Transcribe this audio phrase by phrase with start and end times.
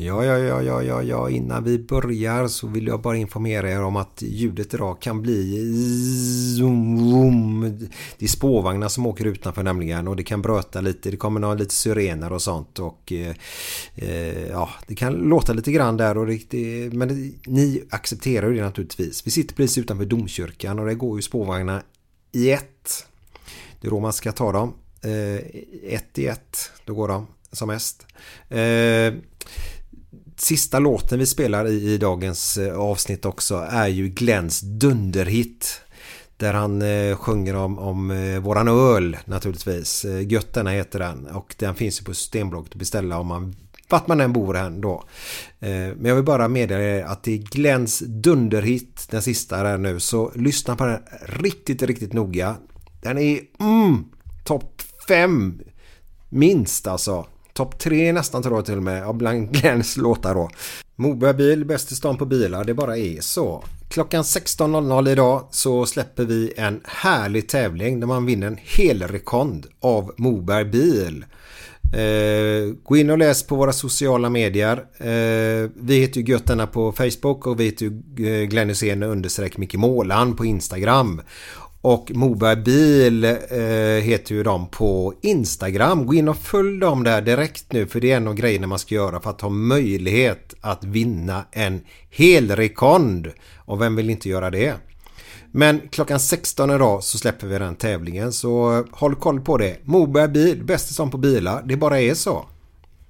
[0.00, 3.82] Ja, ja, ja, ja, ja, ja, innan vi börjar så vill jag bara informera er
[3.82, 7.60] om att ljudet idag kan bli zoom, zoom.
[8.18, 11.10] Det är spårvagnar som åker utanför nämligen och det kan bröta lite.
[11.10, 13.34] Det kommer några lite syrener och sånt och eh,
[13.94, 18.56] eh ja, det kan låta lite grann där och det, men det, ni accepterar ju
[18.56, 19.26] det naturligtvis.
[19.26, 21.82] Vi sitter precis utanför domkyrkan och det går ju spårvagnar
[22.32, 23.06] i ett.
[23.80, 24.74] Det är då man ska ta dem.
[25.02, 28.06] Eh, ett i ett, då går de som mest.
[28.48, 29.14] Eh,
[30.40, 35.80] sista låten vi spelar i, i dagens eh, avsnitt också är ju Glens dunderhit.
[36.36, 40.04] Där han eh, sjunger om, om eh, våran öl naturligtvis.
[40.04, 43.56] Eh, Götterna heter den och den finns ju på Systembolaget att beställa om man
[43.88, 45.04] vart man än bor här då.
[45.60, 49.78] Eh, men jag vill bara meddela er att det är Glens dunderhit den sista där
[49.78, 52.56] nu så lyssna på den riktigt riktigt noga.
[53.00, 54.04] Den är mm,
[54.44, 55.60] topp 5
[56.28, 57.26] minst alltså.
[57.58, 60.50] Topp tre nästan tror jag till och med bland Glenns låtar då.
[60.96, 63.64] Moberg bil, bäst i stan på bilar, det bara är så.
[63.88, 69.66] Klockan 16.00 idag så släpper vi en härlig tävling där man vinner en hel rekond
[69.80, 71.24] av Moberg bil.
[71.92, 74.76] Eh, gå in och läs på våra sociala medier.
[74.98, 77.92] Eh, vi heter ju Götterna på Facebook och vi heter ju
[78.26, 81.20] eh, Glenn Hysén understreck Micke Målan på Instagram.
[81.80, 86.06] Och Moberg Bil eh, heter ju de på Instagram.
[86.06, 88.78] Gå in och följ dem där direkt nu för det är en av grejerna man
[88.78, 91.80] ska göra för att ha möjlighet att vinna en
[92.10, 93.28] hel rekond.
[93.56, 94.74] Och vem vill inte göra det?
[95.52, 99.76] Men klockan 16 idag så släpper vi den tävlingen så håll koll på det.
[99.82, 101.62] Moberg Bil, bäst som på bilar.
[101.66, 102.46] Det bara är så.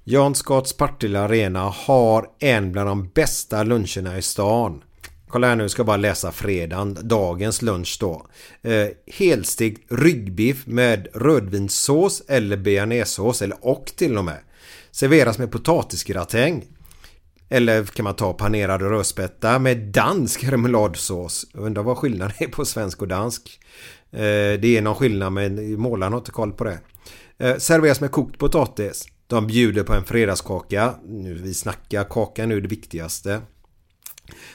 [0.03, 4.81] Jan Scotts Partille Arena har en bland de bästa luncherna i stan.
[5.29, 8.27] Kolla här nu, ska bara läsa fredagen, dagens lunch då.
[8.61, 14.39] Eh, helstekt ryggbiff med rödvinssås eller bearnaisesås, eller och till och med.
[14.91, 16.65] Serveras med potatisgratäng.
[17.49, 21.45] Eller kan man ta panerad rödspätta med dansk remouladsås.
[21.53, 23.59] Undrar vad skillnaden är på svensk och dansk.
[24.11, 24.19] Eh,
[24.59, 26.79] det är någon skillnad men målaren har inte koll på det.
[27.37, 29.07] Eh, serveras med kokt potatis.
[29.27, 30.93] De bjuder på en fredagskaka.
[31.05, 33.41] Nu, vi snackar kaka nu det viktigaste.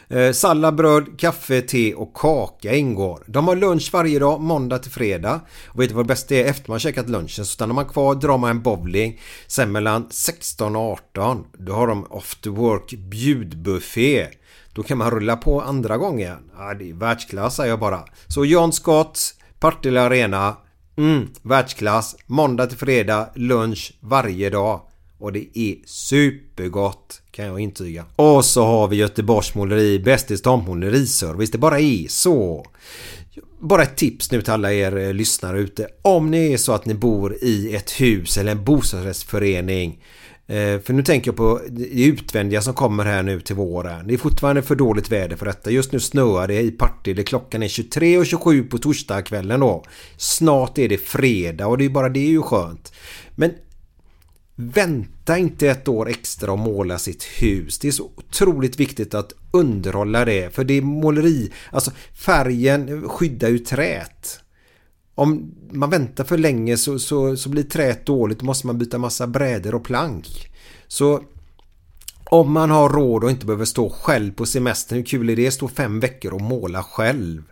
[0.08, 3.24] Eh, sallad, bröd, kaffe, te och kaka ingår.
[3.26, 5.40] De har lunch varje dag, måndag till fredag.
[5.66, 6.44] Och vet du vad det bästa är?
[6.44, 9.20] Efter man käkat lunchen så stannar man kvar, drar man en bowling.
[9.46, 14.26] Sen mellan 16 och 18 då har de after work bjudbuffé.
[14.72, 16.36] Då kan man rulla på andra gången.
[16.56, 18.04] Ja, det är världsklass säger jag bara.
[18.26, 20.56] Så John Scott, Partille Arena.
[20.96, 22.16] Mm, världsklass.
[22.26, 24.80] Måndag till fredag, lunch varje dag.
[25.24, 28.04] Och det är supergott kan jag intyga.
[28.16, 31.50] Och så har vi Göteborgs måleri, Bästis dammåleriservice.
[31.50, 32.66] Det bara är så.
[33.60, 35.88] Bara ett tips nu till alla er eh, lyssnare ute.
[36.03, 40.03] Om ni är så att ni bor i ett hus eller en bostadsrättsförening.
[40.47, 44.06] Eh, för nu tänker jag på det utvändiga som kommer här nu till våren.
[44.06, 45.70] Det är fortfarande för dåligt väder för detta.
[45.70, 47.22] Just nu snöar det i Partille.
[47.22, 49.84] Klockan är 23.27 på torsdagskvällen då.
[50.16, 52.92] Snart är det fredag och det är bara det är ju skönt.
[53.34, 53.53] Men
[54.56, 57.78] Vänta inte ett år extra och måla sitt hus.
[57.78, 60.54] Det är så otroligt viktigt att underhålla det.
[60.54, 64.41] För det är måleri, alltså färgen skyddar ju träet.
[65.15, 68.39] om man väntar för länge så, så, så blir träet dåligt.
[68.39, 70.27] Då måste man byta massa brädor och plank.
[70.86, 71.22] Så
[72.34, 75.51] om man har råd och inte behöver stå själv på semestern, hur kul är det
[75.51, 77.42] stå fem veckor och måla själv?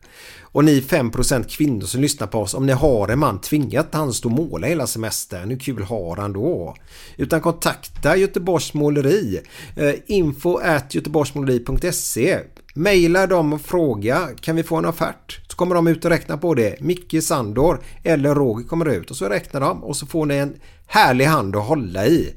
[0.43, 4.13] Och ni 5% kvinnor som lyssnar på oss, om ni har en man tvingat han
[4.13, 6.77] stå och måla hela semestern, hur kul har han då?
[7.17, 9.41] Utan kontakta Göteborgs Måleri.
[9.77, 12.39] Eh, info at göteborgsmåleri.se
[12.75, 15.41] Maila dem och fråga, kan vi få en offert?
[15.49, 16.81] Så kommer de ut och räknar på det.
[16.81, 20.55] Micke Sandor eller Roger kommer ut och så räknar de och så får ni en
[20.87, 22.35] härlig hand att hålla i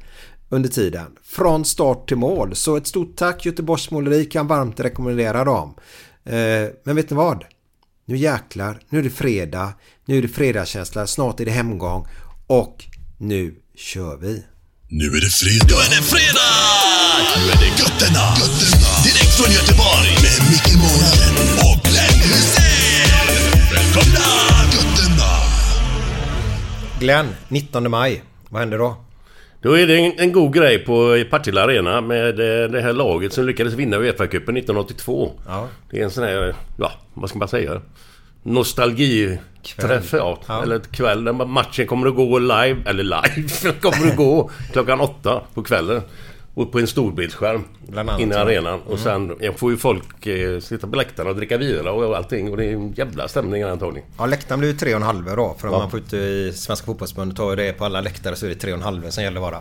[0.55, 1.17] under tiden.
[1.23, 2.55] Från start till mål.
[2.55, 5.75] Så ett stort tack Göteborgs Måleri kan varmt rekommendera dem.
[6.25, 7.43] Eh, men vet ni vad?
[8.05, 9.73] Nu jäklar, nu är det fredag,
[10.05, 12.07] nu är det fredagskänsla, snart är det hemgång
[12.47, 12.85] och
[13.17, 14.43] nu kör vi.
[14.87, 15.65] Nu är det fredag.
[15.67, 16.75] Nu är det fredag!
[17.35, 18.25] Nu är det götterna.
[18.41, 18.91] götterna.
[19.05, 20.11] Direkt från Göteborg.
[20.25, 21.35] Med Micke Månaden
[21.67, 23.25] och Glenn Hysén.
[23.73, 24.27] Välkomna!
[24.75, 25.31] Götterna.
[26.99, 28.23] Glenn, 19 maj.
[28.49, 29.05] Vad händer då?
[29.65, 33.33] Då är det en, en god grej på Partille Arena med eh, det här laget
[33.33, 35.31] som lyckades vinna Uefa-cupen 1982.
[35.47, 35.67] Ja.
[35.89, 37.81] Det är en sån här, ja, vad ska man säga?
[38.43, 40.39] Nostalgiträff, ja.
[40.47, 40.63] Ja.
[40.63, 45.41] Eller kväll där matchen kommer att gå live, eller live, kommer att gå klockan åtta
[45.53, 46.01] på kvällen.
[46.55, 48.23] Och på en storbildsskärm inne i.
[48.23, 48.37] Mm.
[48.37, 48.79] arenan.
[48.81, 52.51] Och sen jag får ju folk eh, sitta på läktarna och dricka vidare och allting.
[52.51, 54.09] Och det är en jävla stämning antagligen.
[54.17, 55.55] Ja, läktaren blir ju 3,5 då.
[55.59, 55.79] För om Ja.
[55.79, 58.55] man får ut i Svenska fotbollsförbundet tar ju det på alla läktare så är det
[58.67, 59.59] 3,5 som gäller bara.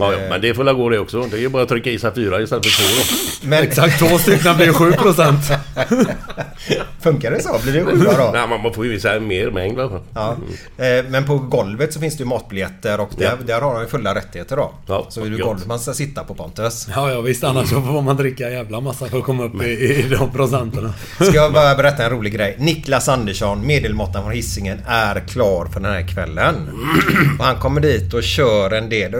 [0.00, 0.30] Ja, ja, Eh.
[0.30, 1.22] men det får väl gå det också.
[1.30, 3.48] Det är ju bara att trycka i sig fyra istället för två.
[3.48, 5.40] Men Exakt två stycken blir 7 procent.
[7.00, 7.58] funkar det så?
[7.62, 8.30] Blir det sjua då?
[8.34, 10.00] Nej, man får ju visa mer mängd i alla fall.
[10.14, 10.36] Ja.
[10.84, 13.32] Eh, Men på golvet så finns det ju matbiljetter och där, Ja.
[13.46, 14.74] där har de ju fulla rättigheter då.
[14.86, 16.88] Ja, så är det golvet man ska sitta på Pontus.
[16.94, 17.44] Ja, ja visst.
[17.44, 20.30] Annars så får man dricka en jävla massa för att komma upp i, i de
[20.32, 20.94] procenterna.
[21.20, 22.56] Ska jag bara berätta en rolig grej.
[22.58, 26.54] Niklas Andersson, medelmåttan från Hisingen, är klar för den här kvällen.
[27.38, 29.14] Och han kommer dit och kör en del.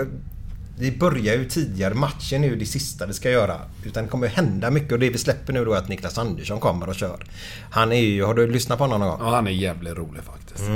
[0.80, 1.94] Vi börjar ju tidigare.
[1.94, 3.56] Matchen är ju det sista vi ska göra.
[3.84, 6.18] Utan det kommer ju hända mycket och det vi släpper nu då är att Niklas
[6.18, 7.24] Andersson kommer och kör.
[7.70, 8.24] Han är ju...
[8.24, 9.18] Har du lyssnat på honom någon gång?
[9.28, 10.70] Ja, han är jävligt rolig faktiskt.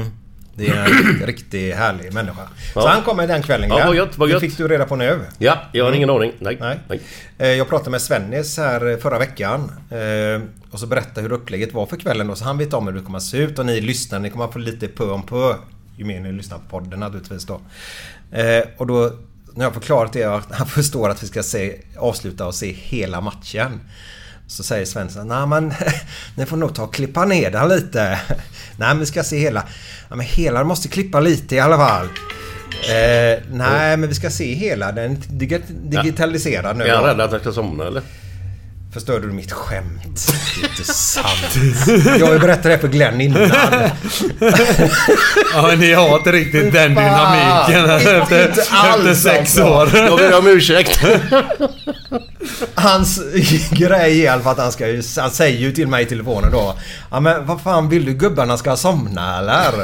[0.56, 0.84] Det är
[1.20, 2.42] en riktigt härlig människa.
[2.74, 2.88] Så Ja.
[2.88, 4.40] han kommer den kvällen Ja, vad gött, vad Det gött.
[4.40, 5.20] fick du reda på nu.
[5.38, 6.32] Ja, jag har ingen aning.
[6.38, 6.56] Nej.
[6.60, 6.78] Nej.
[6.88, 7.00] Nej.
[7.38, 9.72] Eh, Jag pratade med Svennis här förra veckan.
[9.90, 12.34] eh, Och så berättade hur upplägget var för kvällen då.
[12.34, 13.58] Så han vet om hur det kommer att se ut.
[13.58, 15.54] Och ni lyssnar, ni kommer att få lite pö om pö.
[15.96, 17.60] Ju mer ni lyssnar på podden naturligtvis då.
[18.38, 19.12] Eh, Och då
[19.54, 23.20] när jag förklarat det att han förstår att vi ska se, avsluta och se hela
[23.20, 23.80] matchen.
[24.46, 25.74] Så säger Svensson, nej men
[26.36, 28.20] ni får nog ta och klippa ner den lite.
[28.76, 29.64] Nej men vi ska se hela.
[30.08, 32.04] Ja men hela måste klippa lite i alla fall.
[32.88, 34.92] Eh, nej men vi ska se hela.
[34.92, 35.16] Den är
[35.46, 36.84] dig- digitaliserad nu.
[36.84, 38.02] Är han rädd att jag ska somna eller?
[38.94, 40.32] Förstörde du mitt skämt?
[40.60, 41.54] Det är inte sant.
[42.18, 43.50] Jag har ju berättat det för Glenn innan.
[45.54, 49.64] Ja, men ni har inte riktigt den dynamiken Inte efter, alls, efter sex alltså.
[49.64, 49.90] år.
[49.94, 51.00] Jag ber om ursäkt.
[52.74, 53.20] Hans
[53.70, 55.02] grej är fall att han ska ju...
[55.18, 56.74] Han säger ju till mig i telefonen då.
[57.10, 59.74] Ja men vad fan vill du gubbarna ska somna eller?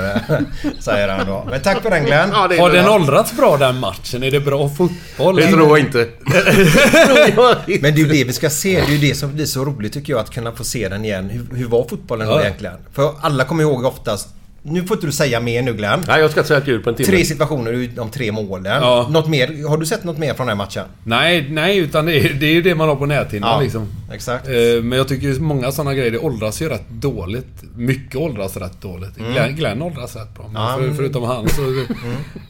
[0.80, 1.46] Säger han då.
[1.50, 2.30] Men tack för den Glenn.
[2.32, 2.94] Ja, det är Har den bra.
[2.94, 4.22] åldrats bra den matchen?
[4.22, 5.36] Är det bra fotboll?
[5.36, 5.98] Det tror jag inte.
[5.98, 7.82] Det tror jag inte.
[7.82, 8.84] Men det är ju det vi ska se.
[9.00, 11.30] Det är det som blir så roligt tycker jag att kunna få se den igen.
[11.30, 12.40] Hur, hur var fotbollen då Ja.
[12.42, 12.74] egentligen?
[12.92, 14.28] För alla kommer ihåg oftast...
[14.62, 16.04] Nu får inte du säga mer nu Glenn.
[16.08, 17.06] Nej, jag ska säga ett ljud på en timme.
[17.06, 18.64] Tre situationer de tre målen.
[18.82, 19.08] Ja.
[19.10, 19.68] Något mer?
[19.68, 20.84] Har du sett något mer från den matchen?
[21.04, 23.86] Nej, nej, utan det är, det är ju det man har på näthinnan liksom.
[24.12, 24.48] exakt.
[24.48, 27.62] Eh, Men jag tycker många sådana grejer, det åldras ju rätt dåligt.
[27.76, 29.16] Mycket åldras rätt dåligt.
[29.16, 30.48] Glenn, Glenn åldras rätt bra.
[30.52, 31.62] Men Ja, för, men- förutom han så...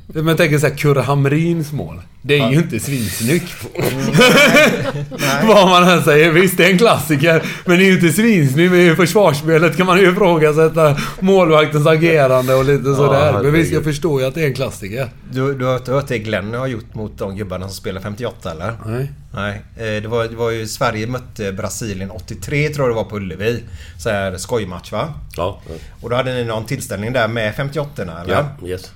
[0.07, 2.00] Men jag tänker såhär, Kurre Hamrins mål.
[2.23, 3.53] Det är ju inte svinsnyggt.
[5.49, 6.31] Vad man än säger.
[6.31, 7.43] Visst, det är en klassiker.
[7.65, 8.71] Men det är ju inte svinsnyggt.
[8.73, 13.43] Men i försvarsspelet kan man ju ifrågasätta målvaktens agerande och lite sådär.
[13.43, 15.09] Men visst, jag förstår ju att det är en klassiker.
[15.33, 18.50] Du, du har inte hört det Glenn har gjort mot de gubbarna som spelar 58
[18.50, 18.73] eller?
[18.87, 19.11] Nej.
[19.35, 19.62] Nej.
[19.77, 23.17] Eh, Det var, det var ju Sverige mötte Brasilien 83 tror jag det var på
[23.17, 23.62] Ullevi.
[23.99, 25.15] Så här skojmatch va?
[25.37, 25.61] Ja,
[26.00, 28.25] Och då hade ni någon tillställning där med 58 eller?
[28.61, 28.93] ja, yes.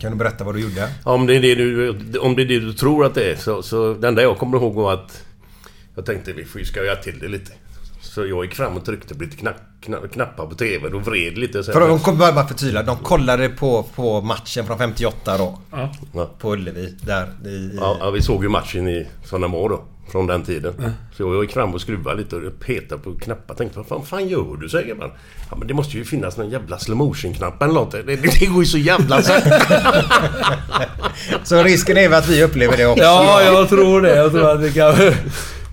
[0.00, 0.88] Kan du berätta vad du gjorde?
[1.04, 1.88] Om det är det du,
[2.18, 4.58] om det är det du tror att det är så, så det enda jag kommer
[4.58, 5.24] ihåg var att
[5.94, 7.52] jag tänkte vi får ju skoja till det lite.
[8.00, 11.38] Så jag gick fram och tryckte på lite knapp, knapp, knappar på TVn och vred
[11.38, 11.64] lite.
[11.64, 12.82] Så För de kom bara förtydliga.
[12.82, 15.58] De kollade på, på matchen från 58 då.
[16.14, 16.30] ja.
[16.38, 16.94] På Ullevi.
[17.00, 17.76] Där i...
[17.76, 19.84] Ja, ja, vi såg ju matchen i var då.
[20.12, 20.74] Från den tiden.
[21.16, 23.54] Så jag gick fram och skruvade lite och petade på knappar.
[23.54, 24.68] Tänkte vad fan, fan gör du?
[24.68, 25.10] säger man.
[25.50, 27.92] Ja men det måste ju finnas någon jävla slow motion knapp eller något.
[27.92, 29.22] Det, det, går ju så jävla.
[31.44, 33.04] Så risken är väl att vi upplever det också.
[33.04, 34.16] Ja, jag tror det.
[34.16, 34.94] Jag tror att det kan...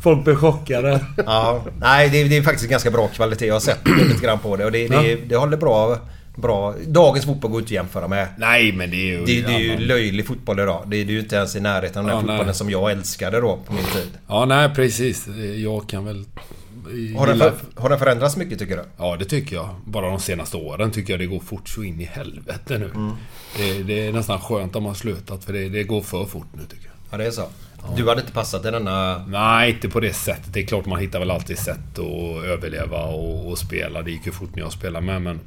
[0.04, 1.00] Folk blir chockade.
[1.26, 3.46] Ja, nej det är, det är faktiskt ganska bra kvalitet.
[3.46, 5.98] Jag har sett lite grann på det och det, det, det håller bra
[6.36, 6.74] bra.
[6.88, 8.28] Dagens fotboll går inte att jämföra med.
[8.38, 9.26] Nej, men det är ju...
[9.26, 10.84] Det, det är ju löjlig fotboll idag.
[10.88, 12.56] Det är ju inte ens i närheten av den Ja, fotbollen nej.
[12.56, 14.12] som jag älskade då på min tid.
[14.28, 15.28] Ja, nej precis.
[15.56, 16.26] Jag kan väl...
[17.18, 18.84] Har den, för, har den förändrats mycket tycker du?
[18.98, 19.70] Ja, det tycker jag.
[19.86, 22.92] Bara de senaste åren tycker jag det går fort så in i helvete nu.
[22.96, 23.12] Mm.
[23.58, 26.48] Det, det är nästan skönt om man har slutat för det, det går för fort
[26.54, 26.94] nu tycker jag.
[27.12, 27.48] Ja, det är så.
[27.98, 29.26] Du hade inte passat i denna...
[29.28, 30.54] Nej, inte på det sättet.
[30.54, 34.02] Det är klart man hittar väl alltid sätt att överleva och, och spela.
[34.02, 35.40] Det gick ju fort när jag spelade med men...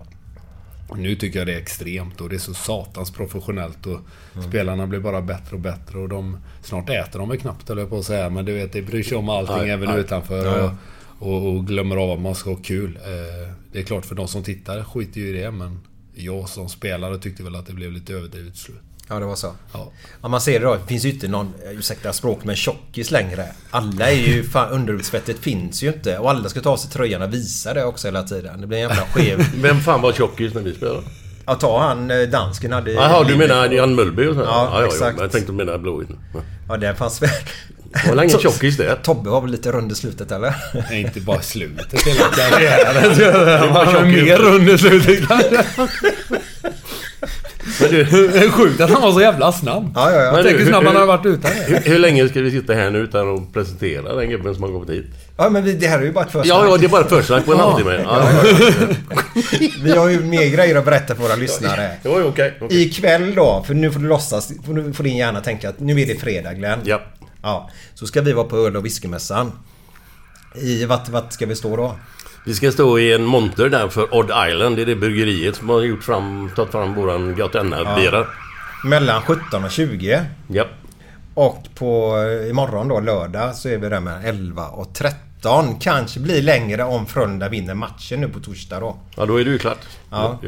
[0.97, 4.01] Nu tycker jag det är extremt och det är så satans professionellt och
[4.35, 4.51] Mm.
[4.51, 6.39] spelarna blir bara bättre och bättre och de...
[6.63, 9.17] Snart äter de väl knappt jag på att säga men du vet, det bryr sig
[9.17, 10.01] om allting Nej, även nej.
[10.01, 10.65] utanför.
[10.65, 10.73] Och,
[11.29, 12.97] och, och glömmer av att man ska ha kul.
[12.97, 15.81] Eh, det är klart för de som tittar skiter ju i det men...
[16.15, 18.81] Jag som spelare tyckte väl att det blev lite överdrivet slut.
[19.09, 19.55] Ja, det var så.
[19.73, 19.93] Ja.
[20.23, 20.75] Ja, man ser det då.
[20.75, 23.47] Det finns ju inte någon, ursäkta språk, men tjockis längre.
[23.71, 24.45] Alla är ju...
[24.45, 26.19] Fan, underhudsfettet finns ju inte.
[26.19, 28.61] Och alla ska ta av sig tröjan och visa det också hela tiden.
[28.61, 29.47] Det blir en jävla skev...
[29.63, 31.03] Vem fan var tjockis när vi spelade?
[31.47, 32.93] Ja, ta han eh, dansken hade...
[32.93, 34.41] Jaha, du menar Jan Mullby och så?
[34.41, 35.17] Ja, ja, ja, exakt.
[35.17, 36.09] Men jag tänkte du menar Blåvitt.
[36.35, 36.41] Ja.
[36.69, 37.31] Ja, det fanns väl...
[37.93, 38.97] Det var väl ingen tjockis det?
[38.97, 40.55] Tobbe var väl lite rund i slutet eller?
[40.91, 43.61] Nej, inte bara slutet hela karriären.
[43.61, 45.65] Han var mer under slutet kanske.
[47.81, 49.93] Men du, Det är sjukt att han var så jävla snabb.
[49.95, 50.33] Ja, ja, ja.
[50.33, 51.65] Men Tänk du, hur snabb han har varit utan det.
[51.75, 54.71] hur, hur länge ska vi sitta här nu utan att presentera den gubben som har
[54.71, 55.07] kommit hit?
[55.37, 56.49] Ja, men vi, det här är ju bara ett första.
[56.49, 58.01] Ja, ja, det är bara ett försnack på en halvtimme.
[58.05, 58.31] Ja,
[59.83, 61.91] Vi har ju mer grejer att berätta för våra lyssnare.
[62.05, 62.59] Jo, okej.
[62.61, 62.83] okej.
[62.83, 66.01] Ikväll då, för nu får du låtsas, får du- får din hjärna tänka att nu
[66.01, 66.79] är det fredag Glenn.
[66.85, 67.01] Ja.
[67.43, 69.53] Ja, så ska vi vara på öl och whiskymässan.
[70.63, 71.97] I, vart, vart ska vi stå då?
[72.49, 74.77] Vi ska stå i en monter där för Odd Island.
[74.77, 78.27] Det är det bryggeriet som har gjort fram, tagit fram våran Gautenna-bira.
[78.85, 80.21] Mellan 17 och 20.
[80.49, 80.65] Ja.
[81.35, 85.79] Och på eh, imorgon då, lördag, så är vi där mellan 11 och 13.
[85.81, 88.97] Kanske blir längre om Frölunda vinner matchen nu på torsdag då.
[89.17, 89.79] ja, då är det ju klart.
[90.11, 90.41] Ja.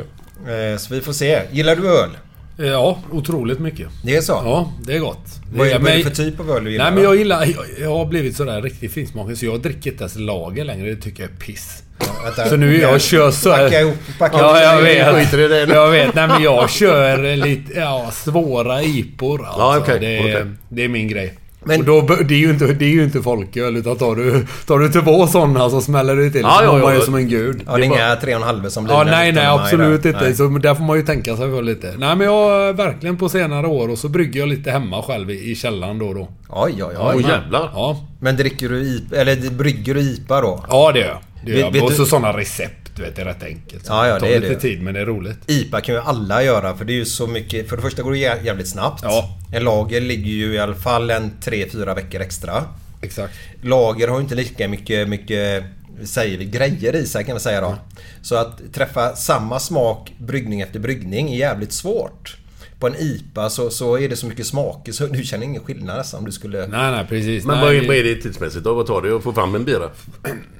[0.47, 0.53] Ja.
[0.53, 1.43] Eh, Så vi får se.
[1.51, 2.11] Gillar du öl?
[2.57, 3.89] Ja, otroligt mycket.
[4.05, 4.33] Det är så?
[4.33, 5.27] Ja, det är gott.
[5.53, 6.85] Det Vad är, är- vad är det för typ av öl du gillar?
[6.85, 7.41] Nej men jag gillar...
[7.47, 10.91] Jag, jag har blivit sådär riktigt finsmakig så jag dricker inte ens lager längre.
[10.91, 11.83] Det tycker jag är piss.
[12.25, 12.49] Vänta.
[12.49, 13.65] Så nu jag kör så här...
[13.65, 15.33] Packa ihop, packa Ja, jag vet.
[15.35, 15.75] I det.
[15.75, 16.15] Jag vet.
[16.15, 19.45] Nej men jag kör lite ja, svåra IPor.
[19.47, 19.61] Alltså.
[19.61, 20.47] Ja, okej, det, är, okej.
[20.69, 21.35] det är min grej.
[21.65, 24.47] Men- Och då, det, är ju inte, det är ju inte folköl utan tar du,
[24.67, 26.41] tar du två sådana så smäller det till.
[26.41, 27.63] Ja, så ja, man ju som en gud.
[27.67, 30.11] Ja, det är inga 3,5 som blir Ja, nej, nej, 19 maj absolut där.
[30.11, 30.25] inte.
[30.25, 30.35] Nej.
[30.35, 31.95] Så där får man ju tänka sig för lite.
[31.99, 35.51] Nej, men jag verkligen på senare år och så brygger jag lite hemma själv i,
[35.51, 36.29] i källaren då och då.
[36.49, 37.13] Oj, oj, oj.
[37.17, 37.71] Åh jävlar.
[37.75, 40.65] Ja, Men dricker du IPA, eller brygger du IPA då?
[40.71, 41.19] ja det gör jag.
[41.45, 43.87] Det Vet- och så sådana recept, du vet, det är rätt enkelt.
[43.87, 44.61] Så Ja, ja, tar det lite det.
[44.61, 45.39] tid, men det är roligt.
[45.47, 47.69] IPA kan ju alla göra för det är ju så mycket...
[47.69, 49.01] För det första går det jä- jävligt snabbt.
[49.03, 49.39] Ja.
[49.53, 52.65] En lager ligger ju i alla fall en 3-4 veckor extra.
[53.03, 53.35] Exakt.
[53.63, 55.65] Lager har ju inte lika mycket, mycket
[56.05, 57.75] säger vi, grejer i sig kan man säga då.
[58.23, 62.37] Så att träffa samma smak bryggning efter bryggning är jävligt svårt.
[62.81, 65.97] På en IPA så, så är det så mycket smaker så du känner ingen skillnad
[65.97, 66.67] nästan om du skulle...
[66.67, 67.45] Nej, nej, precis.
[67.45, 68.75] Men nej, vad är, det tidsmässigt då?
[68.75, 69.91] Vad tar det att få fram en bira?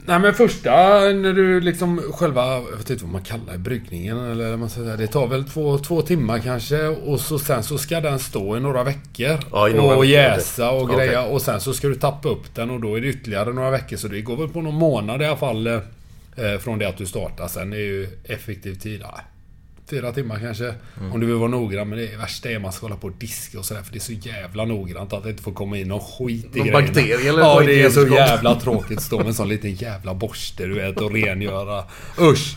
[0.07, 4.19] Nej men första när du liksom själva, jag vet inte vad man kallar det, bryggningen
[4.19, 4.97] eller man säga.
[4.97, 8.61] Det tar väl två, två timmar kanske och så sen så ska den stå i
[8.61, 9.39] några veckor.
[9.53, 11.25] Ja, i några och veckor, jäsa och greja.
[11.25, 13.97] Och sen så ska du tappa upp den och då är det ytterligare några veckor.
[13.97, 15.67] Så det går väl på någon månad i alla fall.
[15.67, 17.49] Eh, från det att du startar.
[17.49, 19.21] Sen är ju effektiv tid, ja,
[19.91, 20.65] Fyra timmar kanske.
[21.01, 21.13] Mm.
[21.13, 21.89] Om du vill vara noggrann.
[21.89, 23.83] Men det värsta är att man ska hålla på och diska och sådär.
[23.83, 26.59] För det är så jävla noggrant att det inte får komma in någon skit i
[26.59, 26.87] Någon grejerna.
[26.87, 30.15] bakterie eller Ja, det är så jävla tråkigt att stå med en sån liten jävla
[30.15, 31.85] borste du vet och rengöra.
[32.21, 32.57] Usch!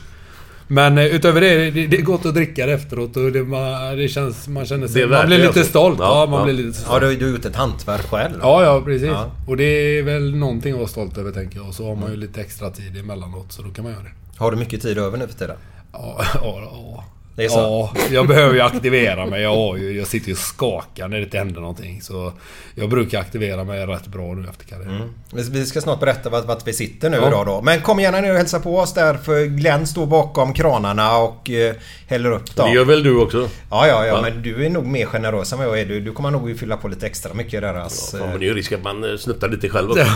[0.68, 3.98] Men eh, utöver det, det, det är gott att dricka det efteråt och det, man,
[3.98, 4.48] det känns...
[4.48, 5.08] Man känner sig...
[5.08, 6.00] Man blir lite stolt.
[6.00, 6.46] Ja, Ja, man ja.
[6.46, 7.02] blir lite Ja, stolt.
[7.02, 8.34] du, du har gjort ett hantverk själv.
[8.42, 9.08] Ja, ja, precis.
[9.08, 9.32] Ja.
[9.48, 9.63] Och det
[10.00, 11.68] är väl någonting att vara stolt över tänker jag.
[11.68, 14.12] Och så har man ju lite extra tid emellanåt så då kan man göra det.
[14.38, 15.56] Har du mycket tid över nu för tiden?
[15.94, 17.04] Ja, ja, ja.
[17.36, 17.58] Det är så?
[17.58, 19.42] Ja, jag behöver ju aktivera mig.
[19.42, 22.02] Jag, har ju, jag sitter ju och skakar när det inte händer någonting.
[22.02, 22.34] Så
[22.75, 25.13] jag brukar aktivera mig rätt bra nu efter karriären.
[25.34, 27.28] Vi vi ska snart berätta vart, vart vi sitter nu Ja.
[27.28, 27.62] idag då.
[27.62, 31.50] Men kom gärna ner och hälsa på oss där för Glenn står bakom kranarna och
[31.50, 31.75] eh,
[32.08, 32.70] häller upp dem.
[32.70, 33.50] Det gör väl du också?
[33.70, 34.22] Ja, ja, ja, Va?
[34.22, 35.86] men du är nog mer generös än vad jag är.
[35.86, 38.12] Du, du kommer nog fylla på lite extra mycket i deras...
[38.12, 40.04] Fan, men eh, det är ju risk att man eh, snuttar lite själv också.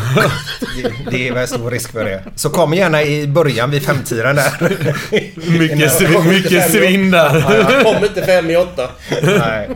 [0.84, 2.24] det, det är väl stor risk för det.
[2.36, 4.54] Så kom gärna i början vid femtiden där.
[5.60, 7.84] Mycket, svin, mycket svinn där.
[7.84, 8.90] Kom inte fem i åtta.
[9.24, 9.70] Nej.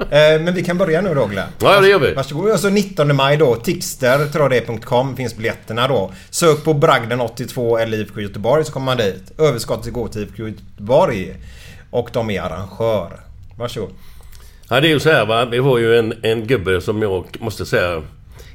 [0.00, 1.48] Eh, Men vi kan börja nu då Glenn.
[1.60, 2.14] Ja, det gör vi.
[2.14, 2.50] Varsågod.
[2.50, 3.54] Alltså 19 maj då.
[3.56, 6.12] Tixter, tror jag det är, .com finns biljetterna då.
[6.30, 9.32] Sök på Bragden 82 eller IFK Göteborg så kommer man dit.
[9.38, 11.36] Överskottet går till IFK Göteborg.
[11.90, 13.20] Och de är arrangör.
[13.58, 13.90] Varsågod.
[14.70, 15.44] Ja, det är ju så här va.
[15.44, 18.02] Vi har ju en, en gubbe som jag måste säga...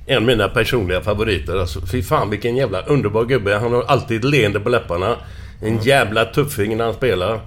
[0.05, 1.57] En av mina personliga favoriter.
[1.59, 3.55] Alltså, fy fan vilken jävla underbar gubbe.
[3.55, 5.15] Han har alltid leende på läpparna.
[5.61, 7.39] En jävla tuffing när han spelar.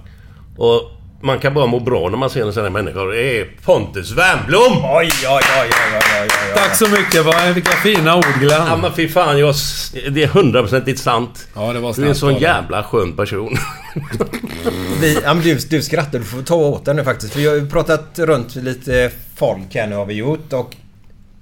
[0.57, 3.03] Och man kan bara må bra när man ser en sån här människa.
[3.03, 4.73] Det är Pontus Wernbloom!
[4.77, 6.53] Oj, oj, oj, oj, oj, oj, oj.
[6.55, 7.25] Tack så mycket.
[7.25, 8.67] Vad- Vilka fina ord Glenn.
[8.67, 9.55] Ja men fy fan, jag,
[10.11, 11.47] det är hundraprocentigt sant.
[11.55, 13.57] Ja, det var Du är en sån jävla skön person.
[15.01, 17.33] Vi, ja, men du, du skrattar, du får ta åt dig nu faktiskt.
[17.33, 20.75] För vi har ju pratat runt lite folk här nu har vi gjort och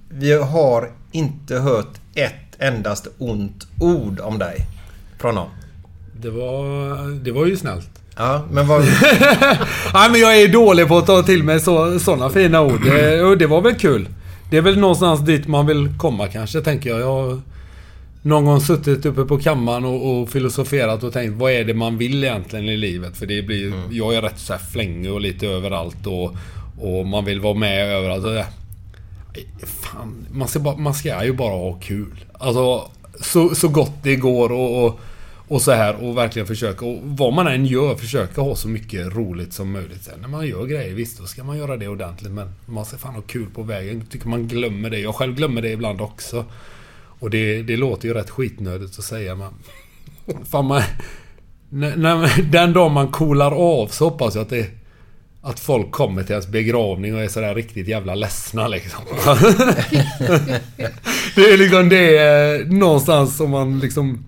[0.10, 4.58] vi har inte hört ett endast ont ord om dig.
[5.20, 5.50] Från någon.
[6.22, 7.90] Det var, det var ju snällt.
[8.18, 8.82] Ja, men vad...
[9.94, 12.84] Nej men jag är dålig på att ta till mig så, såna fina ord.
[12.86, 14.08] Det, det var väl kul.
[14.50, 17.00] Det är väl någonstans dit man vill komma kanske, tänker jag.
[17.00, 17.40] Jag har
[18.22, 21.98] någon gång suttit uppe på kammaren och, och filosoferat och tänkt vad är det man
[21.98, 23.18] vill egentligen i livet?
[23.18, 26.36] För det blir ju- Jag är rätt så här flängig och lite överallt och,
[26.82, 28.46] och man vill vara med överallt.
[29.82, 32.26] Fan, man ska, bara, man ska ju bara ha kul.
[32.34, 32.92] Alltså,
[33.22, 35.00] så, så gott det går och, och,
[35.48, 36.86] och så här och verkligen försöka.
[36.86, 40.04] Och vad man än gör, försöka ha så mycket roligt som möjligt.
[40.04, 42.32] Sen när man gör grejer, visst då ska man göra det ordentligt.
[42.32, 44.00] Men man ska fan ha kul på vägen.
[44.00, 45.00] Jag tycker man glömmer det.
[45.00, 46.46] Jag själv glömmer det ibland också.
[47.20, 49.50] Och det, det låter ju rätt skitnödigt att säga men...
[50.46, 50.82] Fan man...
[51.70, 54.70] När, när, den dag man coolar av så hoppas jag att det...
[55.42, 59.04] Att folk kommer till ens begravning och är sådär riktigt jävla ledsna liksom.
[61.36, 62.18] det är liksom det...
[62.18, 64.26] Eh, någonstans som man liksom...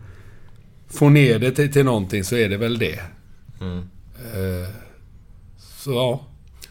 [0.90, 3.00] Får ner det till, till någonting så är det väl det.
[4.34, 4.70] Eh,
[5.58, 6.26] Så ja.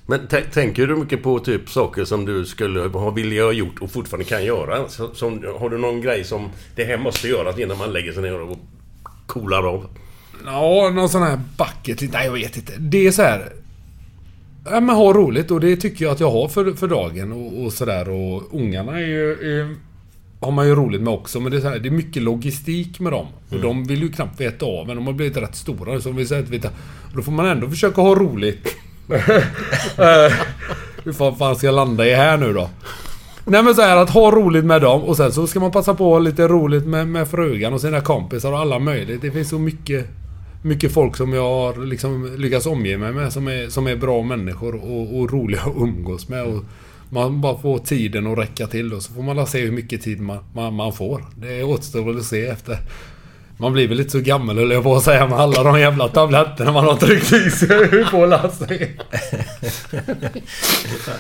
[0.06, 3.78] Men tä- tänker du mycket på typ saker som du skulle ha vilja ha gjort
[3.80, 4.88] och fortfarande kan göra?
[4.88, 8.23] Så, som, har du någon grej som det här måste göras innan man lägger sig
[8.23, 8.58] ner och
[9.26, 9.87] coolar av?
[10.44, 12.12] Ja, någon sån här bucket.
[12.12, 12.73] Nej, jag vet inte.
[12.78, 13.52] Det är så här...
[14.64, 17.64] Ja, men ha roligt och det tycker jag att jag har för, för dagen och,
[17.64, 18.08] och sådär.
[18.08, 19.32] Och ungarna är ju...
[19.32, 19.76] Är,
[20.46, 23.00] har man ju roligt med också, men det är, så här, det är mycket logistik
[23.00, 23.26] med dem.
[23.50, 24.96] Och de vill ju knappt veta av en.
[24.96, 26.68] De har blivit rätt stora, så vi säger att veta.
[27.10, 28.76] Och då får man ändå försöka ha roligt.
[29.98, 30.32] Eh,
[31.04, 32.70] Hur fan, fan ska jag landa i här nu då?
[33.44, 35.94] Nej men så här att ha roligt med dem och sen så ska man passa
[35.94, 39.22] på att ha lite roligt med, med frugan och sina kompisar och alla möjligt.
[39.22, 40.06] Det finns så mycket
[40.62, 44.22] mycket folk som jag har liksom lyckats omge mig med som är, som är bra
[44.22, 46.42] människor och, och roliga att umgås med.
[46.44, 46.64] Och
[47.11, 50.21] man bara får tiden att räcka till och så får man se hur mycket tid
[50.21, 51.25] man, man, man får.
[51.37, 52.79] Det återstår väl att se efter.
[53.59, 56.09] Man blir väl lite så gammal höll jag på att säga med alla de jävla
[56.09, 58.97] tabletterna man har tryckt i sig på sig.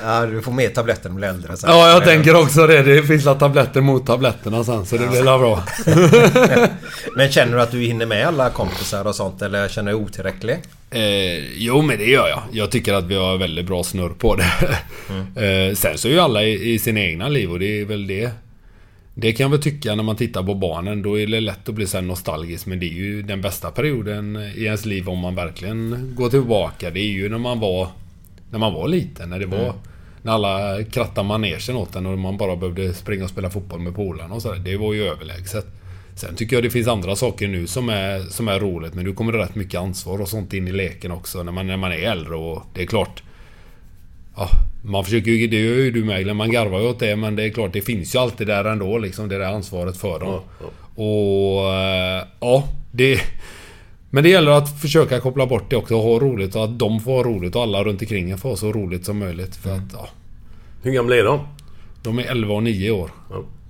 [0.02, 1.70] Ja, du får mer tabletter när du blir äldre sen.
[1.70, 2.82] Ja, jag tänker också det.
[2.82, 5.62] Det finns tabletter mot tabletterna sen så det blir la bra.
[7.16, 10.06] Men känner du att du hinner med alla kompisar och sånt eller känner du dig
[10.06, 10.56] otillräcklig?
[10.90, 12.42] Eh, jo, men det gör jag.
[12.52, 14.44] Jag tycker att vi har väldigt bra snurr på det.
[15.68, 18.06] eh, sen så är ju alla i, i sina egna liv och det är väl
[18.06, 18.30] det.
[19.18, 21.02] Det kan jag väl tycka när man tittar på barnen.
[21.02, 22.66] Då är det lätt att bli så nostalgisk.
[22.66, 26.90] Men det är ju den bästa perioden i ens liv om man verkligen går tillbaka.
[26.90, 27.88] Det är ju när man var,
[28.50, 29.30] när man var liten.
[29.30, 29.74] När det var...
[30.22, 33.94] När alla krattade manegen åt en och man bara behövde springa och spela fotboll med
[33.94, 34.58] polarna och sådär.
[34.58, 35.66] Det var ju överlägset.
[36.14, 38.94] Sen tycker jag det finns andra saker nu som är, som är roligt.
[38.94, 41.66] Men nu kommer det rätt mycket ansvar och sånt in i leken också när man,
[41.66, 43.22] när man är äldre och det är klart...
[44.36, 44.48] Ja,
[44.82, 47.44] man försöker ju, det gör ju du med man garvar ju åt det men det
[47.44, 50.40] är klart det finns ju alltid där ändå liksom det där ansvaret för dem.
[50.94, 51.74] Och...
[51.74, 53.20] eh, Ja, det...
[54.10, 57.00] Men det gäller att försöka koppla bort det också och ha roligt och att de
[57.00, 59.56] får ha roligt och alla runt omkring en får ha så roligt som möjligt.
[59.56, 60.08] För att, ja,
[60.82, 61.40] Hur gamla är de?
[62.02, 63.10] de är 11 och 9 år.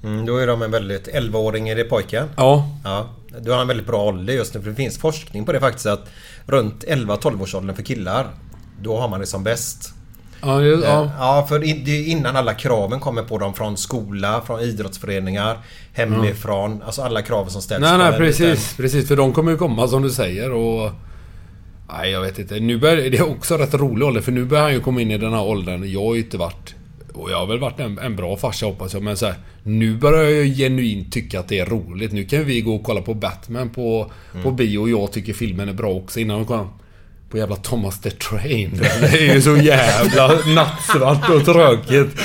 [0.04, 1.08] Mm, då är de en väldigt...
[1.08, 2.28] 11-åring är det pojken?
[2.36, 3.08] Ja, Ja.
[3.40, 5.86] Du har en väldigt bra ålder just nu för det finns forskning på det faktiskt
[5.86, 6.08] att
[6.46, 8.26] runt 11-12 års åldern för killar
[8.82, 9.94] då har man det som bäst.
[10.42, 11.10] Ja, det, ja.
[11.18, 15.58] Ja, för det är innan alla kraven kommer på dem från skola, från idrottsföreningar,
[15.92, 16.82] hemifrån.
[16.86, 18.40] Alltså alla kraven som ställs Nej, nej precis.
[18.40, 20.90] liten- Precis, för de kommer ju komma som du säger och...
[21.88, 22.60] Nej, jag vet inte.
[22.60, 25.10] Nu börjar det är också rätt rolig ålder för nu börjar han ju komma in
[25.10, 25.92] i den här åldern.
[25.92, 26.74] Jag har ju inte varit...
[27.14, 29.96] Och jag har väl varit en, en bra farsa hoppas jag, men så här, Nu
[29.96, 32.12] börjar jag ju genuint tycka att det är roligt.
[32.12, 34.10] Nu kan vi gå och kolla på Batman på,
[34.42, 36.68] på bio och jag tycker filmen är bra också innan vi kom
[37.30, 38.70] på jävla Thomas the Train.
[39.00, 42.20] Det är ju så jävla nattsvart och tråkigt.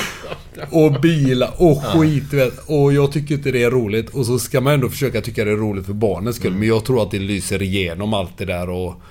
[0.69, 2.53] Och bilar och skit du vet.
[2.67, 4.09] Och jag tycker inte det är roligt.
[4.09, 6.53] Och så ska man ändå försöka tycka det är roligt för barnens skull.
[6.53, 9.01] Men jag tror att det lyser igenom allt det där och...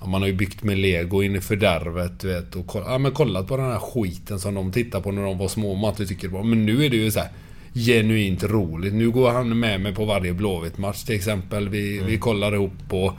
[0.00, 2.56] Ja, man har ju byggt med lego in i fördärvet vet.
[2.56, 5.38] Och koll, ja, men kollat på den här skiten som de tittade på när de
[5.38, 5.74] var små.
[5.74, 6.44] Man tycker det var.
[6.44, 7.28] Men nu är det ju så här
[7.74, 8.94] Genuint roligt.
[8.94, 11.68] Nu går han med mig på varje Blåvitt-match till exempel.
[11.68, 13.12] Vi, vi kollar ihop och...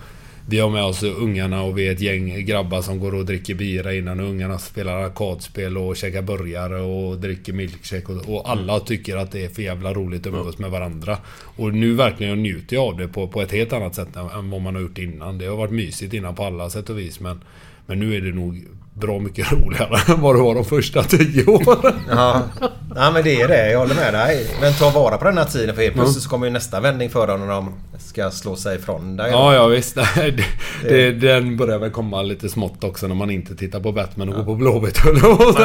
[0.51, 3.55] Vi har med oss ungarna och vi är ett gäng grabbar som går och dricker
[3.55, 9.17] bira innan ungarna spelar arkadspel och käkar burgare och dricker milkshake och, och alla tycker
[9.17, 11.17] att det är för jävla roligt att umgås med varandra.
[11.31, 14.49] Och nu verkligen njuter jag av det på, på ett helt annat sätt än, än
[14.49, 15.37] vad man har gjort innan.
[15.37, 17.41] Det har varit mysigt innan på alla sätt och vis men
[17.85, 18.65] Men nu är det nog
[18.99, 21.93] bra mycket roligare än vad det var de första tio åren.
[22.09, 22.41] Ja.
[22.95, 23.71] ja, men det är det.
[23.71, 24.47] Jag håller med dig.
[24.61, 27.09] Men ta vara på den här tiden för helt plötsligt så kommer ju nästa vändning
[27.09, 29.31] för dem när de ska slå sig ifrån dig.
[29.31, 29.95] Ja, ja visst.
[30.15, 33.91] Nej, det, det, den börjar väl komma lite smått också när man inte tittar på
[33.91, 35.01] Batman och går på Blåvitt.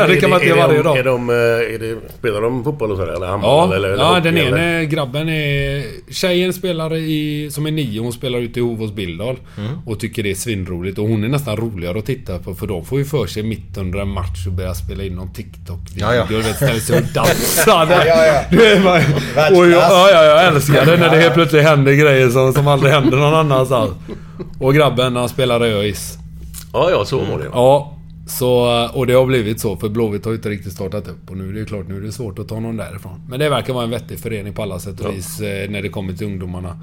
[0.09, 0.99] Det kan man inte göra varje dag.
[0.99, 3.71] Är de, är det, spelar de fotboll och så där, eller handboll?
[3.71, 5.85] Ja, eller, eller ja hockey, den ene grabben är...
[6.13, 7.49] Tjejen spelar i...
[7.51, 9.37] Som är nio, hon spelar ute i Hovås Billdal.
[9.59, 9.71] Mm.
[9.87, 10.99] Och tycker det är svinroligt.
[10.99, 13.77] Och hon är nästan roligare att titta på för de får ju för sig mitt
[13.77, 15.81] under en match och börja spela in någon TikTok.
[15.95, 16.27] Ja, ja.
[16.29, 17.87] Du vet, ställer sig och dansar.
[17.91, 18.27] Ja, ja,
[19.37, 19.51] ja.
[19.51, 22.69] Och jag, ja, ja, jag älskar det när det helt plötsligt händer grejer som, som
[22.69, 23.91] aldrig händer någon annanstans.
[24.59, 26.19] Och grabben han spelar ÖIS.
[26.73, 27.45] Ja, ja, så var det.
[27.53, 31.31] Ja, så, och det har blivit så för Blåvitt har ju inte riktigt startat upp
[31.31, 33.21] och nu är det ju klart, nu är det svårt att ta någon därifrån.
[33.29, 35.89] Men det verkar vara en vettig förening på alla sätt och vis eh, när det
[35.89, 36.79] kommer till ungdomarna.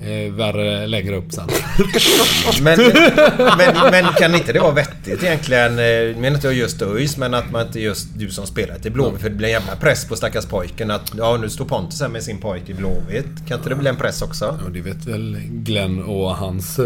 [0.00, 1.48] Eh, värre längre upp sen.
[2.62, 2.78] Men,
[3.58, 5.70] men, men kan inte det vara vettigt egentligen?
[5.72, 8.92] eh, menar inte jag just ÖIS men att man inte just du som spelar till
[8.92, 9.20] Blåvitt.
[9.20, 12.08] För det blir en jävla press på stackars pojken att ja nu står Pontus här
[12.08, 13.48] med sin pojk i Blåvitt.
[13.48, 14.58] Kan inte det bli en press också?
[14.64, 16.78] Och det vet väl Glenn och hans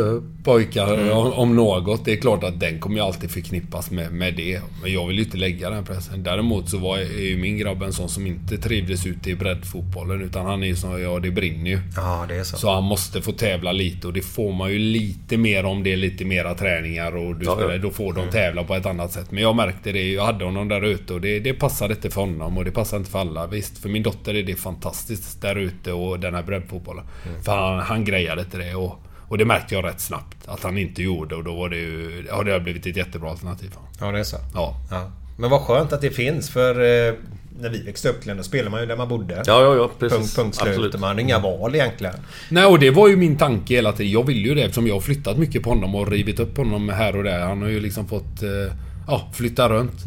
[0.48, 2.04] pojkar om, om något.
[2.04, 4.60] Det är klart att den kommer ju alltid förknippas med, med det.
[4.82, 6.22] Men jag vill ju inte lägga den pressen.
[6.22, 10.22] Däremot så var, är ju min grabb en sån som inte trivdes ute i breddfotbollen.
[10.22, 11.80] Utan han är ju som, ja det brinner ju.
[11.96, 12.56] Ja det är så.
[12.56, 15.92] Så han måste få tävla lite och det får man ju lite mer om det
[15.92, 19.12] är lite mera träningar och du Ja, spelar, då får de tävla på ett annat
[19.12, 19.30] sätt.
[19.30, 22.20] Men jag märkte det, jag hade honom där ute och det, det passade inte för
[22.20, 23.46] honom och det passar inte för alla.
[23.46, 27.04] Visst, för min dotter är det fantastiskt där ute och den här breddfotbollen.
[27.44, 30.78] För han, han grejade inte det och, och det märkte jag rätt snabbt att han
[30.78, 32.24] inte gjorde och då var det ju...
[32.28, 33.92] Ja, det har blivit ett jättebra alternativ för honom.
[34.00, 34.36] Ja det är så.
[34.54, 34.74] Ja.
[34.90, 35.10] Ja.
[35.38, 36.70] Men vad skönt att det finns för
[37.08, 37.14] eh,
[37.60, 39.34] när vi växte upp då spelade man ju där man bodde.
[39.46, 40.18] Ja, ja, ja, precis.
[40.18, 40.68] Punkt, punkt slut.
[40.68, 41.00] Absolut.
[41.00, 42.14] Man hade inga val egentligen.
[42.48, 44.12] Nej, och det var ju min tanke hela tiden.
[44.12, 46.88] Jag vill ju det eftersom jag har flyttat mycket på honom och rivit upp honom
[46.88, 47.40] här och där.
[47.40, 48.74] Han har ju liksom fått eh,
[49.06, 50.04] ja, flytta runt.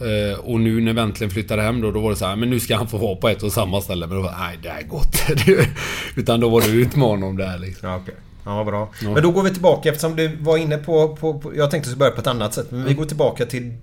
[0.00, 2.50] Eh, och nu när vi äntligen flyttade hem då, då var det så här, men
[2.50, 4.06] nu ska han få vara på ett och samma ställe.
[4.06, 5.44] Men då var det, nej det här går inte.
[5.46, 5.68] Det-
[6.16, 7.88] Utan då var det ut med honom där liksom.
[7.88, 8.14] Ja, okej.
[8.46, 8.88] Ja, bra.
[9.02, 11.56] Men då går vi tillbaka eftersom du var inne på, på, på...
[11.56, 12.70] Jag tänkte börja på ett annat sätt.
[12.70, 13.74] Men vi går tillbaka till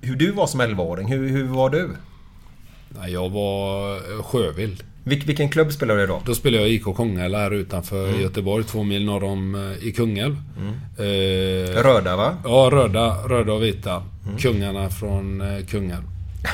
[0.00, 1.06] hur du var som 11-åring.
[1.08, 1.90] Hur, hur var du?
[3.08, 4.82] Jag var eh, sjövild.
[5.04, 6.22] Vilk, vilken klubb spelade du då?
[6.26, 9.92] Då spelade jag i IK Kungälv här utanför Göteborg, två mil norr om eh, i
[9.92, 10.36] Kungälv.
[10.98, 12.36] Eh, Röda va?
[12.44, 14.02] Ja, röda, röda och vita.
[14.38, 16.02] Kungarna från eh, Kungälv.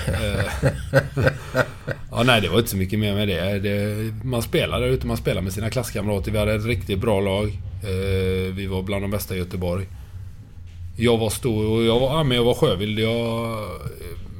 [0.09, 0.44] Eh,
[2.11, 3.59] ja, nej, det var inte så mycket mer med det.
[3.59, 6.33] det man spelade där ute, man spelade med sina klasskamrater.
[6.33, 7.48] Vi hade ett riktigt bra lag.
[7.83, 9.87] Eh, vi var bland de bästa i Göteborg.
[10.96, 12.98] Jag var stor och jag var, ja, men jag var sjövild.
[12.98, 13.68] Jag eh,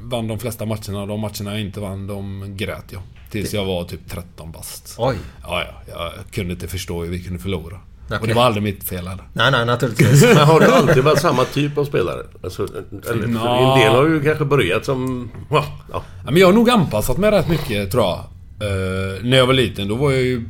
[0.03, 1.07] vann de flesta matcherna.
[1.07, 3.03] De matcherna jag inte vann, de grät jag.
[3.31, 4.95] Tills jag var typ 13 bast.
[4.99, 5.17] Oj.
[5.43, 5.95] Ja, ja.
[5.97, 7.81] Jag kunde inte förstå hur vi kunde förlora.
[8.17, 8.21] Okej.
[8.21, 9.25] Och det var aldrig mitt fel heller.
[9.33, 10.23] Nej, nej, naturligtvis.
[10.35, 12.23] Men har du alltid varit samma typ av spelare?
[12.45, 12.69] Alltså,
[13.11, 13.49] eller, Nå.
[13.49, 15.31] en del har ju kanske börjat som...
[15.51, 16.03] Ja, ja.
[16.25, 18.19] Men jag har nog anpassat mig rätt mycket tror jag.
[18.61, 20.43] Eh, när jag var liten då var jag ju...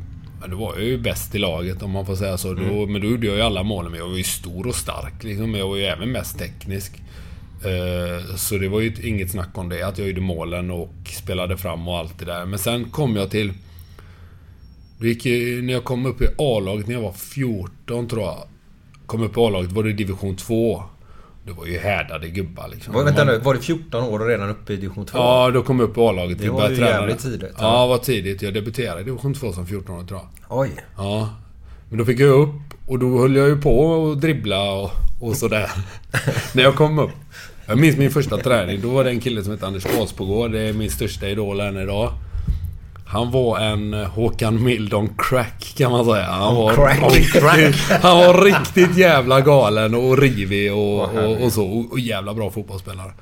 [0.47, 2.53] Då var jag ju bäst i laget om man får säga så.
[2.53, 3.91] Då, men då gjorde jag ju alla målen.
[3.91, 5.51] Men jag var ju stor och stark liksom.
[5.51, 7.01] Men jag var ju även mest teknisk.
[7.63, 9.83] Eh, så det var ju inget snack om det.
[9.83, 12.45] Att jag gjorde målen och spelade fram och allt det där.
[12.45, 13.53] Men sen kom jag till...
[15.01, 18.37] Då gick jag, när jag kom upp i A-laget när jag var 14 tror jag.
[19.05, 20.83] Kom upp i A-laget var det division 2.
[21.45, 22.93] Det var ju härdade gubbar liksom.
[22.93, 25.17] Var, vänta nu, var det 14 år och redan uppe i division 2?
[25.17, 26.39] Ja, då kom jag upp i A-laget.
[26.39, 26.89] Det var ju träna.
[26.89, 27.63] jävligt tidigt, ja.
[27.63, 28.41] Ja, det var tidigt.
[28.41, 30.59] Jag debuterade i division 2 som 14-åring tror jag.
[30.59, 30.71] Oj.
[30.97, 31.29] Ja.
[31.89, 35.35] Men då fick jag upp och då höll jag ju på och dribbla och, och
[35.35, 35.71] sådär.
[36.53, 37.11] När jag kom upp.
[37.65, 38.81] Jag minns min första träning.
[38.81, 40.51] Då var det en kille som hette Anders Karlsbogård.
[40.51, 42.13] Det är min största idol än idag.
[43.11, 46.25] Han var en eh, Håkan Mildon crack kan man säga.
[46.25, 47.13] Han var, crack.
[47.13, 47.43] riktigt,
[48.01, 51.87] han var riktigt jävla galen och rivig och, och, och så.
[51.91, 53.13] Och, jävla bra fotbollsspelare.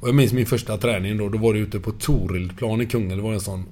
[0.00, 1.28] Och jag minns min första träning då.
[1.28, 3.16] Då var det ute på Torildplan i Kungälv.
[3.16, 3.66] Det var en sån...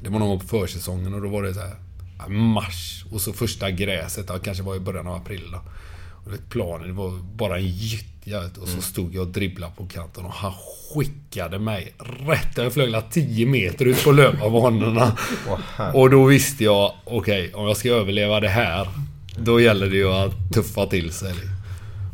[0.00, 3.04] Det var någon gång på försäsongen och då var det så här mars.
[3.12, 4.28] Och så första gräset.
[4.28, 5.60] Det kanske var i början av april då.
[6.50, 8.40] Planen, det var bara en gyttja.
[8.60, 10.52] Och så stod jag och dribblade på kanten och han
[10.94, 11.94] skickade mig
[12.26, 12.56] rätt.
[12.56, 15.16] Jag flög la 10 meter ut på löparbanorna.
[15.94, 18.88] och då visste jag, okej, om jag ska överleva det här.
[19.38, 21.34] Då gäller det ju att tuffa till sig.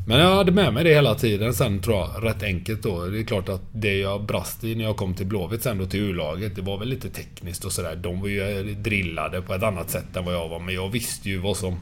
[0.06, 3.06] Men jag hade med mig det hela tiden sen tror jag, rätt enkelt då.
[3.06, 5.86] Det är klart att det jag brast i när jag kom till Blåvitt sen då
[5.86, 7.96] till U-laget, det var väl lite tekniskt och sådär.
[7.96, 10.60] De var ju drillade på ett annat sätt än vad jag var.
[10.60, 11.76] Men jag visste ju vad som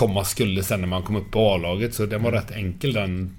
[0.00, 1.94] komma skulle sen när man kom upp på A-laget.
[1.94, 3.36] Så den var rätt enkel den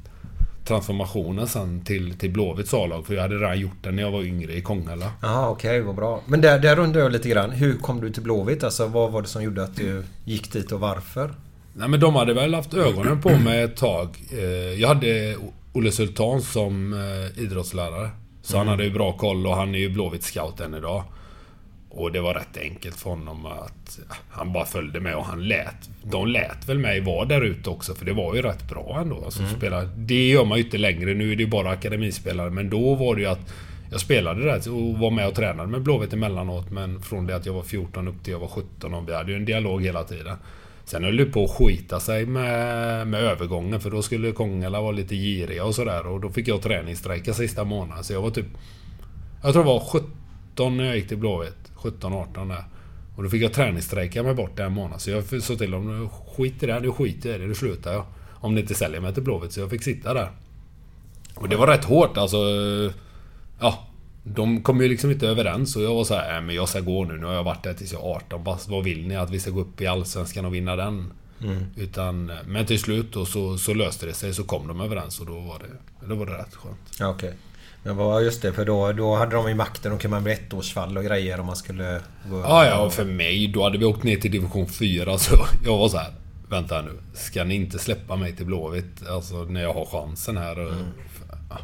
[0.66, 3.06] transformationen sen till, till Blåvitts A-lag.
[3.08, 5.12] För jag hade redan gjort den när jag var yngre i Kongala.
[5.22, 6.22] Ja, okej, vad bra.
[6.26, 7.52] Men där, där undrar jag lite grann.
[7.52, 8.64] Hur kom du till Blåvitt?
[8.64, 11.34] Alltså vad var det som gjorde att du gick dit och varför?
[11.74, 14.10] Nej men de hade väl haft ögonen på mig ett tag.
[14.32, 14.40] Eh,
[14.82, 15.36] Jag hade
[15.74, 18.10] Olle Sultan som eh, idrottslärare.
[18.42, 21.04] Så han hade ju bra koll och han är ju Blåvitt scout än idag.
[21.94, 25.48] Och det var rätt enkelt för honom att ja, han bara följde med och han
[25.48, 25.90] lät.
[26.04, 29.26] De lät väl mig vara där ute också för det var ju rätt bra ändå.
[29.26, 31.14] Alltså, spela, det gör man ju inte längre.
[31.14, 32.50] Nu är det ju bara akademispelare.
[32.50, 33.54] Men då var det ju att
[33.92, 36.72] jag spelade där och var med och tränade med Blåvitt emellanåt.
[36.72, 39.32] Men från det att jag var 14 upp till jag var 17 och vi hade
[39.32, 40.38] ju en dialog hela tiden.
[40.86, 44.92] Sen höll det på att skita sig med, med övergången för då skulle Kongala vara
[44.92, 46.08] lite giriga och sådär.
[46.08, 48.04] Och då fick jag träningsstrejka sista månaden.
[48.04, 48.46] Så jag var typ...
[49.44, 51.61] Jag tror det var 17 när jag gick till Blåvitt.
[51.82, 52.66] 17-18 där.
[53.16, 55.02] Och då fick jag träningsstrejka mig bort en månad.
[55.02, 57.56] Så jag sa till dem, skit i det här, nu skiter jag i det, nu
[57.56, 58.06] slutar jag.
[58.34, 59.52] Om ni inte säljer mig till Blåvitt.
[59.52, 60.32] Så jag fick sitta där.
[61.36, 62.38] Och det var rätt hårt alltså.
[63.60, 63.88] Ja.
[64.24, 66.80] De kom ju liksom inte överens och jag var så här, "Nej, men jag ska
[66.80, 67.18] gå nu.
[67.18, 68.70] Nu har jag varit där tills jag är 18 bast.
[68.70, 69.16] Vad vill ni?
[69.16, 71.14] Att vi ska gå upp i Allsvenskan och vinna den?
[71.76, 74.34] Utan, men till slut då så, så löste det sig.
[74.34, 76.80] Så kom de överens och då var det, då var det rätt skönt.
[77.00, 77.34] Ja, okej.
[77.84, 79.92] Men vad, just det, för då, då hade de ju makten.
[79.92, 82.40] Då kunde man bli ettårsfall och grejer om man skulle gå...
[82.40, 85.78] Ja, ja, och för mig då hade vi åkt ner till division 4 så jag
[85.78, 86.14] var så här.
[86.50, 86.92] Vänta nu.
[87.14, 89.08] Ska ni inte släppa mig till Blåvitt?
[89.10, 90.74] Alltså när jag har chansen här.
[91.50, 91.58] Ja.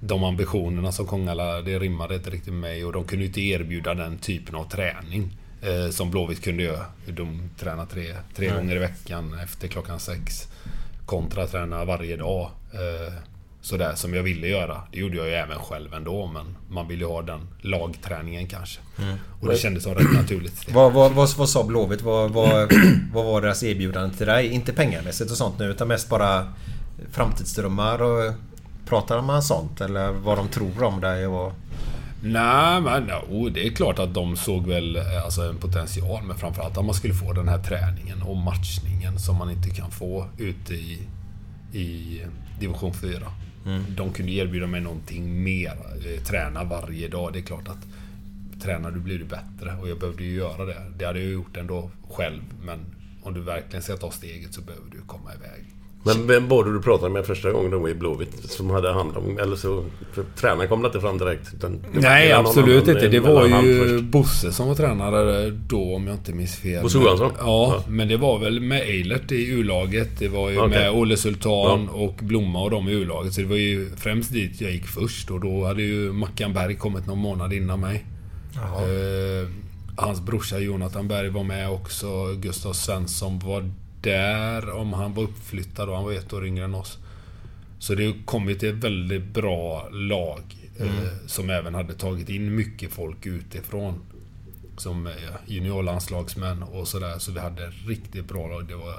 [0.00, 3.94] De ambitionerna som Kongala, det rimmade inte riktigt med mig och de kunde inte erbjuda
[3.94, 5.36] den typen av träning.
[5.62, 6.86] Eh, som Blåvitt kunde göra.
[7.06, 10.48] De tränar tre, tre gånger i veckan efter klockan sex.
[11.06, 12.50] Kontra träna varje dag.
[12.72, 13.14] Eh,
[13.64, 14.82] sådär som jag ville göra.
[14.92, 18.80] Det gjorde jag ju även själv ändå men man vill ju ha den lagträningen kanske.
[19.40, 20.72] Och det kändes som rätt naturligt.
[20.72, 22.02] Vad, vad, vad, vad sa Blåvitt?
[22.02, 22.72] Vad, vad,
[23.12, 24.48] vad var deras erbjudande till dig?
[24.48, 26.52] Inte pengamässigt och sånt nu utan mest bara
[27.12, 28.32] framtidsdrömmar och...
[28.86, 29.80] Pratar man sånt?
[29.80, 31.52] Eller vad de tror om dig och...
[32.22, 36.22] Nej, men no, det är klart att de såg väl eh, alltså, en potential.
[36.22, 39.90] Men framförallt att man skulle få den här träningen och matchningen som man inte kan
[39.90, 41.08] få ute i,
[41.72, 42.20] i
[42.60, 43.18] division 4.
[43.66, 43.84] Mm.
[43.96, 45.76] De kunde erbjuda mig någonting mer.
[46.06, 47.32] Eh, träna varje dag.
[47.32, 47.86] Det är klart att
[48.62, 49.76] tränar du blir du bättre.
[49.80, 50.92] Och jag behövde ju göra det.
[50.96, 52.42] Det hade jag gjort ändå själv.
[52.64, 52.78] Men
[53.22, 55.64] om du verkligen ska ta steget så behöver du komma iväg.
[56.06, 58.50] Men vem var det du pratade med första gången var i Blåvitt?
[58.50, 59.38] Som hade hand om...
[59.38, 59.84] Eller så...
[60.12, 61.52] För tränaren kom inte fram direkt.
[61.92, 63.08] Nej, absolut annan, inte.
[63.08, 64.04] Det eh, var ju först.
[64.04, 66.82] Bosse som var tränare då, om jag inte minns fel.
[66.82, 67.32] Bosse Johansson?
[67.38, 67.44] Ja,
[67.76, 67.84] Ja.
[67.88, 70.18] men det var väl med Eilert i U-laget.
[70.18, 70.68] Det var ju Okej.
[70.70, 73.32] med Olle Sultan och Blomma och de i U-laget.
[73.34, 75.30] Så det var ju främst dit jag gick först.
[75.30, 78.04] Och då hade ju Mackan Berg kommit någon månad innan mig.
[78.54, 79.48] Eh,
[79.96, 82.34] hans brorsa Jonathan Berg var med också.
[82.34, 83.70] Gustav Svensson var
[84.04, 84.70] där.
[84.70, 86.98] Om han var uppflyttad och han var ett år yngre än oss.
[87.78, 90.42] Så det kom ju till ett väldigt bra lag.
[90.78, 94.00] Eh, som även hade tagit in mycket folk utifrån.
[94.76, 95.12] Som eh,
[95.46, 97.18] juniorlandslagsmän och sådär.
[97.18, 98.68] Så vi hade riktigt bra lag.
[98.68, 98.94] Det var,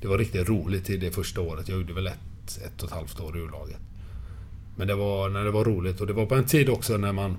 [0.00, 1.68] det var riktigt roligt i det första året.
[1.68, 3.80] Jag gjorde väl ett, ett och ett halvt år i U-laget.
[4.76, 6.00] Men det var när det var roligt.
[6.00, 7.36] Och det var på en tid också när man...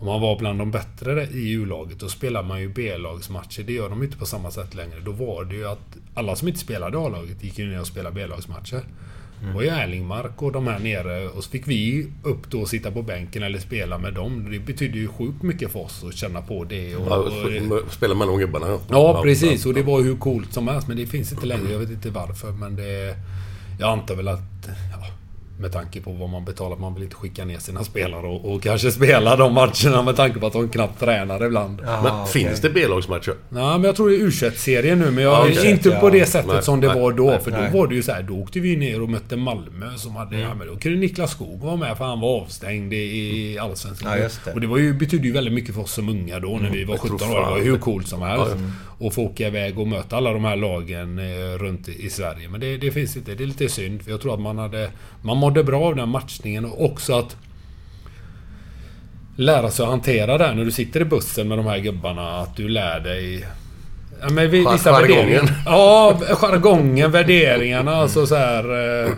[0.00, 3.62] Om man var bland de bättre i U-laget, då spelar man ju B-lagsmatcher.
[3.62, 5.00] Det gör de inte på samma sätt längre.
[5.04, 8.14] Då var det ju att alla som inte spelade A-laget gick ju ner och spelade
[8.14, 8.82] B-lagsmatcher.
[9.54, 11.28] Var ju Erlingmark och de här nere.
[11.28, 14.46] Och så fick vi upp då och sitta på bänken eller spela med dem.
[14.50, 16.96] Det betydde ju sjukt mycket för oss att känna på det.
[16.96, 18.80] Och, Ja, och, Spelar med de gubbarna ja.
[18.90, 19.66] Ja, precis.
[19.66, 20.88] Och det var ju hur coolt som helst.
[20.88, 21.72] Men det finns inte längre.
[21.72, 22.50] Jag vet inte varför.
[22.50, 23.16] Men det...
[23.80, 24.68] Jag antar väl att...
[24.92, 25.06] Ja,
[25.58, 26.76] med tanke på vad man betalar.
[26.76, 30.40] Man vill inte skicka ner sina spelare och, och kanske spela de matcherna med tanke
[30.40, 31.82] på att de knappt tränar ibland.
[32.02, 33.34] Men finns det B-lagsmatcher?
[33.48, 35.10] Nej, men jag tror det är u serien nu.
[35.10, 35.70] Men jag, Okej.
[35.70, 37.26] inte på det sättet Nej, som det nej, var då.
[37.26, 37.70] nej, för nej.
[37.72, 38.22] då var det ju så här.
[38.22, 40.38] Då åkte vi ner och mötte Malmö som hade...
[40.38, 44.18] Ja, men då kunde Niklas Skog vara med för han var avstängd i, Allsvenskan.
[44.18, 44.52] Ja, det.
[44.52, 46.84] Och det var ju, betydde ju väldigt mycket för oss som unga då när vi
[46.84, 47.34] var jag tror 17 år.
[47.34, 48.56] Det var hur coolt som helst.
[48.98, 52.48] Och få åka iväg och möta alla de här lagen eh, runt i, i Sverige.
[52.48, 53.34] Men det, det finns inte.
[53.34, 54.02] Det är lite synd.
[54.02, 54.90] För jag tror att man hade...
[55.22, 57.36] Man mådde bra av den matchningen och också att
[59.36, 62.38] lära sig att hantera det här när du sitter i bussen med de här gubbarna.
[62.40, 63.46] Att du lär dig...
[64.20, 65.62] Ja, men vi- vissa värderingar.
[65.66, 67.94] Ja, jargongen, värderingarna.
[67.94, 68.64] Alltså så här...
[69.04, 69.10] Eh,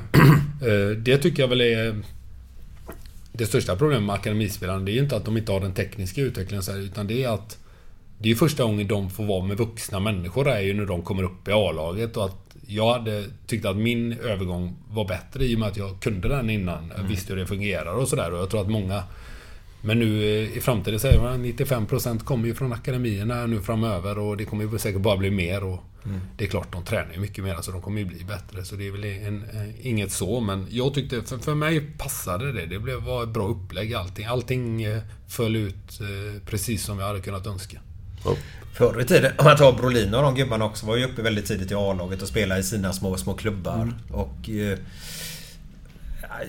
[0.69, 1.97] eh, det tycker jag väl är...
[3.33, 6.21] Det största problemet med akademispelarna, det är ju inte att de inte har den tekniska
[6.21, 7.59] utvecklingen så här, utan det är att...
[8.19, 10.87] Det är ju första gången de får vara med vuxna människor, det är ju när
[10.87, 15.45] de kommer upp i A-laget och att jag hade tyckt att min övergång var bättre
[15.45, 16.93] i och med att jag kunde den innan.
[16.97, 18.33] Jag visste hur det fungerar och sådär.
[18.33, 19.03] Och jag tror att många...
[19.81, 24.37] Men nu eh, i framtiden säger man 95% kommer ju från akademierna nu framöver och
[24.37, 25.65] det kommer ju säkert bara bli mer.
[25.65, 25.85] Och
[26.37, 28.65] Det är klart, de tränar ju mycket mer så de kommer ju bli bättre.
[28.65, 31.23] Så det är väl en, en, inget så, men jag tyckte...
[31.23, 32.67] För, för mig passade det.
[32.67, 34.27] Det blev, var ett bra upplägg allting.
[34.27, 37.79] Allting eh, föll ut eh, precis som jag hade kunnat önska.
[38.73, 41.47] Förr i tiden, om man tar Brolin och de gubbarna också, var ju uppe väldigt
[41.47, 43.75] tidigt i A-laget och spelade i sina små, små klubbar.
[43.75, 43.95] Mm.
[44.11, 44.51] Och...
[44.51, 44.79] Eh,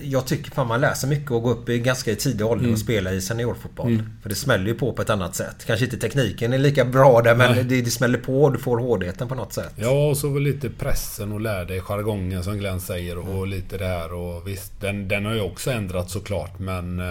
[0.02, 2.72] jag tycker fan man läser mycket och går upp i ganska tidig ålder Mm.
[2.74, 4.02] och spela i seniorfotboll.
[4.22, 5.64] För det smäller ju på på ett annat sätt.
[5.66, 8.78] Kanske inte tekniken är lika bra där men det, det smäller på och du får
[8.78, 9.72] hårdheten på något sätt.
[9.76, 13.78] Ja, och så väl lite pressen och lär dig jargongen som Glenn säger och lite
[13.78, 17.02] det här och visst, den, den har ju också ändrats såklart men...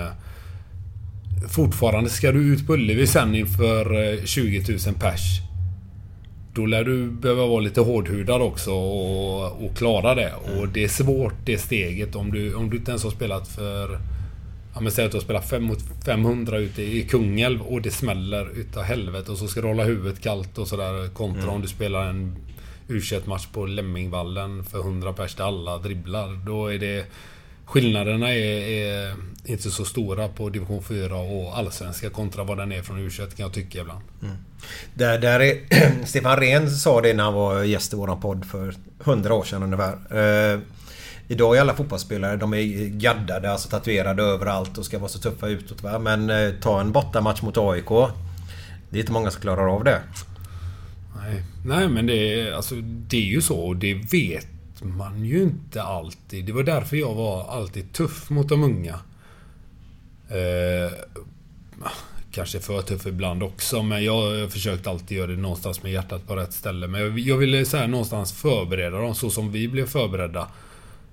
[1.43, 5.41] Eh, fortfarande ska du ut på Ullevi sen inför eh, 20 000 pers.
[6.54, 10.34] Då lär du behöva vara lite hårdhudad också och, och klara det.
[10.34, 14.00] Och det är svårt det steget om du, om du inte ens har spelat för...
[14.73, 17.91] Ja men säg att du har spelat 5 mot 500 ute i Kungälv och det
[17.91, 21.67] smäller utav helvete och så ska du hålla huvudet kallt och sådär kontra om du
[21.67, 22.36] spelar en
[22.88, 26.45] u match på Lemmingvallen för 100 pers där alla dribblar.
[26.45, 27.06] Då är det...
[27.65, 29.15] Skillnaderna är, är
[29.50, 33.28] inte så stora på division 4 och allsvenska kontra vad den är från u kan
[33.36, 34.02] jag tycka ibland.
[34.94, 38.76] Där, där är, Stefan Rehn sa det när han var gäst i våran podd för
[39.04, 39.94] 100 år sedan ungefär.
[39.94, 40.60] Eh,
[41.28, 45.48] idag är alla fotbollsspelare de är gaddade, alltså tatuerade överallt och ska vara så tuffa
[45.48, 45.84] utåt.
[45.84, 46.00] Va?
[46.00, 47.90] Men eh, ta en bortamatch mot AIK.
[48.90, 50.02] Det är inte många som klarar av det.
[51.16, 54.48] Nej, Nej men det är, alltså, det är ju så och det vet
[54.82, 56.46] man ju inte alltid.
[56.46, 59.00] Det var därför jag var alltid tuff mot de unga.
[60.30, 60.92] Eh,
[62.32, 66.28] kanske för tuff ibland också men jag har försökt alltid göra det någonstans med hjärtat
[66.28, 66.88] på rätt ställe.
[66.88, 70.48] Men jag, jag ville så här, någonstans förbereda dem så som vi blev förberedda.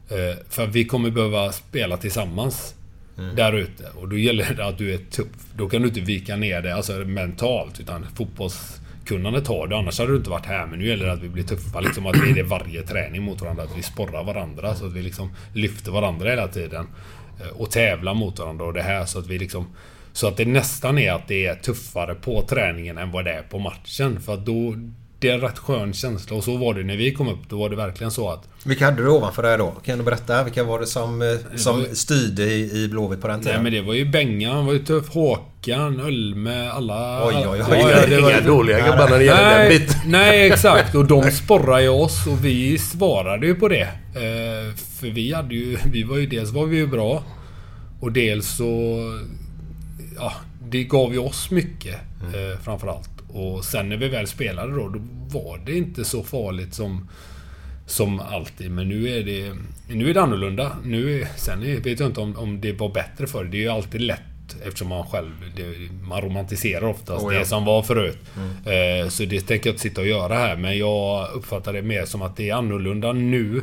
[0.09, 2.75] Eh, för vi kommer behöva spela tillsammans.
[3.37, 3.91] Där ute.
[3.95, 5.27] Och då gäller det att du är tuff.
[5.57, 7.81] Då kan du inte vika ner det alltså mentalt.
[7.81, 9.77] Utan fotbollskunnandet har du.
[9.77, 10.67] Annars hade du inte varit här.
[10.67, 11.81] Men nu gäller det att vi blir tuffa.
[11.81, 13.63] Liksom att vi är det varje träning mot varandra.
[13.63, 14.75] Att vi sporrar varandra.
[14.75, 16.87] Så att vi liksom lyfter varandra hela tiden.
[17.41, 19.05] Eh, Och tävlar mot varandra och det här.
[19.05, 19.67] Så att vi liksom...
[20.13, 23.43] Så att det nästan är att det är tuffare på träningen än vad det är
[23.43, 24.21] på matchen.
[24.21, 24.75] För att då...
[25.19, 26.37] Det är en rätt skön känsla.
[26.37, 27.39] Och så var det när vi kom upp.
[27.49, 28.49] Då var det verkligen så att...
[28.65, 29.71] Vilka hade du ovanför dig då?
[29.71, 30.43] Kan du berätta?
[30.45, 33.55] Vilka var det som, eh, som styrde i, i Blåvitt på den tiden?
[33.55, 35.09] Nej men det var ju Bengan, han var ju tuff.
[35.09, 37.27] Håkan, Ölme, alla...
[37.29, 37.79] Oj, oj, oj.
[37.81, 40.01] Ja, det var Inga dåliga gubbar när det gäller den Nej, biten.
[40.07, 40.95] nej, exakt.
[40.95, 43.89] Och de sporrade ju oss och vi svarade ju på det.
[45.05, 45.79] För vi hade ju...
[45.93, 46.27] Vi var ju...
[46.27, 47.25] Dels var vi ju bra.
[48.01, 49.01] Och dels så...
[50.17, 50.33] Ja,
[50.69, 51.95] det gav ju oss mycket.
[52.21, 53.11] Eh, framförallt.
[53.29, 54.99] Och sen när vi väl spelade då, då
[55.39, 57.09] var det inte så farligt som...
[57.87, 59.53] Som alltid, men nu är det...
[59.89, 60.77] Nu är det annorlunda.
[60.85, 63.45] Nu är, sen är, vet jag inte om, om det var bättre förr.
[63.45, 65.31] Det är ju alltid lätt eftersom man själv...
[65.57, 65.65] Det,
[66.07, 67.41] man romantiserar oftast Oh ja.
[67.41, 68.19] det som var förut.
[68.67, 70.57] Eh, så det tänker jag inte sitta och göra här.
[70.57, 73.63] Men jag uppfattar det mer som att det är annorlunda nu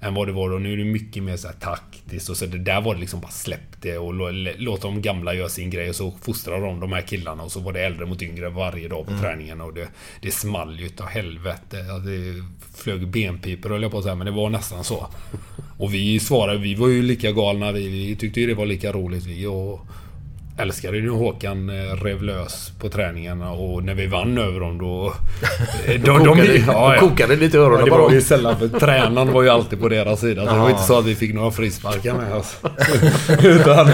[0.00, 0.58] än vad det var då.
[0.58, 3.30] Nu är det mycket mer så taktiskt och så det där var det liksom bara
[3.30, 6.92] släpp det och lå- låt de gamla göra sin grej och så fostrar de de
[6.92, 9.88] här killarna och så var det äldre mot yngre varje dag på träningen och det,
[10.22, 11.76] det small ju utav helvete.
[12.04, 12.44] Det
[12.82, 15.06] flög benpipor höll jag på att säga men det var nästan så.
[15.78, 17.88] Och vi svarade, vi var ju lika galna vi.
[17.88, 19.80] Vi tyckte ju det var lika roligt vi och
[20.62, 25.14] älskade ju Håkan eh, rev lös på träningarna och när vi vann över dem då...
[25.86, 28.14] eh, De, Kokade, kokade lite i Ja, öronen det på var dem.
[28.14, 30.46] ju sällan för tränaren var ju alltid på deras sida.
[30.46, 30.70] Så det var Ja.
[30.70, 32.56] inte så att vi fick några frisparkar med oss.
[33.44, 33.88] utan,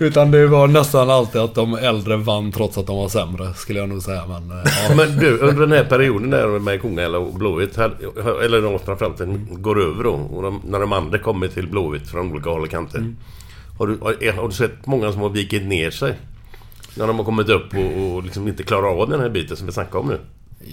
[0.00, 3.78] utan det var nästan alltid att de äldre vann trots att de var sämre, skulle
[3.78, 4.22] jag nog säga.
[4.26, 4.94] Men, eh, ja.
[4.96, 9.80] Men du, under den här perioden där med Kungälv och Blåvitt, eller de framförallt går
[9.82, 13.14] över då, och de, när de andra kommer till Blåvitt från olika håll och kanter.
[13.78, 13.98] Har, du,
[14.32, 16.14] har, du sett många som har vikit ner sig?
[16.94, 19.66] När de har kommit upp och, och liksom inte klarar av den här biten som
[19.66, 20.18] vi snackar om nu.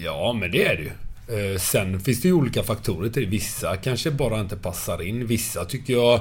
[0.04, 0.92] Ja, men det är det ju.
[1.54, 3.30] Eh, Sen finns det ju olika faktorer till det.
[3.30, 5.28] Vissa kanske bara inte passar in.
[5.28, 6.20] Vissa tycker jag...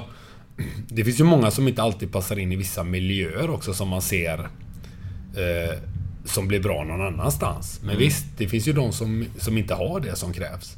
[0.87, 4.01] Det finns ju många som inte alltid passar in i vissa miljöer också som man
[4.01, 5.77] ser eh,
[6.25, 7.79] som blir bra någon annanstans.
[7.83, 10.77] Men visst, det finns ju de som, som inte har det som krävs.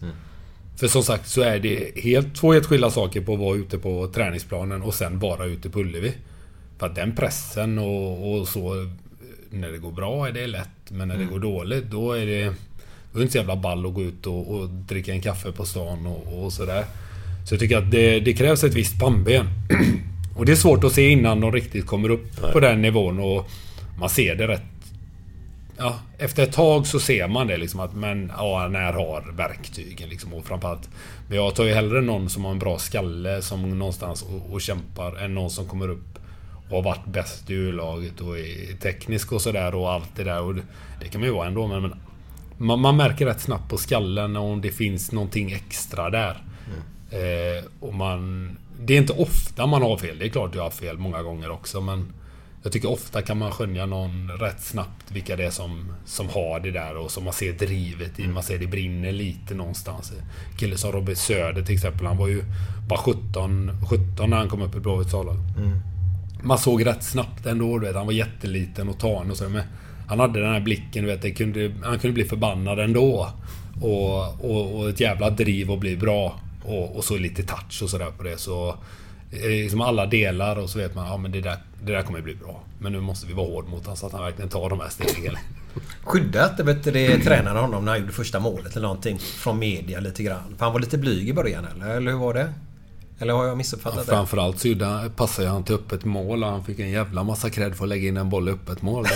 [0.80, 3.78] För som sagt så är det helt, två helt skilda saker på att vara ute
[3.78, 6.14] på träningsplanen och sen vara ute på Ullevi.
[6.78, 8.90] För att den pressen och, och så...
[9.50, 12.44] När det går bra är det lätt, men när det går dåligt då är det...
[13.12, 15.52] Då är det inte så jävla ball att gå ut och, och dricka en kaffe
[15.52, 16.86] på stan och, och sådär.
[17.48, 19.46] Så jag tycker att det, det krävs ett visst pannben.
[20.38, 23.50] och det är svårt att se innan de riktigt kommer upp på den nivån och
[24.00, 24.77] man ser det rätt
[25.78, 30.10] Ja, efter ett tag så ser man det liksom att men ja, när har verktygen
[30.10, 30.90] liksom och framförallt
[31.28, 34.62] Men jag tar ju hellre någon som har en bra skalle som någonstans och, och
[34.62, 36.20] kämpar än någon som kommer upp
[36.70, 40.42] och har varit bäst i U-laget och är teknisk och sådär och allt det där
[40.42, 40.62] och det,
[41.02, 41.94] det kan man ju vara ändå men, men
[42.58, 46.44] man, man märker rätt snabbt på skallen om det finns någonting extra där.
[47.12, 48.52] Eh, och man...
[48.80, 50.20] Det är inte ofta man har fel.
[50.20, 52.14] Det är klart jag har fel många gånger också men...
[52.64, 56.60] Jag tycker ofta kan man skönja någon rätt snabbt vilka det är som, som har
[56.60, 58.28] det där och som man ser drivet i.
[58.28, 60.14] Man ser det brinner lite någonstans.
[60.58, 62.06] Kille som Robert Söder till exempel.
[62.06, 62.44] Han var ju
[62.90, 65.38] bara 17, 17 när han kom upp i Blåvitts A-lag.
[66.44, 67.80] Man såg rätt snabbt ändå.
[67.80, 69.50] Du vet, han var jätteliten och tan och så.
[69.50, 69.64] Men
[70.08, 71.06] han hade den här blicken.
[71.06, 73.30] Du vet, kunde, han kunde bli förbannad ändå.
[73.82, 76.40] Och, och, och ett jävla driv och bli bra.
[76.64, 78.38] Och, och så lite touch och sådär på det.
[78.38, 78.76] Så
[79.32, 82.36] liksom alla delar och så vet man ja, men det, där, det där kommer bli
[82.36, 82.64] bra.
[82.80, 84.90] Men nu måste vi vara hård mot honom så att han verkligen tar de här
[84.90, 85.36] stegen.
[86.04, 90.00] Skyddat vet du, det tränade honom när han gjorde första målet eller någonting från media
[90.00, 90.56] lite grann.
[90.58, 91.96] För han var lite blyg i början eller?
[91.96, 92.54] Eller hur var det?
[93.20, 94.12] Eller har jag missuppfattat det?
[94.12, 97.50] Framförallt så gjorde han, passade han till öppet mål och han fick en jävla massa
[97.50, 99.06] cred för att lägga in en boll i öppet mål.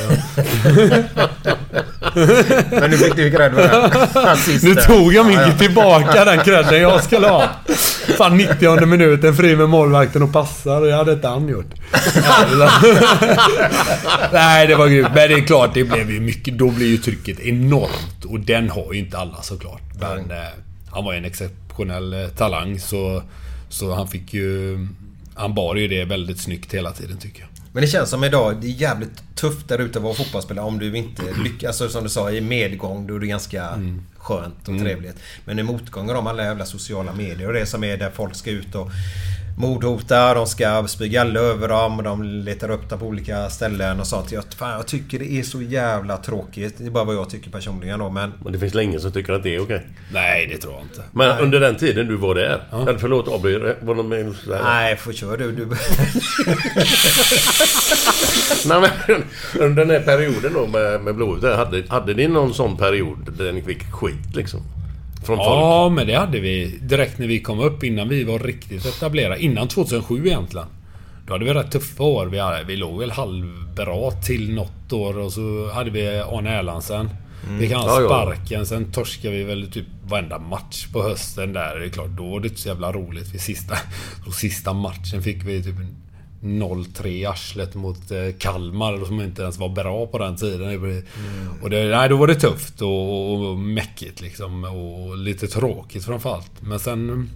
[2.72, 4.68] Men nu fick du cred för det.
[4.68, 5.46] Nu tog jag Ja, ja.
[5.46, 7.50] mycket tillbaka den credden jag skulle ha.
[8.18, 10.82] Fan 90 minuten fri med målvakten och passar.
[10.82, 11.66] Det hade inte han gjort.
[14.34, 15.08] Nej, det var grymt.
[15.16, 16.58] Men det är klart, det blev ju mycket...
[16.58, 18.26] Då blir ju trycket enormt.
[18.26, 19.82] Och den har ju inte alla såklart.
[20.00, 20.38] Men eh,
[20.92, 23.24] han var ju en exceptionell eh, talang så...
[23.72, 24.88] Så han fick ju...
[25.34, 27.50] Han bar ju det väldigt snyggt hela tiden tycker jag.
[27.74, 30.80] Men det känns som idag, det är jävligt tufft där ute att vara fotbollsspelare om
[30.80, 31.82] du inte lyckas.
[31.82, 33.70] Alltså som du sa, i medgång då är det ganska
[34.18, 35.16] skönt och trevligt.
[35.46, 38.36] Men i motgång och de alla jävla sociala medier och det som är där folk
[38.36, 38.92] ska ut och
[39.58, 44.00] mordhota, de ska spy galle över dem och de letar upp dem på olika ställen
[44.00, 44.32] och sånt.
[44.32, 46.76] Jag, fan, jag tycker det är så jävla tråkigt.
[46.78, 48.34] Det är bara vad jag tycker personligen då men...
[48.44, 49.88] Men det finns länge som tycker att det är okej.
[50.14, 51.04] Nej, det tror jag inte.
[51.12, 52.62] Men under den tiden du var där.
[52.72, 54.62] Eller förlåt, avbryter Var med sådär?
[54.64, 55.52] Nej, får köra du.
[55.52, 55.66] du.
[58.66, 59.24] Nej men
[59.60, 63.52] under den här perioden då med, med där, Hade, hade ni någon sån period där
[63.52, 64.62] ni fick skit liksom?
[65.24, 65.50] Från folk?
[65.50, 69.44] Ja, men det hade vi direkt när vi kom upp innan vi var riktigt etablerade.
[69.44, 70.68] Innan 2007 egentligen.
[71.28, 72.26] Då hade vi rätt tuffa år.
[72.26, 77.10] Vi, hade, vi låg väl halvbra till något år och så hade vi Arne Erlandsen.
[77.60, 78.08] Fick han Ja, ja.
[78.08, 78.66] sparken.
[78.66, 81.80] Sen torskade vi väl typ varenda match på hösten där.
[81.80, 83.34] Det är klart, då var det inte så jävla roligt.
[83.34, 83.76] Vid sista,
[84.34, 85.76] sista matchen fick vi typ
[86.42, 90.82] 0-3 i arslet mot eh, Kalmar som inte ens var bra på den tiden.
[90.82, 91.04] Blev-
[91.62, 92.90] Och det, nej, då var det tufft och,
[93.34, 94.64] och, och mäckigt liksom.
[94.64, 96.52] Och lite tråkigt framförallt.
[96.62, 97.30] Men sen...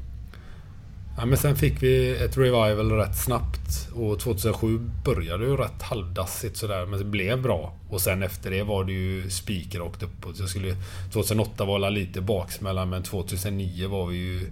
[1.18, 3.90] Ja, men sen fick vi ett revival rätt snabbt.
[3.96, 6.86] Och 2007 började ju rätt halvdassigt sådär.
[6.86, 7.74] Men det blev bra.
[7.90, 10.40] Och sen efter det var det ju spiken rakt uppåt.
[10.40, 10.76] Jag skulle,
[11.14, 14.52] 2008 var lite baksmälla men 2009 var vi ju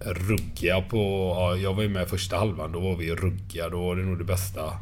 [0.00, 0.96] ruggiga på...
[1.36, 2.72] Ja, jag var ju med första halvan.
[2.72, 3.68] Då var vi ju ruggiga.
[3.68, 4.72] Då var det nog det bästa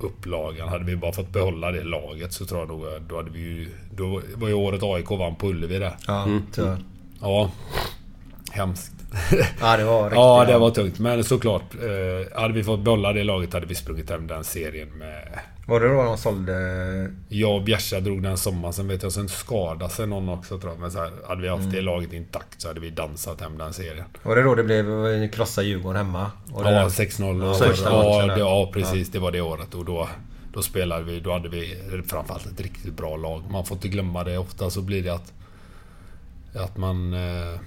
[0.00, 0.68] upplagan.
[0.68, 2.84] Hade vi bara fått behålla det laget så tror jag nog...
[3.08, 3.68] Då hade vi ju...
[3.96, 5.96] Då var ju året AIK vann på Ullevi där.
[6.06, 6.78] Ja, tyvärr.
[7.20, 7.50] Ja.
[8.52, 8.92] Hemskt.
[9.60, 10.16] Ja, det var riktigt.
[10.16, 10.98] Ja, det var tungt.
[10.98, 11.74] Men såklart.
[11.74, 15.38] Eh, hade vi fått behålla det laget hade vi sprungit hem den serien med...
[15.68, 17.12] Var det då de sålde...
[17.28, 18.72] Jag och Bjärsa drog den sommaren.
[18.72, 20.80] Sen vet jag, sen skadade sig någon också tror jag.
[20.80, 21.74] Men så här, hade vi haft Mm.
[21.74, 24.04] det laget intakt så hade vi dansat hem den serien.
[24.22, 26.30] Var det då det blev krossa Djurgården hemma?
[26.52, 27.44] Och Ja, där- 6-0.
[27.44, 29.08] Ja, Ja, det, ja, precis.
[29.10, 29.74] Det var det året.
[29.74, 30.08] Och då,
[30.52, 31.20] då spelade vi...
[31.20, 31.74] Då hade vi
[32.06, 33.42] framförallt ett riktigt bra lag.
[33.50, 34.38] Man får inte glömma det.
[34.38, 35.32] Ofta så blir det att...
[36.54, 37.14] Att man...
[37.14, 37.60] Eh,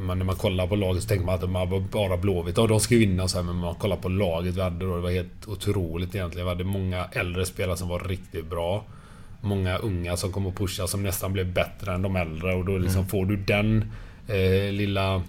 [0.00, 2.56] men när man kollar på laget så tänker man att de var bara Blåvitt.
[2.56, 4.86] Ja, de ska ju vinna och så här, men man kollar på laget vi hade
[4.86, 4.96] då.
[4.96, 6.46] Det var helt otroligt egentligen.
[6.46, 8.84] Vi hade många äldre spelare som var riktigt bra.
[9.40, 12.54] Många unga som kom och pushade som nästan blev bättre än de äldre.
[12.54, 13.92] Och då liksom får du den
[14.28, 15.22] eh, lilla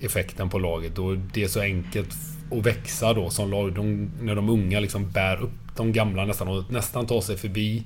[0.00, 0.96] effekten på laget.
[0.96, 2.14] Då det är så enkelt
[2.50, 3.72] att växa då som lag.
[3.72, 7.82] De, när de unga liksom bär upp de gamla nästan och nästan tar sig förbi.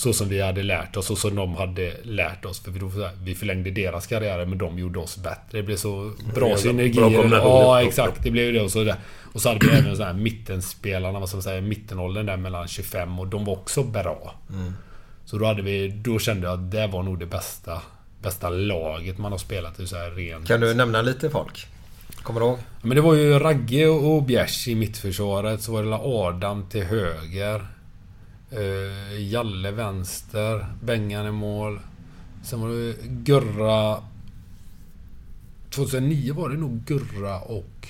[0.00, 2.60] Så som vi hade lärt oss och som de hade lärt oss.
[2.60, 2.90] För vi, då,
[3.22, 5.58] vi förlängde deras karriärer men de gjorde oss bättre.
[5.58, 7.28] Det blev så bra Jävla synergier.
[7.28, 8.22] bra ja, exakt.
[8.22, 8.60] Det blev ju det.
[8.60, 8.96] Och så, där.
[9.32, 12.68] och så hade vi även så här mittenspelarna, vad ska man säga, mittenåldern där mellan
[12.68, 14.34] 25 och de var också bra.
[15.24, 17.82] Så då hade vi, då kände jag att det var nog det bästa,
[18.22, 20.48] bästa laget man har spelat i så här rent.
[20.48, 21.66] Kan du nämna lite folk?
[22.22, 22.58] Kommer du ihåg?
[22.82, 25.62] Men det var ju Ragge och Bjärs i mittförsvaret.
[25.62, 27.66] Så var det Adam till höger.
[28.52, 30.66] Uh, Jalle vänster.
[30.82, 31.80] Bengan i mål.
[32.42, 34.02] Sen var det Gurra...
[35.70, 37.88] 2009 var det nog Gurra och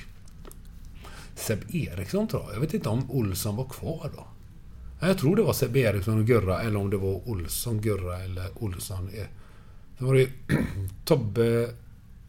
[1.35, 2.55] Seb Eriksson tror jag.
[2.55, 4.27] Jag vet inte om Olsson var kvar då.
[5.07, 8.47] Jag tror det var Seb Eriksson och Gurra eller om det var Olsson, Gurra eller
[8.55, 9.09] Olsson.
[9.15, 9.27] Eh,
[9.99, 10.29] Sen var det
[11.05, 11.71] Tobbe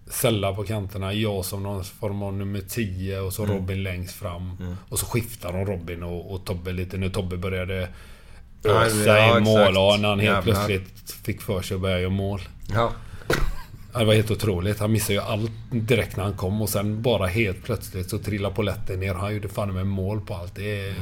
[0.07, 4.51] Sella på kanterna, jag som någon form av nummer 10 och så Robin längst fram.
[4.89, 7.87] Och så skiftar de Robin och, och Tobbe lite när Tobbe började Ja,
[8.65, 9.71] ösa ja, i mål.
[9.75, 10.41] Ja, när han helt Jävlar.
[10.41, 12.41] plötsligt fick för sig att börja göra mål.
[12.73, 12.91] Ja.
[13.93, 14.79] Det var helt otroligt.
[14.79, 18.55] Han missade ju allt direkt när han kom och sen bara helt plötsligt så trillade
[18.55, 19.13] polletten ner.
[19.13, 20.55] Han gjorde fan med mål på allt.
[20.55, 20.95] Det.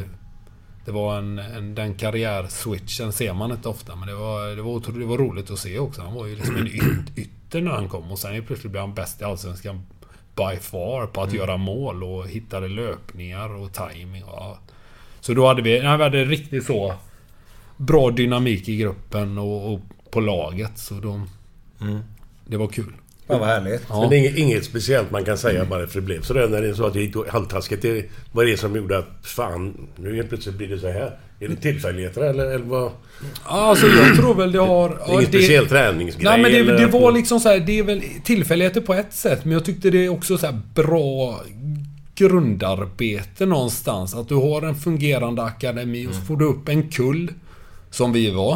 [0.86, 4.72] Det var en, en, den karriärswitchen ser man inte ofta men det var, det var,
[4.72, 6.02] otroligt, det var roligt att se också.
[6.02, 8.94] Han var ju liksom en yt, ytter när han kom och sen plötsligt blev han
[8.94, 9.82] bäst i Allsvenskan
[10.36, 14.24] by far på att göra mål och hittade löpningar och timing.
[14.24, 14.58] Och,
[15.20, 16.94] så då hade vi, nej, vi hade riktigt så
[17.80, 19.80] bra dynamik i gruppen och, och
[20.12, 20.78] på laget.
[20.78, 21.22] Så då,
[22.46, 22.94] det var kul.
[23.28, 23.82] Fan vad härligt.
[23.90, 24.02] Ja.
[24.02, 26.48] Men det är inget, inget speciellt man kan säga bara för det blev så där
[26.48, 27.82] när det är så att det gick halvtaskigt.
[27.82, 31.20] Det var det som gjorde att fan, nu helt plötsligt blir det så här.
[31.40, 32.92] Är det tillfälligheter eller, eller vad?
[33.44, 34.90] Alltså jag tror väl det har...
[34.90, 36.26] Det är ja, ingen speciell träningsgrej?
[36.26, 39.46] Nej men det, det var liksom så här, Det är väl tillfälligheter på ett sätt
[39.46, 41.42] men jag tyckte det är också så här bra
[42.16, 44.16] grundarbete någonstans.
[44.16, 47.32] Att du har en fungerande akademi och så får du upp en kull.
[47.90, 48.54] Som vi var.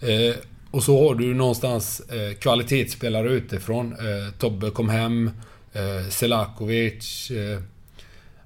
[0.00, 0.34] Eh,
[0.70, 3.92] och så har du någonstans eh, kvalitetsspelare utifrån.
[3.92, 5.30] Eh, Tobbe kom hem.
[5.72, 7.30] Eh, Selakovic.
[7.30, 7.60] Eh,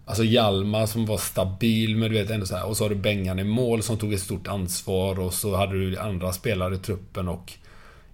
[0.08, 2.66] Alltså Hjalmar som var stabil men du vet ändå så här.
[2.66, 5.72] Och så har du Bengan i mål som tog ett stort ansvar och så hade
[5.72, 7.52] du andra spelare i truppen och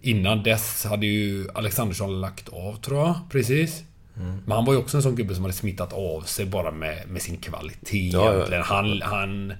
[0.04, 3.82] Innan dess hade ju Alexandersson lagt av tror jag, precis.
[4.14, 7.08] Men han var ju också en sån gubbe som hade smittat av sig bara med,
[7.08, 8.34] med sin kvalitet Ja, ja.
[8.34, 8.62] egentligen.
[8.62, 9.52] Han, han,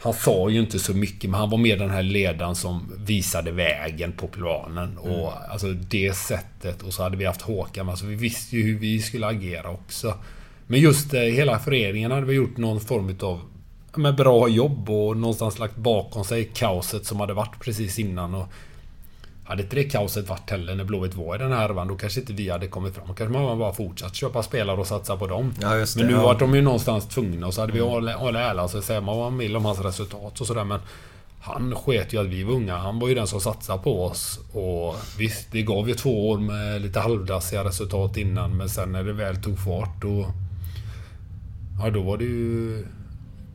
[0.00, 3.52] han sa ju inte så mycket men han var mer den här ledaren som visade
[3.52, 4.98] vägen på planen.
[4.98, 6.82] Och alltså det sättet.
[6.82, 7.88] Och så hade vi haft Håkan.
[7.88, 10.14] Alltså vi visste ju hur vi skulle agera också.
[10.66, 13.40] Men just eh, hela föreningen hade vi gjort någon form av
[13.96, 18.34] med bra jobb och någonstans lagt bakom sig kaoset som hade varit precis innan.
[18.34, 18.48] Och
[19.46, 22.20] hade inte det kaoset varit heller när Blåvitt var i den här härvan, då kanske
[22.20, 23.08] inte vi hade kommit fram.
[23.08, 25.54] Då kanske man bara fortsatt köpa spelare och satsa på dem.
[25.60, 26.22] Ja, det, men nu ja.
[26.22, 29.16] var de ju någonstans tvungna och så hade vi alla alla äran så säga man
[29.18, 30.80] vad man vill om hans resultat och sådär men
[31.46, 32.76] han sket ju att vi var unga.
[32.76, 34.40] Han var ju den som satsade på oss.
[34.52, 38.56] Och visst, det gav ju två år med lite halvdassiga resultat innan.
[38.56, 40.26] Men sen när det väl tog fart då...
[41.82, 42.86] Ja, då var det ju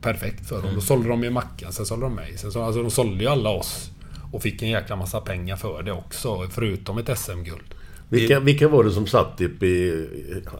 [0.00, 0.70] perfekt för dem.
[0.74, 2.38] Då sålde de ju Mackan, sen sålde de mig.
[2.38, 3.91] Sen så, alltså de sålde ju alla oss.
[4.32, 6.48] Och fick en jäkla massa pengar för det också.
[6.50, 7.64] Förutom ett SM-guld.
[8.08, 10.08] Vilka, vilka var det som satt uppe i...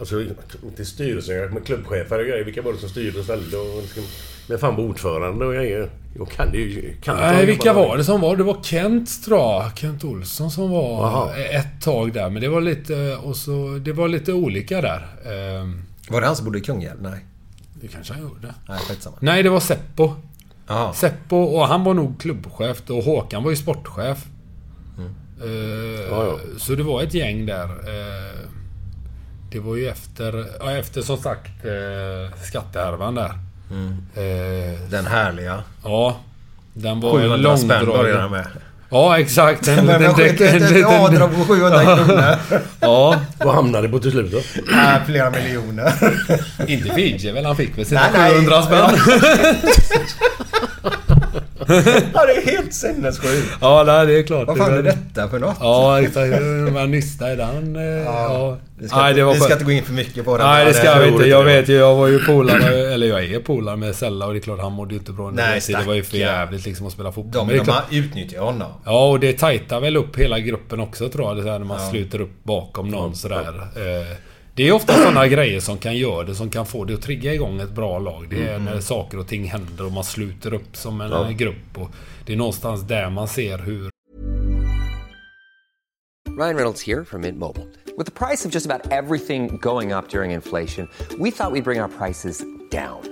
[0.00, 0.22] Alltså
[0.62, 2.44] inte styrelsen, men klubbchefer och grejer.
[2.44, 3.82] Vilka var det som styrde och ställde och...
[3.82, 4.02] liksom-
[4.48, 5.90] Men fan var ordförande och grejer.
[6.18, 6.94] Jag kan det ju...
[7.02, 8.36] Kan Nej, vilka bara- var det som var?
[8.36, 9.78] Det var Kent tror jag.
[9.78, 11.36] Kent Olsson som var Jaha.
[11.36, 12.30] ett tag där.
[12.30, 13.16] Men det var lite...
[13.22, 15.06] Och så, det var lite olika där.
[15.26, 17.02] Ehm, Var det han som bodde i Kungälv?
[17.02, 17.24] Nej.
[17.80, 18.54] det kanske han gjorde.
[18.68, 19.16] Nej, skitsamma.
[19.20, 20.14] Nej, det var Seppo.
[20.66, 20.92] Jaha.
[20.92, 24.26] Seppo och han var nog klubbchef och Håkan var ju sportchef.
[25.42, 25.48] Eh,
[26.10, 26.38] Ja, ja.
[26.58, 27.64] Så det var ett gäng där.
[27.64, 28.48] Eh,
[29.50, 33.32] det var ju efter, ja, efter som sagt eh, skattehärvan där.
[34.14, 35.62] Eh, Den härliga.
[35.84, 36.16] ja.
[36.74, 38.46] Den var 700 spänn började långdragen.
[38.92, 39.68] Ja, exakt.
[39.68, 42.24] En, Men liten- ett, en ett, ett liten- avdrag på 700 kronor.
[42.80, 44.40] Ja, Vad hamnade det på till slut då?
[44.72, 45.92] Nej, flera miljoner.
[46.66, 47.44] inte Fiji väl?
[47.44, 48.30] Han fick väl sina Nej, nej.
[48.32, 48.90] 700 spänn?
[52.14, 53.48] Ja, det är helt sinnessjukt.
[53.60, 54.48] Ja, nej, det är klart.
[54.48, 55.56] Vad fan Det är detta för något?
[55.60, 56.42] Ja, exakt.
[56.72, 57.76] Man nystar i den.
[57.76, 58.56] eh, Ja.
[58.78, 60.44] Vi ska, Nej, det var vi ska inte gå in för mycket på det.
[60.44, 61.28] Nej, det ska vi inte.
[61.28, 64.38] Jag vet ju, jag var ju polare, eller jag är polare med Sella och det
[64.38, 65.80] är klart han mådde ju inte bra under Nej, den.
[65.80, 67.32] Det var ju för jävligt liksom att spela fotboll.
[67.32, 68.72] De, Men det är de utnyttjat honom.
[68.84, 71.44] Ja, och det tajtar väl upp hela gruppen också tror jag.
[71.44, 73.60] Det är när man sluter upp bakom någon sådär.
[73.76, 74.16] Eh,
[74.54, 77.34] Det är ofta sådana grejer som kan göra det, som kan få det att trigga
[77.34, 78.26] igång ett bra lag.
[78.30, 81.30] Det är när saker och ting händer och man sluter upp som en Ja.
[81.30, 81.78] grupp.
[81.78, 81.90] Och
[82.26, 83.90] det är någonstans där man ser hur
[86.38, 87.66] Ryan Reynolds here from Mint Mobile.
[87.98, 90.88] With the price of just about everything going up during inflation,
[91.18, 93.11] we thought we'd bring our prices down.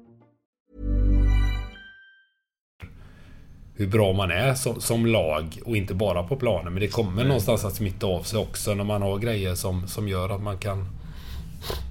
[3.75, 6.73] Hur bra man är som, som lag och inte bara på planen.
[6.73, 10.07] Men det kommer någonstans att smitta av sig också när man har grejer som, som
[10.07, 10.85] gör att man kan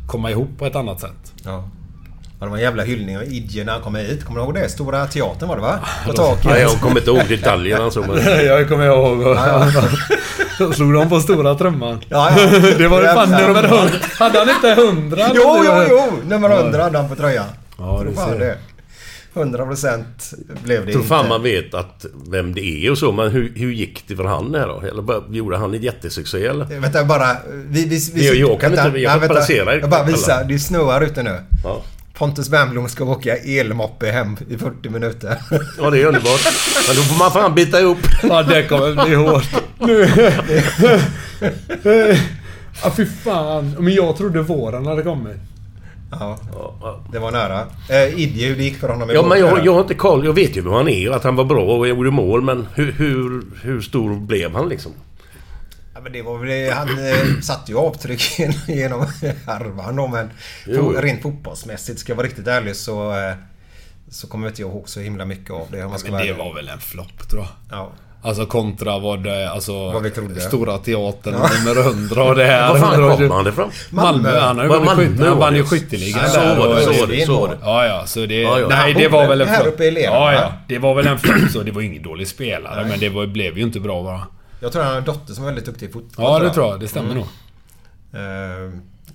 [0.07, 1.33] komma ihop på ett annat sätt.
[1.45, 1.69] Ja.
[2.41, 4.25] Ja, det var en jävla hyllning av Idje när han kom hit.
[4.25, 4.69] Kommer du ihåg det?
[4.69, 5.79] Stora teatern var det va?
[6.07, 6.45] På taket.
[6.45, 8.17] Nej, jag kommer inte ihåg detaljerna så men...
[8.47, 9.23] jag kommer ihåg.
[9.23, 9.67] Ja,
[10.59, 12.01] Då slog de på stora trumman.
[12.09, 12.59] Ja, ja.
[12.79, 13.89] Det var ju fan nummer 100.
[14.19, 15.31] Hade han inte 100?
[15.35, 16.29] Jo, jo, jo!
[16.29, 17.47] Nummer 100 hade han på tröjan.
[17.79, 18.39] Ja, ser.
[18.39, 18.59] det.
[19.35, 20.05] 100%
[20.65, 21.29] blev det Jag tror fan inte.
[21.29, 24.55] man vet att vem det är och så, men hur, hur gick det för han
[24.55, 24.81] här då?
[24.89, 26.65] Eller bara, gjorde han en jättesuccé eller?
[26.81, 27.37] Vänta bara.
[27.51, 29.35] Vi, vi, vi, Jag- jag kan vänta, inte- jag får vänta.
[29.35, 30.45] placera er Jag bara visar.
[30.49, 31.37] Det snöar ute nu.
[31.65, 31.83] Ja.
[32.15, 35.37] Pontus Wernbloom ska åka elmoppe hem i 40 minuter.
[35.79, 36.41] ja, det är underbart.
[36.89, 37.99] Men då får man fan bita ihop.
[38.23, 39.49] Ja, det kommer bli hårt.
[39.79, 40.09] Nu.
[42.83, 43.77] Ja, fy fan.
[43.79, 45.37] Men jag trodde våren hade kommit.
[46.11, 47.01] Ja, Ja, ja.
[47.13, 47.67] det var nära.
[47.89, 49.29] Eh, Idje, hur det gick för honom Ja, igår?
[49.29, 50.25] men jag, jag har inte koll.
[50.25, 52.43] Jag vet ju hur han är och att han var bra och gjorde mål.
[52.43, 54.93] Men hur, hur, hur stor blev han liksom?
[55.95, 56.73] Ja, men det var väl.
[56.73, 58.39] Han eh, satte ju avtryck
[58.69, 59.07] genom
[59.47, 60.31] härvan då, men
[60.67, 60.93] Jo.
[60.99, 63.13] rent fotbollsmässigt ska jag vara riktigt ärlig så...
[63.19, 63.35] Eh,
[64.13, 66.23] så kommer inte jag ihåg så himla mycket av det om man ska Men vara
[66.25, 66.45] det ärlig.
[66.45, 67.79] var väl en flopp tror jag.
[67.79, 67.91] Ja.
[68.23, 69.73] Alltså kontra vad det, alltså...
[69.91, 70.41] Vad vi trodde.
[70.41, 72.73] Stora Teatern nummer 100 och det här.
[72.73, 73.27] Var fan 120.
[73.29, 73.71] kom han ifrån?
[73.91, 74.39] Malmö.
[74.41, 77.01] Han har ju Malmö skytte, han vann ju skytteligan Så där var det, och- så
[77.01, 77.59] var det, så var det.
[77.63, 78.41] Ja, ja, så det...
[78.41, 78.69] Ja, ja.
[78.69, 80.53] Nej, det var väl en här uppe i Leden, Ja, ja.
[80.69, 81.63] Det var väl en flopp så.
[81.63, 84.21] Det var ingen dålig spelare, men det var, blev ju inte bra bara.
[84.61, 86.25] Jag tror han har en dotter som är väldigt duktig i fotboll.
[86.27, 86.81] Ja, det tror jag.
[86.81, 87.25] Det stämmer nog.
[88.15, 88.73] Eh,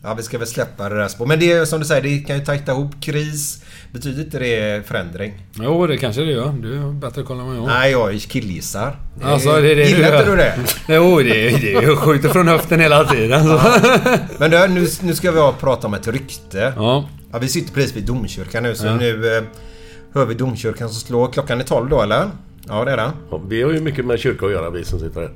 [0.08, 1.28] Ja, vi ska väl släppa det där spåret.
[1.30, 2.92] Men det är som du säger, det kan ju tajta ihop.
[3.02, 3.64] Kris.
[3.92, 5.34] Betyder inte det förändring?
[5.54, 6.52] Jo, det kanske det gör.
[6.62, 7.68] Du har bättre koll än jag.
[7.68, 8.96] Nej, jag killgissar.
[9.20, 10.20] Det är- Alltså, det är det Gillar gör.
[10.20, 10.56] inte du det?
[10.88, 11.72] Jo, det är det.
[11.88, 13.44] Jag skjuter från höften hela tiden.
[13.44, 13.62] Så.
[14.38, 16.74] Men du, nu, nu ska vi prata om ett rykte.
[16.76, 17.10] Ja.
[17.32, 18.96] Ja, vi sitter precis vid domkyrkan nu så Ja.
[18.96, 19.44] nu eh,
[20.14, 21.32] hör vi domkyrkan som slår.
[21.32, 22.30] Klockan är 12 då eller?
[22.68, 23.12] Ja det är det.
[23.32, 25.32] Ja, vi har ju mycket med kyrka att göra vi som sitter här.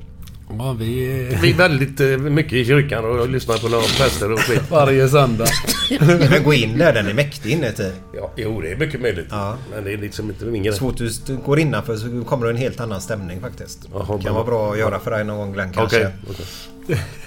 [0.57, 1.27] Ja, vi...
[1.41, 4.61] Vi är väldigt eh, mycket i kyrkan och lyssnar på några präster och skit.
[4.69, 5.47] Varje söndag.
[6.29, 7.91] Men gå in där, den är mäktig inuti.
[8.13, 9.27] Ja, jo, det är mycket möjligt.
[9.29, 9.57] Ja.
[9.75, 10.73] Men det är liksom inte ingen...
[10.73, 13.79] Så fort du går innanför så kommer det en helt annan stämning faktiskt.
[13.93, 14.33] Jaha, kan bra.
[14.33, 15.97] vara bra att göra för dig någon gång Glenn kanske.
[15.97, 16.11] Okej.
[16.29, 16.45] okej.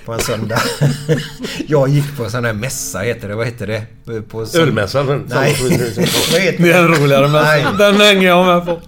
[0.05, 0.63] På en söndag.
[1.67, 3.35] jag gick på en sån här mässa heter det.
[3.35, 4.23] Vad heter det?
[4.23, 5.27] På sön- Ölmässan.
[5.29, 5.57] Nej.
[5.63, 5.71] vad
[6.41, 7.73] heter Det är en roligare mässa.
[7.73, 8.81] Den hänger jag med på.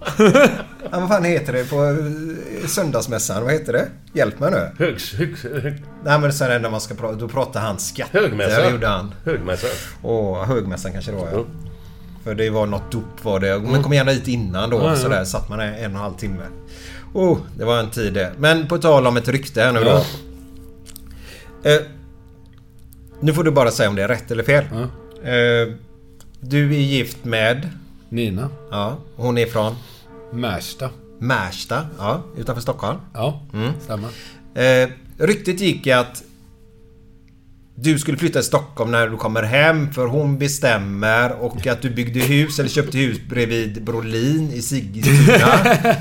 [0.92, 3.44] Ja, vad fan heter det på eh, söndagsmässan?
[3.44, 3.88] Vad heter det?
[4.12, 4.84] Hjälp mig nu.
[4.84, 8.20] Högs, högs, hög, Nej men sen när man ska prata, då pratar han skatter.
[8.20, 8.62] högmässa.
[8.62, 9.14] Det gjorde han.
[9.24, 9.66] Högmässa.
[10.02, 11.36] Åh, högmässan kanske det var ja.
[11.38, 11.44] Ja.
[12.24, 13.58] För det var något dop var det.
[13.58, 14.76] Men kom gärna hit innan då.
[14.76, 14.96] Ja.
[14.96, 16.42] Sådär satt man en och en halv timme.
[17.14, 18.32] Oh, det var en tid det.
[18.38, 20.04] Men på tal om ett rykte här nu då.
[21.70, 21.80] Eh,
[23.20, 24.64] nu får du bara säga om det är rätt eller fel.
[25.22, 25.74] Eh,
[26.40, 27.68] du är gift med...
[28.08, 28.48] Nina.
[28.70, 29.74] Ja, hon är från
[30.34, 30.90] Märsta.
[31.20, 31.86] Märsta.
[31.98, 32.98] Ja, utanför Stockholm.
[33.14, 33.72] Ja, Mm.
[33.84, 34.08] stämmer.
[34.54, 36.22] Eh, ryktet gick att
[37.76, 41.90] du skulle flytta till Stockholm när du kommer hem för hon bestämmer och att du
[41.90, 45.58] byggde hus eller köpte hus bredvid Brolin i Sigtuna.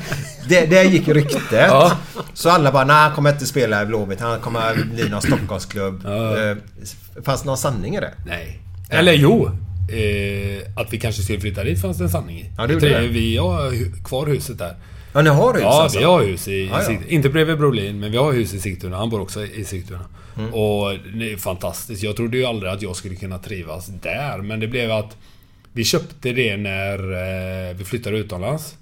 [0.50, 1.42] det, det gick ryktet.
[1.52, 1.98] Ja.
[2.34, 4.20] Så alla bara, nej han kommer inte spela i Blåvitt.
[4.22, 6.02] Han kommer bli någon Stockholmsklubb.
[6.04, 6.38] Ja.
[6.50, 6.58] Eh,
[7.24, 8.14] fanns det någon sanning i det?
[8.26, 8.60] Nej.
[8.90, 9.52] Eller jo.
[9.90, 12.50] Eh, att vi kanske skulle flytta dit fanns det en sanning i.
[12.58, 13.08] Ja, det gjorde det.
[13.08, 14.76] Vi har kvar huset där.
[15.14, 16.00] Ja, ni har hus Ja, alltså?
[16.00, 16.98] vi har hus i, Ja, ja.
[17.08, 18.98] Inte bredvid Brolin, men vi har hus i Sigtuna.
[18.98, 20.06] Han bor också i Sigtuna.
[20.38, 20.54] Mm.
[20.54, 22.04] Och det är fantastiskt.
[22.04, 24.38] Jag trodde ju aldrig att jag skulle kunna trivas där.
[24.38, 25.18] Men det blev att
[25.74, 27.00] vi köpte det när
[27.70, 28.76] eh, vi flyttade utomlands.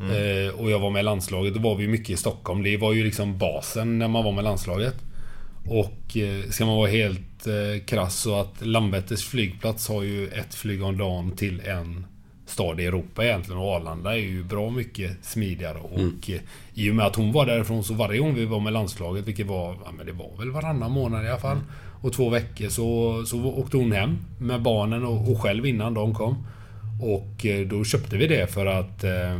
[0.00, 0.10] Mm.
[0.10, 1.54] Eh, och jag var med i landslaget.
[1.54, 2.62] Då var vi mycket i Stockholm.
[2.62, 4.94] Det var ju liksom basen när man var med landslaget.
[5.66, 10.54] Och eh, ska man vara helt eh, krass så att Landvetters flygplats har ju ett
[10.54, 12.06] flyg om dagen till en
[12.46, 13.60] stad i Europa egentligen.
[13.60, 15.78] Och Arlanda är ju bra mycket smidigare.
[15.78, 16.40] Och eh,
[16.74, 19.46] i och med att hon var därifrån så varje gång vi var med landslaget, vilket
[19.46, 21.58] var, ja, men det var väl varannan månad i alla fall.
[22.02, 26.14] Och två veckor så, så åkte hon hem med barnen och, och själv innan de
[26.14, 26.46] kom.
[27.02, 29.38] Och eh, då köpte vi det för att eh,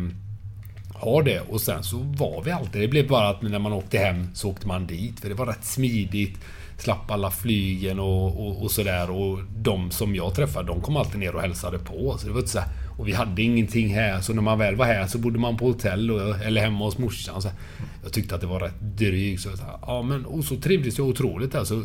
[0.94, 1.40] ha det.
[1.40, 2.80] Och sen så var vi alltid...
[2.80, 5.20] Det blev bara att när man åkte hem så åkte man dit.
[5.20, 6.38] För det var rätt smidigt.
[6.78, 9.10] Slapp alla flygen och, och, och sådär.
[9.10, 12.16] Och de som jag träffade, de kom alltid ner och hälsade på.
[12.18, 12.68] Så det var inte så här,
[12.98, 14.20] Och vi hade ingenting här.
[14.20, 16.98] Så när man väl var här så bodde man på hotell och, eller hemma hos
[16.98, 17.42] morsan.
[17.42, 17.48] Så
[18.02, 19.42] jag tyckte att det var rätt drygt.
[19.42, 21.64] Så, jag sa, ja, men, och så trivdes jag otroligt där.
[21.64, 21.82] Så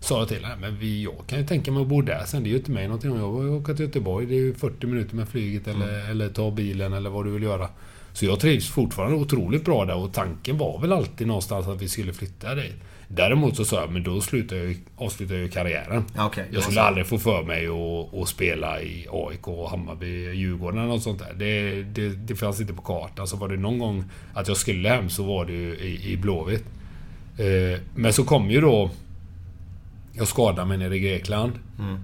[0.00, 2.42] sa jag till henne, men vi, jag kan ju tänka mig att bo där sen.
[2.42, 3.16] Det är ju inte mig någonting.
[3.16, 4.26] Jag vill åka till Göteborg.
[4.26, 7.42] Det är ju 40 minuter med flyget eller, eller ta bilen eller vad du vill
[7.42, 7.68] göra.
[8.12, 11.88] Så jag trivs fortfarande otroligt bra där och tanken var väl alltid någonstans att vi
[11.88, 12.74] skulle flytta dit.
[13.16, 16.04] Däremot så sa jag, men då slutar jag, avslutar jag karriären.
[16.50, 20.88] Det jag skulle aldrig få för mig att, att spela i AIK, Hammarby, Djurgården eller
[20.88, 21.34] något sånt där.
[21.34, 23.26] Det, det, det fanns inte på kartan.
[23.26, 24.04] Så var det någon gång
[24.34, 26.64] att jag skulle hem så var det ju i, i Blåvitt.
[27.38, 28.90] Eh, men så kom ju då...
[30.12, 31.52] Jag skadade mig nere i Grekland.
[31.78, 32.00] Mm.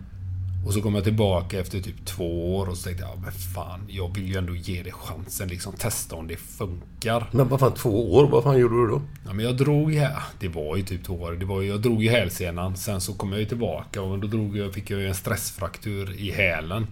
[0.67, 3.81] Och så kom jag tillbaka efter typ två år och så tänkte jag, men fan,
[3.89, 5.49] jag vill ju ändå ge det chansen.
[5.49, 7.29] Liksom testa om det funkar.
[7.33, 8.27] Men vad fan, två år?
[8.29, 9.03] Vad fan gjorde du då?
[9.27, 10.23] Ja, men jag drog här.
[10.41, 11.33] Det var ju typ två år.
[11.33, 12.77] Det var, ju- jag drog ju hälsenan.
[12.77, 16.15] Sen så kom jag ju tillbaka och då drog jag, fick jag ju en stressfraktur
[16.15, 16.87] i hälen.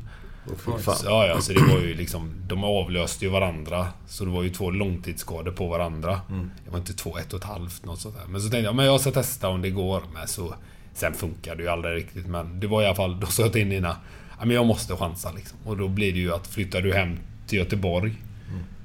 [0.85, 0.97] fan.
[0.97, 2.33] Så, ja, ja, så det var ju liksom...
[2.49, 3.87] De avlöste ju varandra.
[4.07, 6.21] Så det var ju två långtidsskador på varandra.
[6.65, 8.25] Det var inte två, ett och ett halvt, något sånt där.
[8.29, 10.03] Men så tänkte jag, men jag ska testa om det går.
[10.15, 10.55] Men så...
[10.99, 12.27] Sen funkar det ju aldrig riktigt.
[12.27, 13.21] Men det var i alla fall...
[13.21, 13.97] Då sa jag till Nina,
[14.39, 15.59] ja, men jag måste chansa liksom.
[15.65, 18.13] Och då blir det ju att flyttar du hem till Göteborg.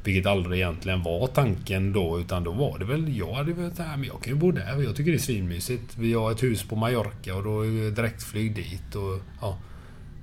[0.04, 3.18] Vilket aldrig egentligen var tanken då, utan då var det väl...
[3.18, 4.82] Jag hade väl såhär, men jag kan ju bo där.
[4.82, 5.98] Jag tycker det är svinmysigt.
[5.98, 9.20] Vi har ett hus på Mallorca och då är det direktflyg dit och...
[9.42, 9.58] Ja.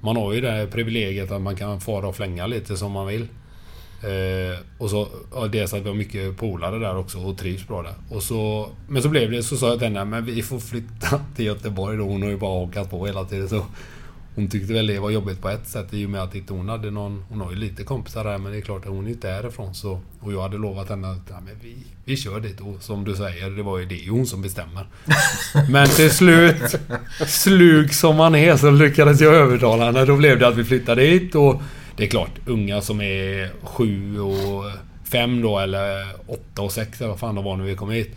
[0.01, 3.07] Man har ju det här privilegiet att man kan fara och flänga lite som man
[3.07, 3.29] vill.
[4.03, 5.09] Eh, och så...
[5.35, 7.95] Ja, dels att vi har mycket polare där också och trivs bra där.
[8.09, 8.69] Och så...
[8.89, 11.97] Men så blev det, så sa jag till henne, men vi får flytta till Göteborg
[11.97, 12.05] då.
[12.05, 13.67] Hon har ju bara hakat på hela tiden så...
[14.35, 16.69] Hon tyckte väl det var jobbigt på ett sätt i och med att inte hon
[16.69, 17.25] hade någon...
[17.29, 19.75] Hon har ju lite kompisar där men det är klart att hon inte är härifrån
[19.75, 20.01] så...
[20.21, 22.61] Och jag hade lovat henne att ja, men vi, vi kör dit.
[22.61, 24.87] Och som du säger, det var ju det är hon som bestämmer.
[25.71, 26.81] Men till slut,
[27.27, 30.05] slug som man är, så lyckades jag övertala henne.
[30.05, 31.63] Då blev det att vi flyttade dit och...
[32.01, 34.65] Det är klart, unga som är sju och
[35.13, 38.11] fem då eller åtta och sex eller vad fan de var när vi kom hit.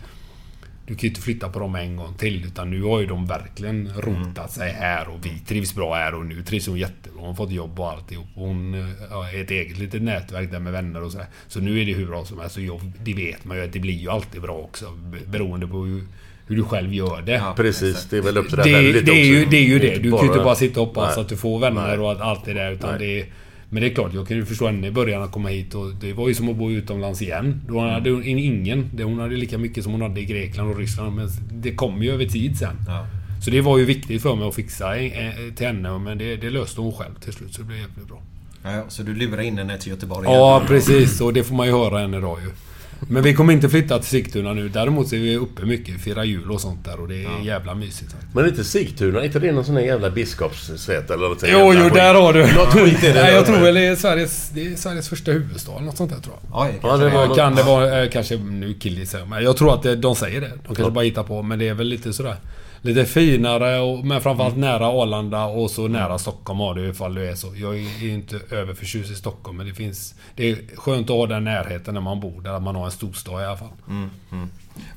[0.86, 3.26] Du kan ju inte flytta på dem en gång till utan nu har ju de
[3.26, 7.18] verkligen rotat sig här och vi trivs bra här och nu trivs hon jättebra.
[7.20, 8.26] Hon har fått jobb och alltihop.
[8.34, 8.74] Hon
[9.10, 11.26] har ett eget litet nätverk där med vänner och sådär.
[11.48, 12.56] Så nu är det hur bra som helst.
[12.56, 14.90] Och det vet man ju att det blir ju alltid bra också.
[14.90, 16.02] be- Beroende på hur,
[16.46, 17.42] hur du själv gör det.
[17.56, 19.50] Precis, det är väl upp till Det, det, lite är ju, också.
[19.50, 19.98] det är ju det.
[19.98, 21.22] Du kan ju inte bara sitta och hoppas Nej.
[21.22, 21.98] att du får vänner Nej.
[21.98, 22.72] och allt är där.
[22.72, 22.98] Utan Nej.
[22.98, 23.26] det är,
[23.70, 25.94] men det är klart, jag kan ju förstå henne i början att komma hit och
[26.00, 27.60] det var ju som att bo utomlands igen.
[27.68, 27.90] Då Mm.
[27.94, 28.90] hade hon ingen.
[29.02, 31.16] Hon hade lika mycket som hon hade i Grekland och Ryssland.
[31.16, 32.76] Men det kom ju över tid sen.
[33.44, 35.98] Så det var ju viktigt för mig att fixa eh, till henne.
[35.98, 37.54] Men det, det löste hon själv till slut.
[37.54, 38.22] Så det blev jävligt bra.
[38.62, 41.20] Ja, ja, så du lurar in henne till Göteborg Ja, precis.
[41.20, 42.50] Och det får man ju höra än idag ju.
[43.08, 44.68] Men vi kommer inte flytta till Sigtuna nu.
[44.68, 46.00] Däremot så är vi uppe mycket.
[46.00, 47.00] Firar jul och sånt där.
[47.00, 48.16] Och det är jävla mysigt.
[48.34, 49.20] Men inte Sigtuna?
[49.20, 51.94] Är inte det någon sån här jävla biskopssäte eller något Jo, jo, skit?
[51.94, 52.40] där har du.
[52.40, 53.14] Något skit det.
[53.14, 53.52] Nej, jag där.
[53.52, 55.80] tror väl det är Sveriges, det är Sveriges första huvudstad.
[55.80, 56.60] Något sånt där tror jag.
[56.62, 58.02] Oj, Ja, det var något- Kan det vara...
[58.02, 59.28] eh, Kanske nu killgissar jag.
[59.28, 60.50] Men jag tror att de säger det.
[60.66, 61.42] De kanske bara hittar på.
[61.42, 62.36] Men det är väl lite sådär...
[62.84, 67.28] Lite finare och, men framförallt nära Arlanda och så nära Stockholm har du ifall du
[67.28, 67.52] är så.
[67.56, 70.14] Jag är inte överförtjust i Stockholm men det finns...
[70.36, 72.52] Det är skönt att ha den närheten när man bor där.
[72.52, 73.68] Att man har en storstad i alla fall.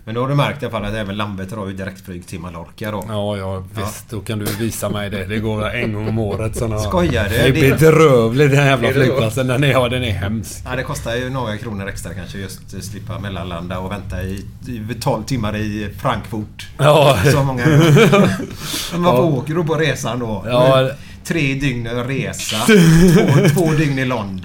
[0.06, 2.40] Men då har du märkt i alla fall att även Landvetter har ju direktflyg till
[2.40, 3.04] Mallorca då?
[3.08, 4.10] Ja, ja visst.
[4.10, 5.26] Då kan du visa mig det.
[5.26, 6.58] Det går en gång om året.
[6.58, 7.30] Såna, Skojar du?
[7.30, 9.06] Det är bedrövligt den jävla Är det så?
[9.06, 9.48] flygplatsen.
[9.48, 10.62] Den är, ja, den är hemsk.
[10.66, 14.46] Ja, det kostar ju några kronor extra kanske just att slippa mellanlanda och vänta i,
[14.68, 16.68] i 12 timmar i Frankfurt.
[16.78, 17.18] Ja.
[17.32, 17.66] Så många.
[18.92, 19.20] Men Vad Ja.
[19.22, 20.46] åker du på resan då?
[20.48, 20.90] Ja.
[21.28, 22.56] Tre dygn resa.
[23.14, 24.42] två, två dygn i London.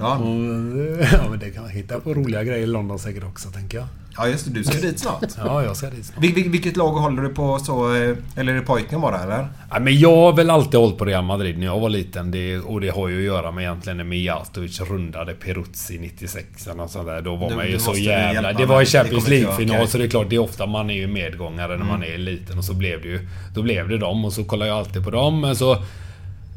[1.11, 3.87] Ja, men det kan man hitta på roliga grejer i London säkert också, tänker jag.
[4.17, 5.23] Ja just det, du ska dit snart.
[5.37, 6.23] Ja, jag ska dit snart.
[6.23, 7.95] Vil, vil, vilket lag håller du på så...
[7.95, 9.47] eh, Eller är det pojken bara eller?
[9.71, 12.31] Ja, men jag har väl alltid hållit på Real Madrid när jag var liten.
[12.31, 16.89] Det, och det har ju att göra med egentligen när Mijatovic rundade Peruzzi 96 och
[16.89, 17.21] sånt där.
[17.21, 18.53] Då var Du- man ju så jävla...
[18.53, 21.07] Det var i Champions League-final så det är klart, det är ofta man är ju
[21.07, 22.57] medgångare när man är liten.
[22.57, 23.27] Och så blev det ju...
[23.55, 25.41] Då blev det dem och så kollar jag alltid på dem.
[25.41, 25.77] Men så...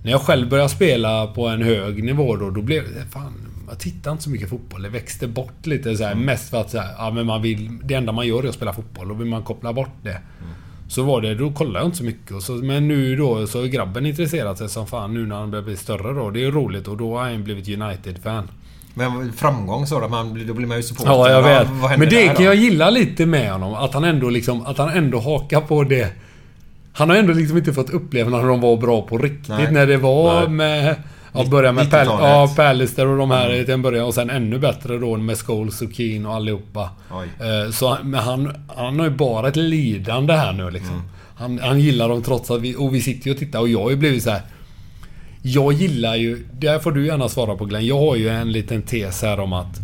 [0.06, 3.04] När jag själv började spela på en hög nivå då, då blev det...
[3.12, 3.32] Fan,
[3.68, 4.82] jag tittar inte så mycket fotboll.
[4.82, 7.78] Det växte bort lite så här, Mest för att så här, ja, men man vill...
[7.84, 9.08] Det enda man gör är att spela fotboll.
[9.08, 10.20] Då vill man koppla bort det.
[10.88, 12.30] Så var det, då kollade jag inte så mycket.
[12.30, 15.50] Och så, men nu då så har grabben intresserat sig som fan nu när han
[15.50, 16.30] börjar bli större då.
[16.30, 18.50] Det är roligt och då har han blivit United-fan.
[18.94, 21.10] Men framgång man, blir- då blir man ju supporter.
[21.12, 21.68] Ja, jag vet.
[21.68, 23.74] Vad, vad men det kan jag gilla lite med honom.
[23.74, 26.12] Att han ändå liksom, att han ändå hakar på det.
[26.96, 29.48] Han har ändå liksom inte fått uppleva när de var bra på riktigt.
[29.48, 29.72] Nej.
[29.72, 30.48] När det var Nej.
[30.48, 30.94] med...
[31.32, 32.24] Ja, börja med Pal 90-talet.
[32.24, 34.04] ja, Pallister och de här till en början.
[34.06, 36.90] Och sen ännu bättre då med Scholes och Keane och allihopa.
[37.12, 40.94] Eh, Så han- men han, han har ju bara ett lidande här nu liksom.
[40.94, 41.06] Mm.
[41.36, 42.76] Han, han gillar dem trots att vi...
[42.76, 44.40] Och vi sitter ju och tittar och jag har ju blivit så här.
[45.42, 46.46] Jag gillar ju...
[46.52, 47.86] Där får du gärna svara på Glenn.
[47.86, 49.78] Jag har ju en liten tes här om att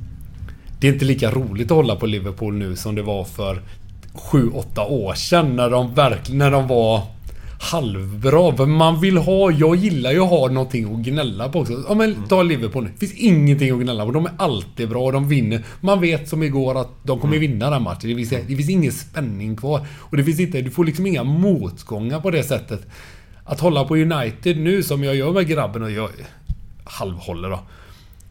[0.81, 3.63] det är inte lika roligt att hålla på Liverpool nu som det var för
[4.15, 6.39] 7-8 år sedan när de verkligen...
[6.39, 7.03] När de var...
[7.63, 8.57] halvbra.
[8.57, 9.51] För man vill ha...
[9.51, 11.85] Jag gillar ju att ha någonting att gnälla på också.
[11.89, 12.91] Ja men ta Liverpool nu.
[12.91, 14.13] Det finns ingenting att gnälla på.
[14.13, 15.11] De är alltid bra.
[15.13, 15.65] De vinner.
[15.81, 18.11] Man vet som igår att de kommer vinna den matchen.
[18.11, 19.87] Det finns, det finns ingen spänning kvar.
[19.99, 20.61] Och det finns inte...
[20.61, 22.87] Du får liksom inga motgångar på det sättet.
[23.45, 26.11] Att hålla på United nu som jag gör med grabben och jag
[26.85, 27.61] halvhåller då.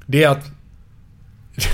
[0.06, 0.52] Det är att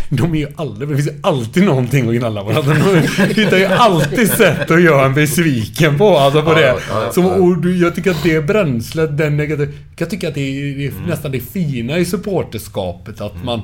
[0.10, 0.90] de är ju aldrig...
[0.90, 2.50] Det finns ju alltid någonting att gnälla på.
[2.50, 6.18] Alltså, de hittar ju alltid sätt att göra en besviken på.
[6.18, 6.76] Alltså på det.
[7.12, 9.72] Som, och jag tycker att det bränslet, den negativa...
[9.98, 13.22] Jag tycker att det är, det är nästan det fina i supporterskapet.
[13.22, 13.62] Att man...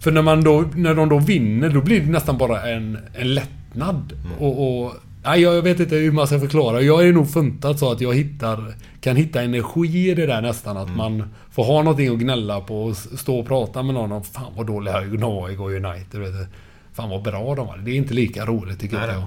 [0.00, 3.34] För när, man då, när de då vinner, då blir det nästan bara en, en
[3.34, 4.12] lättnad.
[4.38, 4.92] Och, och,
[5.24, 6.80] nej, jag vet inte hur man ska förklara.
[6.80, 10.76] Jag är nog funtad så att jag hittar, kan hitta energi i det där nästan.
[10.76, 14.22] Att man får ha någonting att gnälla på och stå och prata med någon om
[14.24, 16.20] Fan vad dåliga var igår United.
[16.20, 16.46] Vet du.
[16.94, 17.76] Fan vad bra de var.
[17.76, 19.24] Det är inte lika roligt tycker inte jag.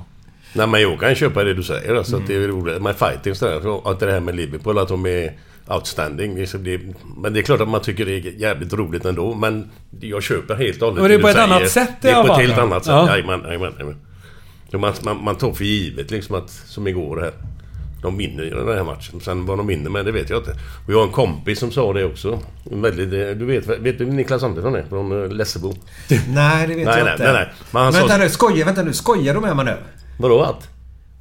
[0.54, 1.96] Nej men jag kan köpa det du säger.
[1.96, 2.82] Alltså, att det är roligt.
[2.82, 3.60] Men fighting sådär.
[3.62, 5.34] så Att det här med Liverpool, att de är
[5.68, 6.36] outstanding.
[6.36, 6.80] Det så- det,
[7.18, 9.34] men det är klart att man tycker det är jävligt roligt ändå.
[9.34, 9.70] Men
[10.00, 11.48] jag köper helt och hållet Men det är du på ett säger.
[11.48, 12.92] annat sätt i Det är alla på ett fall, helt annat sätt.
[12.94, 13.08] Ja.
[13.10, 13.96] Jajamän, jajamän, jajamän.
[14.74, 17.32] Man, man, man tar för givet liksom att, som igår här.
[18.02, 19.20] De vinner ju den här matchen.
[19.22, 20.52] Sen vad de vinner med, det vet jag inte.
[20.88, 22.40] Och jag har en kompis som sa det också.
[22.72, 23.10] En väldigt,
[23.40, 24.84] du vet, vet du Niklas Andersson är?
[24.90, 25.74] Från eh, Lessebo.
[26.30, 27.24] Nej, det vet Nej, jag nej, inte.
[27.24, 27.54] nej, nej.
[27.72, 28.94] Men han sa- vänta nu, skojar, vänta nu.
[28.94, 29.78] Skojar du med mig nu?
[30.20, 30.70] Vadå att?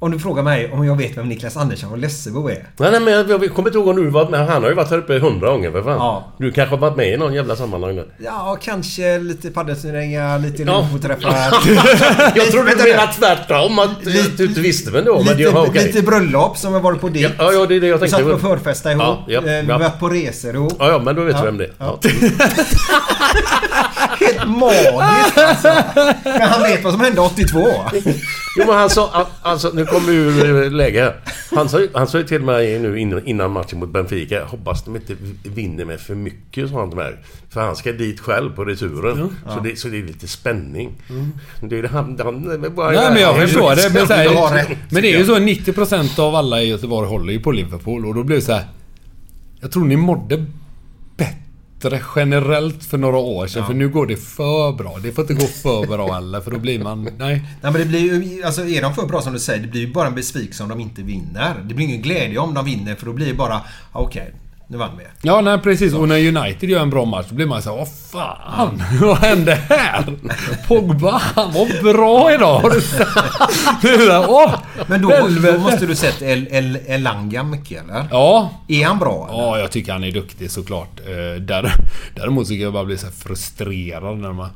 [0.05, 2.67] Om du frågar mig om jag vet vem Niklas Andersson och Lessebo är.
[2.77, 4.47] Nej, nej men jag, jag kommer inte ihåg om du varit med.
[4.47, 5.91] Han har ju varit här uppe hundra gånger för fan.
[5.97, 6.27] Ja.
[6.37, 8.05] Du kanske har varit med i någon jävla sammanhang där.
[8.17, 10.87] Ja, kanske lite padelturneringar, lite Ja.
[10.93, 12.35] Liverpool-träffar.
[12.37, 13.79] Jag trodde du menade tvärtom.
[13.79, 15.17] Att, att du inte visste vem det var.
[15.17, 15.85] Men Lite, jag, okej.
[15.87, 17.31] lite bröllop som har varit på ditt.
[17.37, 18.31] Ja, ja, det är det jag Vi tänkte.
[18.31, 19.03] satt på förfesta ihop.
[19.03, 19.73] Ja, ja, Eh, Vi ja.
[19.73, 20.73] har varit på resor ihop.
[20.79, 21.39] Ja, ja, men då vet Ja.
[21.41, 21.71] du vem det är.
[21.77, 21.99] Ja.
[24.19, 25.73] Helt magiskt alltså.
[26.23, 27.67] Men han vet vad som hände 82.
[28.57, 29.09] Jo, men han sa...
[29.13, 31.15] al- Alltså, nu vi ur läge här.
[31.55, 34.45] Han sa, ju- han sa ju till mig nu innan, matchen mot Benfica.
[34.45, 37.15] Hoppas de inte vinner med för mycket, till mig.
[37.49, 39.35] För han ska dit själv på returen.
[39.53, 40.91] Så, det, så det är lite spänning.
[41.61, 42.19] Det är han...
[42.23, 43.93] han bara, Nej men jag förstår det.
[43.93, 47.33] Men, så här, rätt, men det är ju så 90% av alla i Göteborg håller
[47.33, 48.65] ju på Liverpool och då blir det så här.
[49.61, 50.45] Jag tror ni mådde
[51.89, 53.65] bättre generellt för några år sedan.
[53.65, 54.97] För nu går det för bra.
[55.03, 57.03] Det får inte gå för bra heller för då blir man...
[57.17, 57.43] Nej.
[57.61, 59.81] Nej men det blir ju, alltså är de för bra som du säger, det blir
[59.81, 61.55] ju bara en besvikelse om de inte vinner.
[61.63, 63.61] Det blir ingen glädje om de vinner för då blir det bara,
[63.93, 64.33] ja, okej,
[64.67, 65.03] nu vann vi.
[65.21, 65.93] Ja, nej precis.
[65.93, 68.83] Och när United gör en bra match då blir man så här, Vad fan?
[69.01, 70.03] Vad hände här?
[70.67, 72.59] Pogba, han var bra idag.
[72.59, 72.97] Har du sett?
[73.81, 74.55] Det är så här, Åh!
[74.87, 75.09] Men då,
[75.51, 78.07] då måste du sett El, El, Elanga mycket eller?
[78.11, 78.49] Ja.
[78.67, 79.27] Är han bra?
[79.29, 79.43] Eller?
[79.43, 80.99] Ja, jag tycker han är duktig såklart.
[80.99, 81.71] Eh, där,
[82.15, 84.49] däremot så kan jag bara bli så frustrerad när man...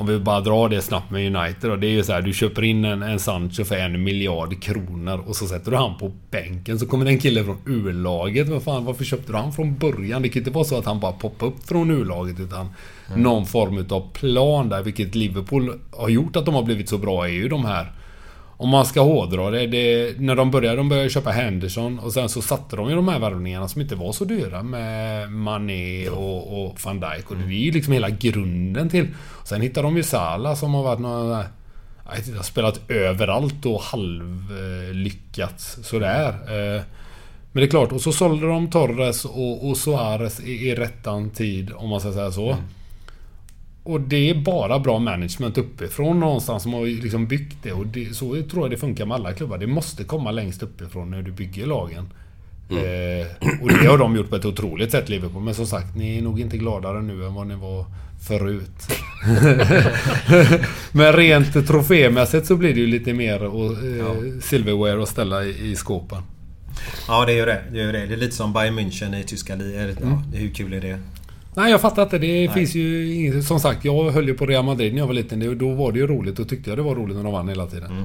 [0.00, 1.76] Om vi bara drar det snabbt med United då.
[1.76, 5.24] Det är ju så här, du köper in en, en Sancho för en miljard kronor
[5.26, 6.78] och så sätter du han på bänken.
[6.78, 8.48] Så kommer det en kille från U-laget.
[8.48, 10.22] Vad fan, varför köpte du han från början?
[10.22, 12.68] Det kan inte vara så att han bara poppar upp från U-laget utan
[13.16, 14.82] någon form utav plan där.
[14.82, 17.92] Vilket Liverpool har gjort att de har blivit så bra är ju de här
[18.60, 22.28] om man ska hårdra det, det när de började, de började köpa Henderson och sen
[22.28, 26.66] så satte de ju de här värvningarna som inte var så dyra med Mané och,
[26.66, 29.08] och van Dijk och det är ju liksom hela grunden till.
[29.44, 31.40] Sen hittade de ju Salah som har varit några...
[31.40, 31.46] Eh,
[32.06, 36.28] jag vet inte, har spelat överallt och halvlyckats sådär.
[36.28, 36.82] Eh,
[37.52, 41.30] men det är klart, och så sålde de Torres och, och Suarez i, i rättan
[41.30, 42.52] tid om man ska säga så.
[42.52, 42.64] Mm.
[43.82, 47.72] Och det är bara bra management uppifrån någonstans som har ju liksom byggt det.
[47.72, 49.58] Och det, så tror jag det funkar med alla klubbar.
[49.58, 52.08] Det måste komma längst uppifrån när du bygger lagen.
[52.70, 53.26] Eh,
[53.62, 55.42] och det har de gjort på ett otroligt sätt, Liverpool.
[55.42, 57.84] Men som sagt, ni är nog inte gladare nu än vad ni var
[58.28, 58.88] förut.
[60.92, 65.70] Men rent trofémässigt så blir det ju lite mer och, eh, silverware att ställa i,
[65.70, 66.22] i skåpen.
[67.08, 67.62] Ja det gör det.
[67.72, 68.06] Det gör det.
[68.06, 69.96] Det är lite som Bayern München i tyska ligan.
[70.02, 70.98] Ja, hur kul är det?
[71.54, 72.18] Nej, jag fattar inte.
[72.18, 73.44] Det finns ju inget...
[73.44, 75.40] Som sagt, jag höll ju på Real Madrid när jag var liten.
[75.40, 76.36] Det- Då var det ju roligt.
[76.36, 78.04] Då tyckte jag det var roligt när de vann hela tiden.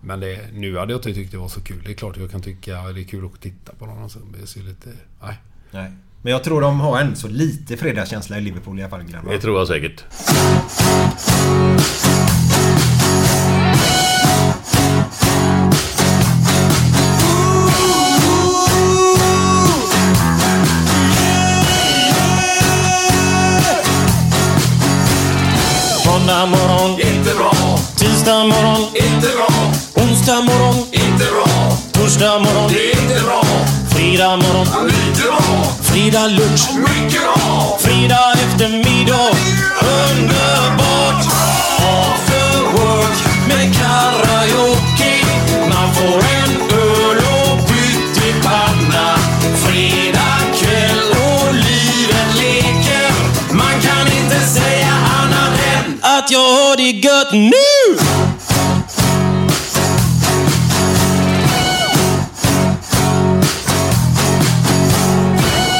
[0.00, 1.82] Men det, nu hade jag inte tyckt det var så kul.
[1.86, 4.02] Det är klart jag kan tycka det är kul att titta på dem.
[4.02, 4.18] och så.
[4.40, 4.88] Det ser lite...
[5.22, 5.34] Nej.
[5.70, 5.92] Nej.
[6.22, 9.32] Men jag tror de har ändå så lite fredagskänsla i Liverpool i alla fall grabbar.
[9.32, 10.04] Det tror jag säkert.
[26.44, 27.78] Måndag morgon, inte bra.
[27.96, 29.48] Tisdag morgon, inte bra.
[29.94, 31.76] Onsdag morgon, inte bra.
[31.92, 33.42] Torsdag morgon, det är inte bra.
[33.90, 35.40] Fredag morgon, lite bra.
[35.82, 37.78] Fredag lunch, mycket bra.
[37.80, 39.30] Fredag eftermiddag,
[40.08, 41.24] underbart.
[41.78, 43.18] After work
[43.48, 45.12] med karaoke.
[45.68, 46.43] Man får en
[57.34, 57.96] nu!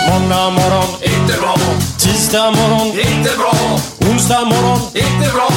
[0.08, 1.56] Måndag morgon, inte bra.
[1.98, 3.80] Tisdag morgon, inte bra.
[4.10, 5.48] Onsdag morgon, inte bra.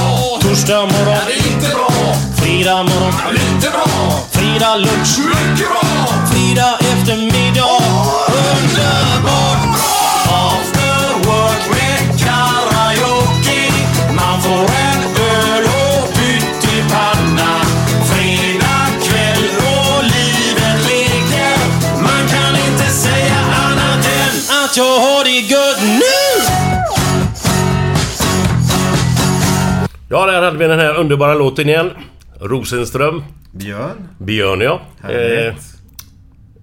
[0.42, 1.90] Torsdag morgon, inte bra.
[2.36, 3.88] Fredag morgon, lite bra.
[4.32, 5.82] Fredag lunch, mycket bra.
[6.32, 7.82] Fredag eftermiddag,
[8.28, 9.67] underbart
[30.10, 31.90] Ja, där hade vi den här underbara låten igen.
[32.40, 33.24] Rosenström.
[33.52, 34.08] Björn.
[34.18, 34.82] Björn, ja.
[35.04, 35.58] Eh, Härligt.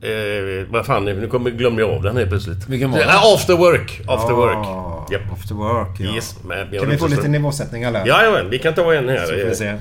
[0.02, 2.68] eh, vad fan, nu kommer glömde jag av den här plötsligt.
[2.68, 3.04] Vilken var det?
[3.04, 4.00] Eh, After Work.
[4.06, 5.12] After Ja, Work.
[5.12, 5.32] Japp.
[5.32, 6.14] After work, ja.
[6.14, 6.36] Yes,
[6.80, 8.06] Kan vi få lite nivåsättning eller?
[8.06, 9.26] Jajamän, vi kan ta en här.
[9.26, 9.74] Så får vi se.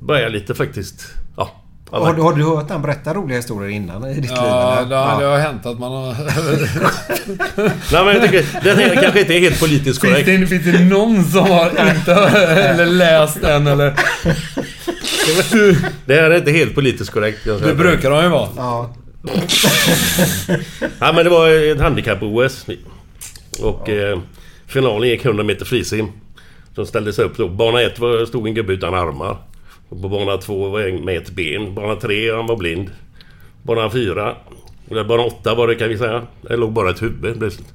[0.00, 1.14] Börja lite faktiskt.
[1.92, 1.98] Ja.
[2.04, 4.32] Har, du- har du hört han berätta roliga historier innan i ditt liv?
[4.36, 4.88] Ja, eller?
[4.88, 6.14] det, har- det har hänt att man har...
[7.92, 10.26] Nej men jag tycker, den här kanske inte är helt politiskt Finns korrekt.
[10.40, 13.94] det, finns det någon som har inte eller läst den eller...
[16.06, 17.38] Det här är inte helt politiskt korrekt.
[17.44, 18.48] Det brukar de ju vara.
[18.56, 18.94] Ja.
[20.98, 22.66] Ja men det var ett handikapp-OS.
[23.60, 24.18] Och eh,
[24.66, 26.08] finalen gick 100 meter frisim.
[26.74, 27.48] Som ställdes upp då.
[27.48, 29.36] Bana 1 var, stod en gubbe utan armar.
[29.92, 31.74] Och på bana 2 var jag med ett ben.
[31.74, 32.90] Bana 3 han var blind.
[33.62, 34.36] Bana 4...
[34.90, 36.22] Eller bana 8 var det kan vi säga.
[36.42, 37.72] Det låg bara ett huvud plötsligt.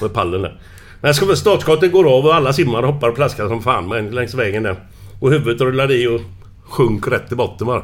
[0.00, 0.60] På pallen där.
[1.00, 4.10] Men ska- startskottet går av och alla simmar och hoppar och plaskar som fan men
[4.10, 4.76] längs vägen där.
[5.20, 6.20] Och huvudet rullade i och
[6.62, 7.82] sjönk rätt i botten bara.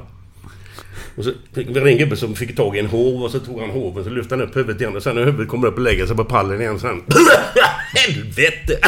[1.16, 3.60] Och så fick vi en gubbe som fick tag i en hov och så tog
[3.60, 5.82] han hoven så lyfte han upp huvudet igen och sen när huvudet kommer upp och
[5.82, 7.02] lägger sig på pallen igen sen...
[7.94, 8.78] Helvete!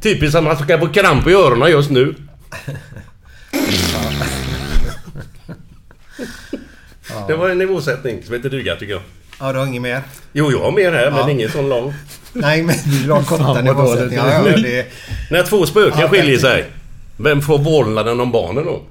[0.00, 2.14] Typiskt att man ska få kramp i öronen just nu.
[7.28, 9.02] Det var en nivåsättning som inte duga tycker jag.
[9.40, 10.02] ja, du har inget mer?
[10.32, 11.30] Jo, jag har mer här men Ja.
[11.30, 11.94] ingen sån lång.
[12.32, 14.18] Nej, men du vill ha korta vad nivåsättning.
[14.18, 14.86] Ja, ja, det...
[15.30, 16.64] När två spöken Ja, skiljer sig.
[17.16, 18.82] Vem får vålnaden om barnen då?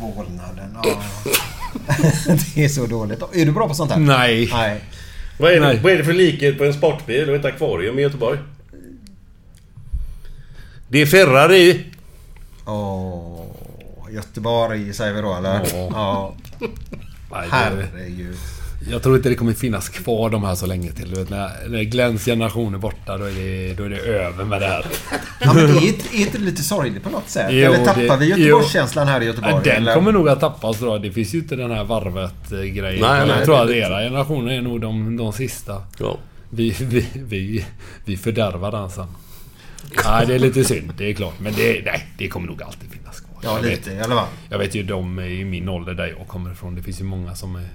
[0.00, 1.02] Vålnaden, ja.
[2.54, 3.22] det är så dåligt.
[3.34, 3.98] Är du bra på sånt här?
[3.98, 4.48] Nej.
[4.52, 4.80] Nej.
[5.38, 8.02] Vad är, det, vad är det för likhet på en sportbil och ett akvarium i
[8.02, 8.38] Göteborg?
[10.88, 11.84] Det är Ferrari.
[12.66, 13.44] Åh,
[14.10, 15.60] Göteborg säger vi då eller?
[15.72, 15.88] Ja.
[15.92, 16.34] Ja.
[17.30, 18.36] Nej, Herregud.
[18.90, 21.10] Jag tror inte det kommer finnas kvar de här så länge till.
[21.10, 24.44] Du vet, när, när Glens generation är borta, då är, det, då är det över
[24.44, 24.86] med det här.
[25.40, 27.46] Ja, men det är, inte- är inte lite sorgligt på något sätt?
[27.50, 29.52] Jo, eller tappar det- vi Göteborgskänslan här i Göteborg?
[29.54, 29.94] Ja, den eller?
[29.94, 30.98] kommer nog att tappas då.
[30.98, 33.00] Det finns ju inte den här varvet-grejen.
[33.00, 35.82] Nej, Jag nej, tror det- att era generationer är nog de, de sista.
[35.98, 36.18] Ja.
[36.50, 37.64] Vi, vi, vi,
[38.04, 39.06] vi fördärvar den sen.
[40.04, 40.92] Nej, det är lite synd.
[40.98, 41.34] Det är klart.
[41.40, 43.27] Men det, nej, det kommer nog alltid finnas kvar.
[43.42, 44.26] Ja, jag, vet, lite i alla fall.
[44.50, 46.74] jag vet ju de i min ålder där jag kommer ifrån.
[46.74, 47.68] Det finns ju många som är...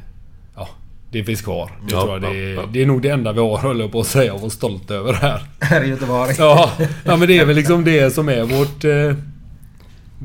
[0.55, 0.70] Ja,
[1.11, 1.72] det finns kvar.
[1.88, 2.68] Det, Ja, tror jag, det, ja, ja.
[2.74, 4.91] det är nog det enda vi har, höll jag på att säga, och vara stolt
[4.91, 5.41] över här.
[5.59, 6.36] Här i Göteborg.
[6.38, 6.72] Ja,
[7.05, 8.84] ja men det är väl liksom det som är vårt...
[8.84, 9.18] Eh,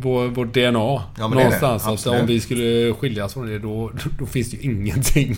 [0.01, 0.79] vår, vårt DNA.
[0.79, 1.43] Ja, men det det.
[1.45, 1.87] Någonstans.
[1.87, 5.37] Alltså, om vi skulle skiljas från det då, då finns det ju ingenting.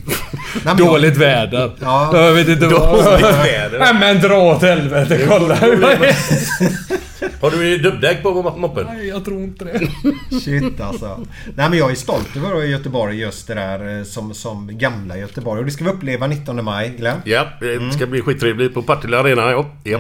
[0.65, 1.73] men Dåligt jag- väder.
[1.81, 2.27] Ja.
[2.27, 3.05] Jag vet inte vad...
[3.05, 3.79] Dåligt väder.
[3.79, 5.59] Nej men dra åt helvete, kolla!
[7.41, 8.87] Har du dubbdäck på moppen?
[8.87, 9.81] Nej, jag tror inte det.
[10.41, 11.21] Shit alltså.
[11.57, 15.59] Nej men jag är stolt över Göteborg just det där eh, som, som gamla Göteborg.
[15.59, 17.19] Och det ska vi uppleva 19 maj, Glenn.
[17.25, 19.51] Ja, det ska bli skittrevligt på Partille Arena.
[19.51, 19.67] Ja.
[19.85, 19.99] ja.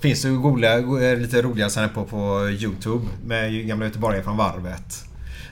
[0.00, 4.36] Finns det goda, go- eh, lite roliga sen på, på Youtube med gamla göteborgare från
[4.36, 5.04] varvet.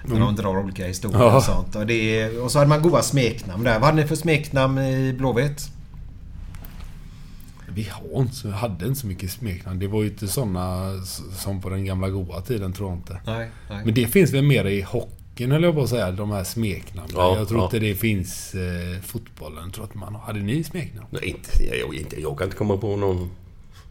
[0.05, 1.37] När de drar olika historier Ja.
[1.37, 1.77] och sånt.
[1.77, 3.75] Och, det är, och så hade man goda smeknamn där.
[3.79, 5.61] Vad hade ni för smeknamn i Blåvitt?
[7.77, 9.79] Vi har inte så, hade inte så mycket smeknamn.
[9.79, 13.21] Det var ju inte såna s- som på den gamla goa tiden, tror jag inte.
[13.27, 13.85] Nej, nej.
[13.85, 16.11] Men det finns väl mer i hockeyn, höll jag på att säga.
[16.11, 17.15] De här smeknamnen.
[17.17, 17.65] Ja, jag tror ja.
[17.65, 19.63] inte det finns eh, fotbollen.
[19.65, 20.23] Jag tror att man har.
[20.23, 21.07] Hade ni smeknamn?
[21.11, 23.31] Nej, inte, jag, inte, jag kan inte komma på någon,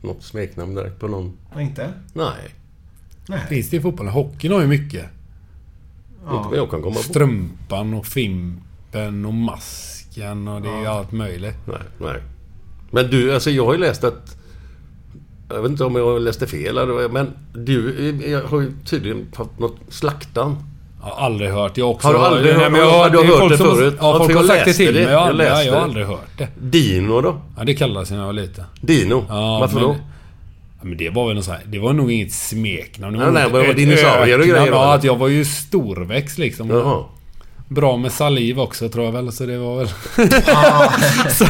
[0.02, 1.38] något smeknamn direkt på någon.
[1.60, 1.94] Inte?
[2.14, 2.34] Nej.
[3.28, 3.40] Nej.
[3.50, 4.14] Finns det i fotbollen?
[4.14, 5.06] Hockeyn har ju mycket.
[6.26, 6.38] Ja.
[6.38, 7.02] Inte vad jag kan komma på.
[7.04, 11.58] Strumpan och Fimpen och Masken och det är ju allt möjligt.
[11.68, 12.22] Nej, nej.
[12.96, 14.38] Men du, alltså jag har ju läst att...
[15.50, 19.60] Jag vet inte om jag läste fel eller men du jag har ju tydligen fått
[19.60, 20.58] något slaktan.
[21.02, 21.78] Jag har aldrig hört.
[21.78, 23.96] Jag också Har du aldrig Nej, hört- men jag, du har hört det som förut?
[24.00, 25.04] Ja, Ja, folk har jag sagt det till mig.
[25.04, 26.48] Jag, Jag läste jag har aldrig hört det.
[26.60, 27.42] Dino då?
[27.58, 28.64] Ja, det kallades jag när jag var liten.
[28.82, 29.26] Dino?
[29.30, 29.96] Ja, Varför men, då?
[30.80, 33.14] Ja, men det var väl något så här, Det var nog inget smeknamn.
[33.18, 36.38] Det Nej, nej, nog det var dinosaurier och grejer Ja, att jag var ju storväxt
[36.38, 36.70] liksom.
[36.70, 37.04] Jaha.
[37.68, 39.88] Bra med saliv också tror jag väl, så det var väl...
[41.32, 41.46] så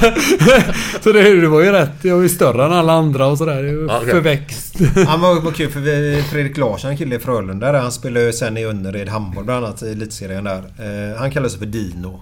[1.03, 1.91] så det, det var ju rätt.
[2.01, 3.63] Jag var ju större än alla andra och sådär.
[3.63, 4.11] Ja, okej.
[4.11, 4.75] Förväxt.
[5.07, 7.79] Han var, var kul för vi, Fredrik Larsson, en kille i Frölunda där.
[7.79, 10.57] Han spelade ju sen i Önnered handboll bland annat i elitserien där.
[10.57, 12.19] Eh, han kallade sig för Dino.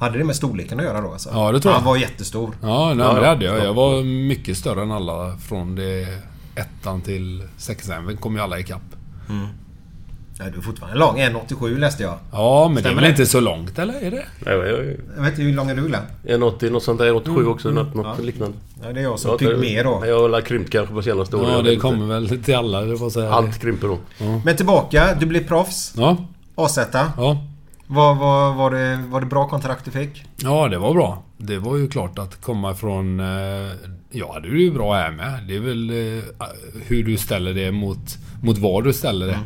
[0.00, 1.28] Hade det med storleken att göra då alltså?
[1.28, 1.42] Mm.
[1.42, 1.78] Ja, det tror jag.
[1.78, 2.54] Han var jättestor.
[2.62, 3.64] Ja, nej, Ja, det hade jag.
[3.64, 6.06] Jag var mycket större än alla från det
[6.54, 8.16] ettan till sexan.
[8.16, 8.82] Kom ju alla ikapp.
[10.38, 11.16] Ja, du är fortfarande lång.
[11.20, 12.18] 1,87 läste jag.
[12.32, 13.10] Ja, men det är Stämmer väl det?
[13.10, 13.94] inte så långt, eller?
[13.94, 14.24] Är det?
[14.38, 14.68] Nej, jag
[15.16, 16.02] Jag vet inte hur lång är du Glenn?
[16.24, 17.14] 1,80 något sånt där.
[17.14, 17.70] 87 också.
[17.70, 18.24] Något, något Ja.
[18.24, 18.56] liknande.
[18.82, 20.02] Ja, det är jag som Ja, pygmé då.
[20.06, 21.50] Jag har väl krympt kanske på senaste åren.
[21.52, 23.32] Ja, det kommer väl till alla, det får säga.
[23.32, 23.98] Allt krymper då.
[24.44, 25.16] Men tillbaka.
[25.20, 25.94] Du blev proffs.
[25.96, 26.16] Ja,
[26.54, 26.78] AZ.
[27.16, 27.38] ja.
[27.86, 30.24] Var, var, var, det, var det bra kontrakt du fick?
[30.36, 31.22] Ja, det var bra.
[31.36, 33.20] Det var ju klart att komma ifrån...
[33.20, 33.26] Eh,
[34.10, 35.40] ja, det är ju bra här med.
[35.48, 36.22] Det är väl eh,
[36.86, 39.32] hur du ställer det mot, mot var du ställer det.
[39.32, 39.38] Eh,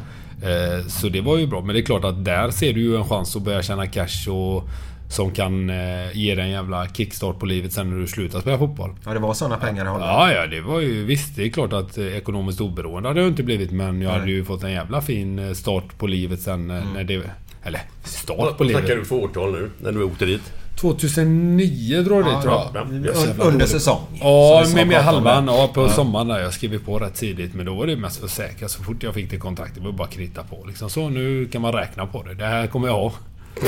[0.89, 1.61] så det var ju bra.
[1.61, 4.29] Men det är klart att där ser du ju en chans att börja tjäna cash
[4.31, 4.69] och
[5.11, 5.77] som kan eh,
[6.17, 8.91] ge dig en jävla kickstart på livet sen när du slutar spela fotboll.
[9.05, 10.11] Ja, det var sådana pengar Holland.
[10.11, 11.37] Ja, ja, det var ju visst.
[11.37, 13.71] Det är klart att eh, ekonomiskt oberoende hade jag inte blivit.
[13.71, 14.19] Men jag Nej.
[14.21, 17.23] hade ju fått en jävla fin eh, start på livet sen eh, när det...
[17.63, 18.99] Eller start på Vad snackar livet.
[18.99, 19.71] du för årtal nu?
[19.79, 20.53] När du åkte dit?
[20.81, 22.71] 2009 drar det tror jag.
[23.39, 23.45] ja.
[23.45, 24.01] Under säsong.
[24.21, 25.47] Ja, med, med halvan.
[25.47, 26.39] Ja, på sommaren där.
[26.41, 27.55] Jag skrev på rätt tidigt.
[27.55, 28.71] Men då var det mest för säkert.
[28.71, 30.65] Så fort jag fick det kontraktet det var bara att krita på.
[30.67, 30.91] Liksom.
[30.91, 32.35] Så nu kan man räkna på det.
[32.35, 33.13] Det här kommer jag ha.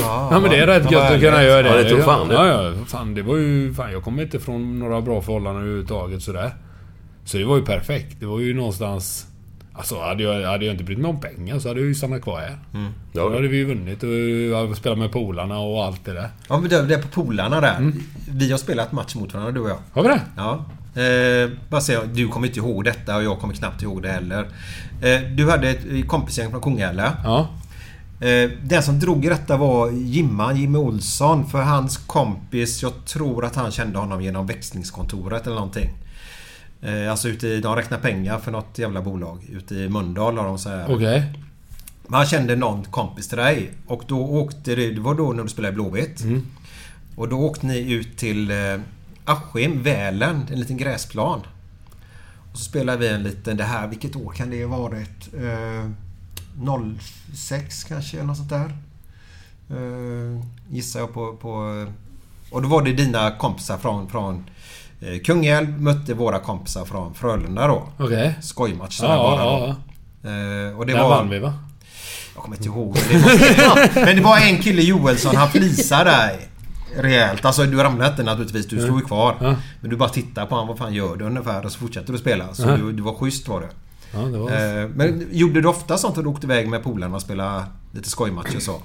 [0.01, 1.69] Ja, men det är rätt gött att kunna göra det.
[1.69, 2.33] Ja, det tror fan det.
[2.33, 2.73] Ja, ja.
[2.87, 3.73] Fan, det var ju...
[3.73, 6.51] Fan, jag kommer inte från några bra förhållanden överhuvudtaget sådär.
[7.25, 8.19] Så det var ju perfekt.
[8.19, 9.27] Det var ju någonstans...
[9.73, 12.21] Alltså hade jag, hade jag inte brytt mig om pengar så hade jag ju stannat
[12.21, 12.57] kvar här.
[13.13, 16.29] Då hade vi ju vunnit och spelat med polarna och allt det där.
[16.49, 17.75] Ja, men det det är på polarna där.
[17.77, 18.03] Mm.
[18.29, 19.77] Vi har spelat match mot varandra du och jag.
[19.93, 20.21] Har vi det?
[20.37, 20.65] Ja.
[21.01, 24.47] Eh, bara säga, du kommer inte ihåg detta och jag kommer knappt ihåg det heller.
[25.01, 27.01] Eh, du hade ett kompisgäng från Kungälv.
[27.23, 27.47] Ja.
[28.21, 31.49] Eh, den som drog i detta var Jimman, Jimmy Olsson.
[31.49, 35.89] För hans kompis, jag tror att han kände honom genom växlingskontoret eller någonting.
[36.81, 39.49] Eh, alltså ute i, de räknar pengar för något jävla bolag.
[39.51, 40.95] Ute i Mölndal har de så här.
[40.95, 41.33] Okej.
[42.07, 43.71] Men han kände någon kompis till dig.
[43.87, 46.21] Och då åkte du, det var då när du spelade i Blåvitt.
[47.15, 48.79] Och då åkte ni ut till eh,
[49.25, 51.41] Askim, Välen, en liten gräsplan.
[52.51, 55.33] Och så spelade vi en liten, det här, vilket år kan det ha varit?
[55.33, 55.89] Eh,
[57.33, 58.77] 06 kanske, eller något sånt där.
[59.69, 61.85] Eh, gissar jag på, på...
[62.51, 64.41] Och då var det dina kompisar från, från eh,
[65.25, 67.87] Kungälv mötte våra kompisar från Frölunda då.
[67.99, 68.35] Okej.
[68.41, 69.75] Skojmatch Ja, sådär ja, bara då.
[70.23, 70.69] ja.
[70.69, 71.09] Eh, och det Där var...
[71.09, 71.53] vann vi va?
[72.35, 72.97] Jag kommer inte ihåg.
[73.09, 76.35] Det måste, men det var en kille Joelsson, han flisade där
[77.01, 77.45] rejält.
[77.45, 79.35] Alltså du ramlade inte naturligtvis, du stod ju kvar.
[79.41, 79.55] Ja.
[79.81, 81.65] Men du bara tittar på honom, vad fan gör du ungefär?
[81.65, 82.53] Och så fortsätter du spela.
[82.53, 82.77] Så Ja.
[82.77, 83.67] du, du var schysst var du.
[84.13, 84.81] Ja, det var...
[84.83, 88.09] Eh, men gjorde du ofta sånt att du åkte iväg med polarna och spelade lite
[88.09, 88.81] skojmatcher så?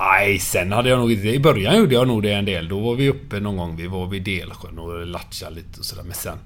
[0.00, 1.28] Nej, sen hade jag nog inte...
[1.28, 2.68] I början gjorde jag nog det en del.
[2.68, 3.76] Då var vi uppe någon gång.
[3.76, 6.02] Vi var vid Delsjön och latchade lite och sådär.
[6.02, 6.38] Men sen...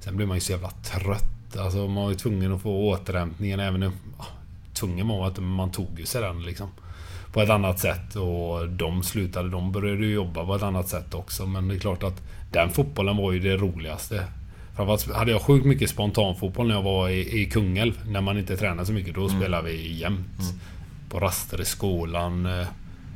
[0.00, 1.56] Sen blev man ju så jävla trött.
[1.58, 3.82] Alltså man var ju tvungen att få återhämtningen även...
[3.82, 4.26] om- ja,
[4.74, 6.68] Tvungen var att man tog ju sig den liksom.
[7.32, 9.48] På ett annat sätt och de slutade.
[9.48, 11.46] De började ju jobba på ett annat sätt också.
[11.46, 12.22] Men det är klart att
[12.52, 14.24] den fotbollen var ju det roligaste.
[14.76, 17.92] Framförallt hade jag sjukt mycket spontanfotboll när jag var i, i Kungälv.
[18.06, 19.14] När man inte tränade så mycket.
[19.14, 20.26] Då spelade vi jämt.
[21.10, 22.46] På raster i skolan.
[22.60, 22.66] eh,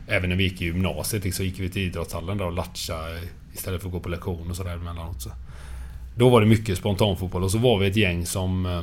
[0.06, 3.20] Även när vi gick i gymnasiet liksom, så gick vi till idrottshallen där och latchade
[3.54, 5.22] istället för att gå på lektion och sådär emellanåt.
[5.22, 5.30] Så.
[6.16, 8.82] Då var det mycket spontanfotboll och så var vi ett gäng som eh,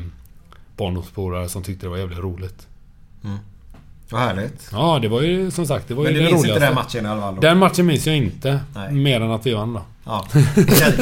[0.77, 2.67] barndomspolare som tyckte det var jävligt roligt.
[4.09, 4.69] Vad härligt.
[4.71, 6.65] Ja, det var ju som sagt det var Men ju du det minns roligaste.
[6.65, 7.35] inte den matchen i alla fall?
[7.35, 7.41] då?
[7.41, 8.59] Den matchen minns jag inte.
[8.75, 8.91] Nej.
[8.93, 9.81] Mer än att vi vann då.
[10.05, 10.27] Ja.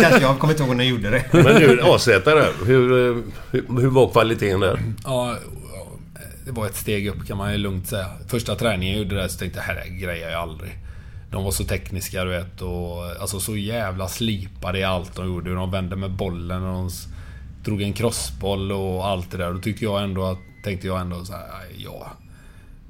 [0.02, 1.26] Kanske jag kommer inte ihåg när jag gjorde det.
[1.34, 2.66] Men du, AZ där.
[2.66, 4.80] Hur, eh, hur, hur var kvaliteten där?
[5.04, 5.38] Ja,
[6.46, 8.10] det var ett steg upp kan man ju lugnt säga.
[8.28, 10.72] Första träningen jag gjorde där så tänkte jag, här grejer jag aldrig.
[11.32, 15.54] De var så tekniska du vet och alltså så jävla slipade i allt de gjorde.
[15.54, 16.90] De vände med bollen och de
[17.64, 19.54] drog en crossboll och allt det där.
[19.54, 21.44] Då tyckte jag ändå att, tänkte jag ändå så här,
[21.78, 22.08] ja...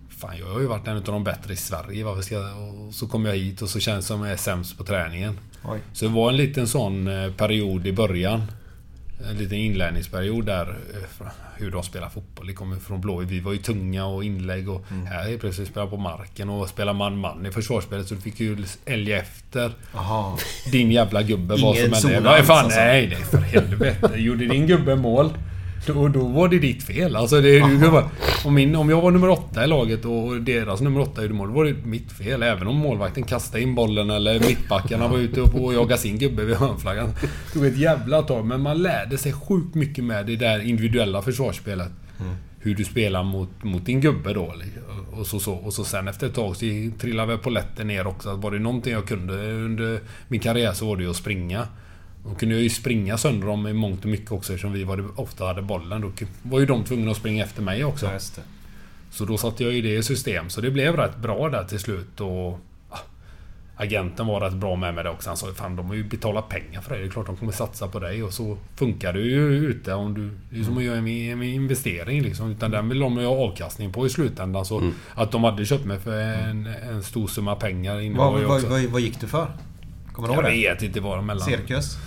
[0.10, 2.04] Fan, jag har ju varit en av de bättre i Sverige.
[2.04, 2.88] Varför ska jag...
[2.88, 5.40] Och så kom jag hit och så känns det som jag är sämst på träningen.
[5.64, 5.80] Oj.
[5.94, 8.44] Så det var en liten sån eh, period i början.
[9.30, 10.78] En liten inlärningsperiod där.
[11.60, 12.48] Hur de spelar fotboll.
[12.48, 13.30] Det kommer från Blåvitt.
[13.30, 16.94] Vi var ju tunga och inlägg och här helt plötsligt spela på marken och spela
[16.94, 18.08] man-man i försvarsspelet.
[18.08, 20.38] Så du fick ju älga efter Jaha.
[20.72, 22.22] din jävla gubbe vad som än är.
[22.22, 22.80] Nej, fan, alltså.
[22.80, 24.14] nej, nej för helvete.
[24.16, 25.34] Gjorde din gubbe mål
[25.94, 27.16] då, då var det ditt fel.
[27.16, 27.62] Alltså det,
[27.92, 28.10] bara-
[28.46, 31.48] om, min, om jag var nummer åtta i laget och deras nummer åtta gjorde mål,
[31.48, 32.44] då var det mitt fel.
[32.44, 36.46] Även om målvakten kastade in bollen eller mittbackarna var ute och, och jagade sin gubbe
[36.46, 37.10] vid hörnflaggan.
[37.22, 41.22] Det tog ett jävla tag, men man lärde sig sjukt mycket med det där individuella
[41.22, 41.92] försvarsspelet.
[42.62, 44.54] hur du spelar mot, mot din gubbe då.
[45.12, 46.66] Och så, så, och så sen efter ett tag så
[47.00, 48.36] trillade väl polletten ner också.
[48.36, 51.68] Var det någonting jag kunde under min karriär så var det ju att springa.
[52.30, 55.20] Då kunde jag ju springa sönder dem i mångt och mycket också eftersom vi var,
[55.20, 56.02] ofta hade bollen.
[56.02, 56.12] Då
[56.44, 58.06] var ju de tvungna att springa efter mig också.
[58.06, 58.42] Ja, det.
[59.12, 60.50] Så då satte jag ju det i system.
[60.50, 62.22] Så det blev rätt bra där till slut.
[62.22, 62.60] Och
[62.92, 62.98] ja,
[63.76, 65.30] Agenten var rätt bra med mig där också.
[65.30, 67.00] Han sa fan de har ju betalat pengar för dig.
[67.00, 68.24] Det är klart de kommer satsa på dig.
[68.24, 69.94] Och så funkar det ju ute.
[69.94, 72.52] Om du, det är som att göra en, investering liksom.
[72.52, 74.66] Utan den vill de ju ha avkastning på i slutändan.
[74.66, 74.94] Så Mm.
[75.16, 79.02] att de hade köpt mig för en, en stor summa pengar Vad, vad, vad, vad
[79.02, 79.48] gick du för?
[80.12, 80.70] Kommer du Jag ihåg det?
[80.74, 81.46] vet inte vad mellan...
[81.46, 81.98] Cirkus?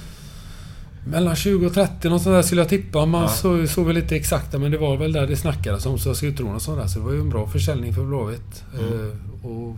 [1.07, 3.07] Mellan 20 och 30 något sånt där skulle jag tippa.
[3.07, 3.29] Man Ja.
[3.29, 5.99] såg, såg väl lite exakta men det var väl där det snackades om.
[5.99, 6.87] Så jag skulle tro något sånt där.
[6.87, 8.65] Så det var ju en bra försäljning för Blåvitt.
[8.79, 8.93] Mm.
[8.93, 9.77] Eh, och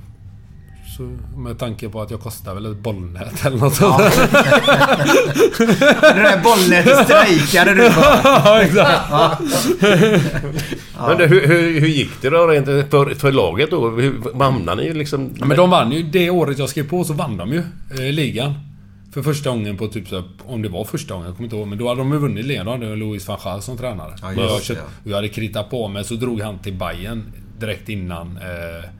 [0.97, 1.03] så
[1.41, 4.11] med tanke på att jag kostar väl ett bollnät eller något sånt Ja.
[4.11, 4.29] där.
[6.15, 8.03] Det där bollnätet strejkade du för.
[8.25, 9.01] Ja, exakt.
[9.11, 9.39] Ja.
[11.09, 13.91] Men det, hur, hur, hur gick det då rent för, för laget då?
[13.91, 15.31] Hur, hamnade ni liksom...
[15.39, 16.03] Ja, men de vann ju.
[16.03, 17.63] Det året jag skrev på så vann de ju
[17.99, 18.55] eh, ligan.
[19.15, 21.57] För första gången på typ så här, Om det var första gången, jag kommer inte
[21.57, 21.67] ihåg.
[21.69, 22.65] Men då hade de ju vunnit.
[22.65, 24.15] Då hade Louis van Gaal som tränare.
[24.23, 25.11] Ja, just jag, köpt, ja.
[25.11, 28.91] jag hade kritat på mig, så drog han till Bayern direkt innan eh,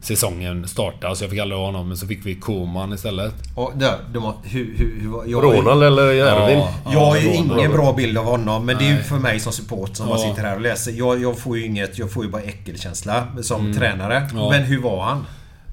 [0.00, 1.16] säsongen startade.
[1.16, 1.88] Så jag fick aldrig ha honom.
[1.88, 3.34] Men så fick vi Koman istället.
[3.56, 6.58] Och där, de har, hur, hur, hur, var- jag, Ronald eller Erwin?
[6.58, 9.02] Ja, Jag har ju ingen bra bild av honom, men det är ju Nej.
[9.04, 10.28] för mig som support som bara Ja.
[10.30, 10.92] sitter här och läser.
[10.92, 14.16] Jag, jag får ju inget, jag får ju bara äckelkänsla som tränare.
[14.16, 14.36] Mm.
[14.36, 14.50] Ja.
[14.50, 15.24] Men hur var han?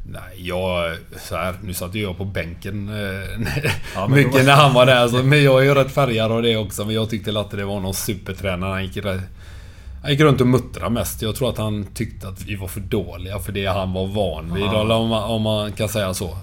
[0.08, 0.96] Nej, jag...
[1.20, 3.48] Så här, nu satt ju jag på bänken eh,
[3.96, 5.08] Ja, mycket då- när han var där.
[5.08, 6.86] Så, men jag är ju rätt färgad av det också.
[6.86, 8.70] Men jag tyckte att det var någon supertränare.
[8.72, 9.06] Han gick,
[10.02, 11.22] han gick runt och muttrade mest.
[11.22, 14.54] Jag tror att han tyckte att vi var för dåliga för det han var van
[14.54, 14.64] vid.
[14.64, 16.38] Eller om, man, om man kan säga så.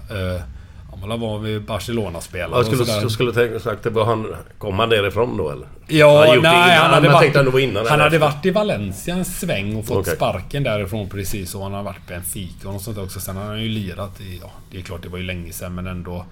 [1.09, 4.35] Han var vid Barcelona-spelare Jag skulle, och skulle tänka sagt det var han...
[4.57, 5.67] Kom han därifrån då eller?
[5.87, 9.75] Ja, han nej, han hade, varit, var innan han hade varit i Valencia en sväng
[9.75, 10.15] och fått Okej.
[10.15, 11.55] sparken därifrån precis.
[11.55, 13.19] Och han har varit på Benfica och något sånt också.
[13.19, 14.39] Sen har han ju lirat i...
[14.41, 16.25] Ja, det är klart det var ju länge sedan men ändå.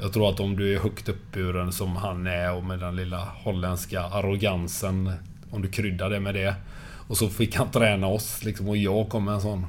[0.00, 3.28] Jag tror att om du är högt uppburen som han är och med den lilla
[3.42, 5.12] holländska arrogansen.
[5.50, 6.54] Om du kryddar det med det.
[7.08, 8.68] Och så fick han träna oss liksom.
[8.68, 9.66] Och jag kom med en sån...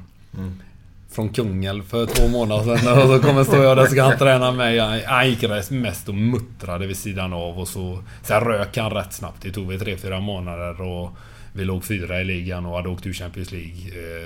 [1.12, 3.02] Från Kungälv för två månader sedan.
[3.02, 4.78] Och så kommer stå jag där så ska han träna mig.
[4.78, 7.98] Han- gick mest och muttrade vid sidan av och så...
[8.22, 9.42] Sen rök han rätt snabbt.
[9.42, 11.10] Det tog väl tre fyra månader och...
[11.52, 13.70] Vi låg fyra i ligan och hade åkt ur Champions League.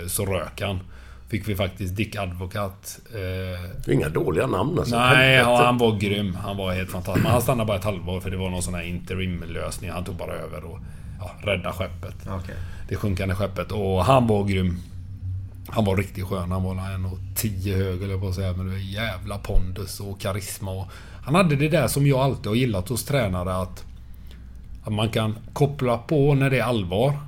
[0.02, 0.80] eh, Så rök han.
[1.28, 2.98] Fick vi faktiskt Dick Advocat.
[3.14, 3.18] eh,
[3.84, 4.96] Det är inga dåliga namn alltså.
[4.98, 6.34] Nej, ja, han var grym.
[6.34, 7.22] Han var helt fantastisk.
[7.22, 9.90] Men han stannade bara ett halvår för det var någon sån här interimlösning.
[9.90, 10.78] Han tog bara över och
[11.20, 12.14] ja, rädda skeppet.
[12.28, 12.54] Okej.
[12.88, 13.72] Det sjunkande skeppet.
[13.72, 14.78] Och han var grym.
[15.68, 16.50] Han var riktigt skön.
[16.50, 18.52] Han var en och tio hög eller på att säga.
[18.52, 20.70] Men det var jävla pondus och karisma.
[20.70, 20.88] Och
[21.22, 23.56] han hade det där som jag alltid har gillat hos tränare.
[23.56, 23.84] Att,
[24.84, 27.18] att man kan koppla på när det är allvar.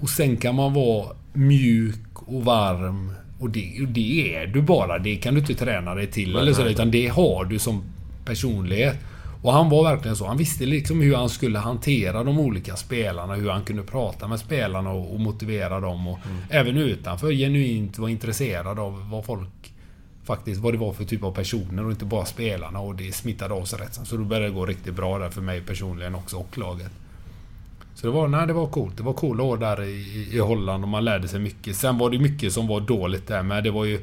[0.00, 3.12] Och sen kan man vara mjuk och varm.
[3.40, 4.98] Och det, och det är du bara.
[4.98, 6.32] Det kan du inte träna dig till.
[6.32, 6.72] Nej, eller så, nej.
[6.72, 7.82] utan det har du som
[8.24, 8.96] personlighet.
[9.42, 10.26] Och han var verkligen så.
[10.26, 13.34] Han visste liksom hur han skulle hantera de olika spelarna.
[13.34, 16.08] Hur han kunde prata med spelarna och, och motivera dem.
[16.08, 16.18] Och
[16.50, 19.72] Även utanför genuint vara intresserad av vad folk
[20.24, 22.80] faktiskt, vad det var för typ av personer och inte bara spelarna.
[22.80, 23.94] Och det smittade av sig rätt.
[23.94, 26.90] Så då började det gå riktigt bra där för mig personligen också och laget.
[27.94, 28.96] Så det var, nej, det var coolt.
[28.96, 31.76] Det var coola år där i, i Holland och man lärde sig mycket.
[31.76, 33.64] Sen var det mycket som var dåligt där med.
[33.64, 34.00] Det var ju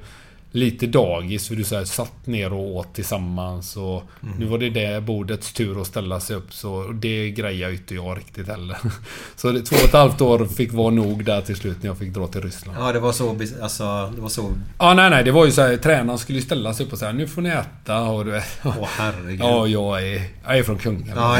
[0.53, 4.03] lite dagis för du så här, satt ner och åt tillsammans och
[4.37, 7.95] nu var det det bordets tur att ställa sig upp så det grejer ju inte
[7.95, 8.77] jag riktigt heller.
[9.35, 11.97] Så det, två och ett halvt år fick vara nog där till slut när jag
[11.97, 12.77] fick dra till Ryssland.
[12.81, 13.37] Ja, det var så...
[13.61, 14.51] Alltså, det var så...
[14.79, 15.23] Ja, nej, nej.
[15.23, 17.41] Det var ju så här, tränaren skulle ju ställa sig upp och säga nu får
[17.41, 18.59] ni äta och du vet.
[18.63, 19.39] Åh herregud.
[19.39, 21.17] Ja, jag är, jag är från Kungälv.
[21.17, 21.39] Ja.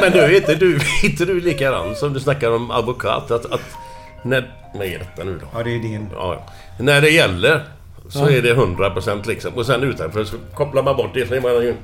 [0.00, 3.30] Men, du, är inte du, inte du likadan som du snackar om advokat?
[3.30, 3.62] Att, att
[4.22, 5.46] när, vad är detta nu då?
[5.54, 6.08] Ja, det är din...
[6.12, 6.46] Ja,
[6.78, 7.64] när det gäller
[8.08, 8.30] så Ja.
[8.30, 9.52] är det 100% liksom.
[9.54, 11.74] Och sen utanför så kopplar man bort det så är man ju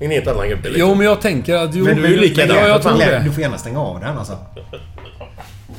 [0.00, 0.62] en helt annan gubbe.
[0.68, 0.80] Liksom.
[0.88, 1.74] Jo, men jag tänker att...
[1.74, 2.56] Jo, Men du är ju likadan.
[2.56, 3.22] Ja, jag tror det.
[3.24, 4.38] Du får gärna stänga av den alltså.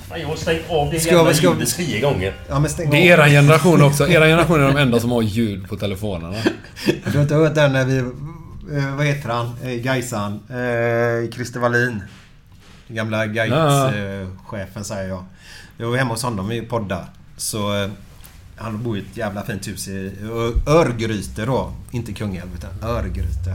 [0.10, 2.34] Fan, Jag har stängt av det Ska jävla vi- ska vi- ljudet tio gånger.
[2.49, 4.07] Ja, men stäng Det är eran generation också.
[4.07, 6.35] Era generation är de enda som har ljud på telefonerna.
[7.06, 7.98] Du har inte hört den när vi...
[7.98, 9.52] Eh, vad heter han?
[9.64, 10.34] Eh, Gaisan.
[10.49, 12.03] Eh, Christer Wallin.
[12.88, 13.34] Gamla Ja.
[13.34, 15.23] Gais-chefen säger jag.
[15.77, 17.06] Jag var hemma hos honom i podda.
[17.38, 17.89] Så...
[18.58, 20.12] Han bor i ett jävla fint hus i
[20.68, 21.74] Örgryte då.
[21.92, 23.54] Inte Kungälv utan Örgryte.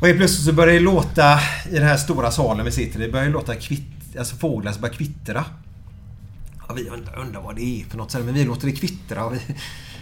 [0.00, 1.40] Och helt plötsligt så börjar det låta
[1.70, 3.06] i den här stora salen vi sitter i.
[3.06, 5.44] Det börjar låta kvitt, alltså fåglar som börjar kvittra.
[6.68, 8.14] Ja, vi undrar, undrar vad det är för något.
[8.14, 9.24] Men vi låter det kvittra.
[9.24, 9.40] Och vi,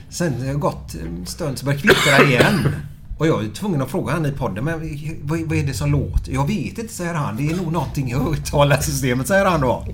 [0.08, 2.76] sen har det gått en stund så börjar det kvittra igen.
[3.18, 4.80] Och jag är tvungen att fråga han i podden, men
[5.22, 6.32] vad, vad är det som låter?
[6.32, 7.36] Jag vet inte, säger han.
[7.36, 9.86] Det är nog någonting i högtalarsystemet, säger han då.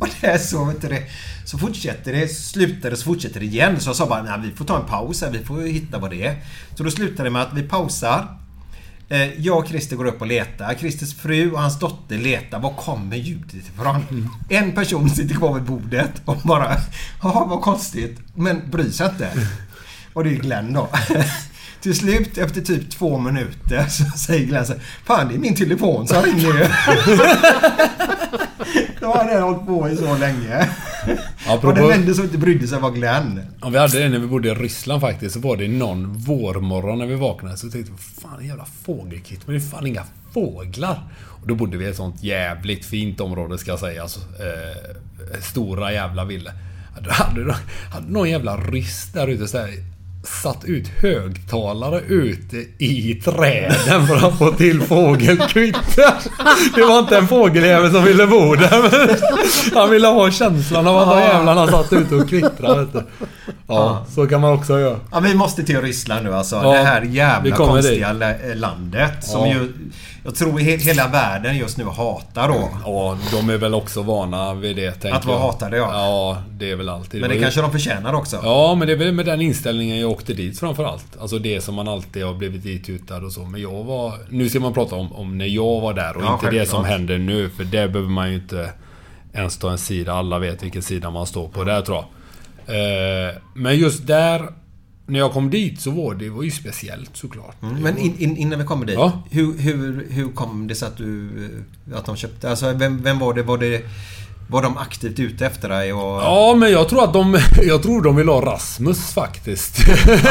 [0.00, 1.02] Och det är så, vet du det.
[1.44, 3.80] Så fortsätter det, slutar det, så fortsätter det igen.
[3.80, 6.10] Så jag sa bara, nej vi får ta en paus här, vi får hitta vad
[6.10, 6.36] det är.
[6.74, 8.38] Så då slutar det med att vi pausar.
[9.08, 10.74] Eh, Jag och Christer går upp och letar.
[10.74, 12.60] Christers fru och hans dotter letar.
[12.60, 14.28] Var kommer ljudet ifrån?
[14.48, 16.76] En person sitter kvar vid bordet och bara...
[17.22, 18.20] Ja, vad konstigt.
[18.34, 19.30] Men bryr sig inte.
[20.12, 20.88] Och det är Glenn då.
[21.84, 25.54] Till slut, efter typ två minuter, så säger Glenn så här, Fan, det är min
[25.56, 26.68] telefon som ringer ju.
[29.00, 30.68] Då har den hållit på i så länge.
[31.46, 33.40] Apropå- Och den enda som inte brydde sig var Glenn.
[33.60, 35.34] Ja, vi hade det när vi bodde i Ryssland faktiskt.
[35.34, 37.56] Så var det någon vårmorgon när vi vaknade.
[37.56, 39.40] Så tänkte vi, fan en jävla fågelkit.
[39.46, 41.02] Men det är fan inga fåglar.
[41.42, 44.02] Och då bodde vi i ett sånt jävligt fint område ska jag säga.
[44.02, 46.50] Alltså, eh, stora jävla villa.
[47.00, 47.54] Då hade, då
[47.92, 49.70] hade någon jävla ryss där ute så här,
[50.24, 56.14] satt ut högtalare ute i träden för att få till fågelkvitter.
[56.74, 59.18] Det var inte en fågeljävel som ville bo där.
[59.74, 62.86] Han ville ha känslan av att de jävlarna satt ute och kvittrade.
[62.92, 63.02] du.
[63.68, 64.96] Ja, så kan man också göra.
[65.12, 66.56] Ja, vi måste till Ryssland nu alltså.
[66.56, 69.24] Ja, det här jävla konstiga la- landet.
[69.24, 69.54] Som Ja.
[69.54, 69.72] ju...
[70.24, 72.68] Jag tror he- hela världen just nu hatar då.
[72.84, 74.92] Ja, de är väl också vana vid det.
[74.92, 75.88] tänker Att vara hatade, ja.
[75.92, 77.20] Ja, det är väl alltid.
[77.20, 78.40] Men det ju- kanske de förtjänar också.
[78.42, 81.06] Ja, men det är väl med den inställningen jag åkte dit framförallt.
[81.20, 83.44] Alltså det som man alltid har blivit ditutad och så.
[83.44, 84.12] Men jag var...
[84.28, 86.84] Nu ska man prata om, om när jag var där och Ja, inte det som
[86.84, 87.50] händer nu.
[87.50, 88.70] För det behöver man ju inte
[89.32, 90.12] ens ta en sida.
[90.12, 92.04] Alla vet vilken sida man står på där tror jag.
[93.28, 94.48] Eh, men just där...
[95.06, 97.62] När jag kom dit så var det var ju speciellt såklart.
[97.62, 98.94] Mm, Men in, in, innan vi kommer dit.
[98.94, 99.22] Ja.
[99.30, 101.30] Hur, hur, hur kom det sig att du...
[101.94, 102.50] Att de köpte...
[102.50, 103.42] Alltså vem, vem var det?
[103.42, 103.82] Var det...
[104.48, 106.22] Var de aktivt ute efter dig och...
[106.22, 107.38] Ja, men jag tror att de...
[107.62, 109.78] Jag tror de vill ha Rasmus faktiskt.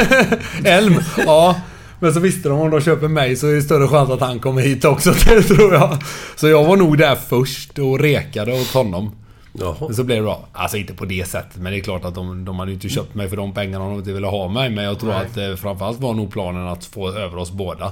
[0.64, 0.96] Elm.
[1.18, 1.56] Ja.
[2.00, 4.40] Men så visste de om de köper mig så är det större chans att han
[4.40, 5.98] kommer hit också, det tror jag.
[6.36, 9.12] Så jag var nog där först och rekade åt honom.
[9.54, 9.76] Jaha.
[9.80, 10.46] Men så blev det bra.
[10.52, 12.90] Alltså inte på det sättet, men det är klart att de, de hade ju inte
[12.90, 14.70] köpt mig för de pengarna de inte ville ha mig.
[14.70, 15.26] Men jag tror Nej.
[15.26, 17.86] att eh, framförallt var nog planen att få över oss båda.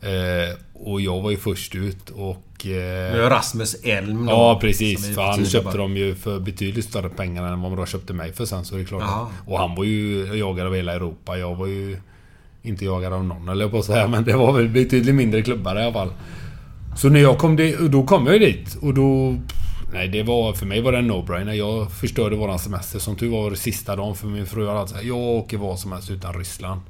[0.00, 2.66] Eh, och jag var ju först ut och...
[2.66, 5.14] Eh, Rasmus Elm då, Ja precis.
[5.14, 8.44] För han köpte dem ju för betydligt större pengar än vad de köpte mig för
[8.44, 8.64] sen.
[8.64, 9.02] Så det är klart.
[9.02, 9.26] Jaha.
[9.46, 11.38] Och han var ju jagad av hela Europa.
[11.38, 11.96] Jag var ju
[12.62, 14.08] inte jagad av någon eller på att säga.
[14.08, 16.12] Men det var väl betydligt mindre klubbar i alla fall.
[16.96, 19.36] Så när jag kom dit, då kom jag ju dit och då...
[19.94, 20.52] Nej, det var...
[20.52, 21.52] För mig var det en no-brainer.
[21.52, 22.98] Jag förstörde våran semester.
[22.98, 25.92] Som tur var var det sista dagen för min fru sagt Jag åker vad som
[25.92, 26.80] helst utan Ryssland.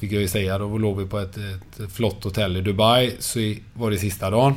[0.00, 0.58] Fick jag ju säga.
[0.58, 3.16] Då låg vi på ett, ett flott hotell i Dubai.
[3.18, 4.54] Så var det sista dagen.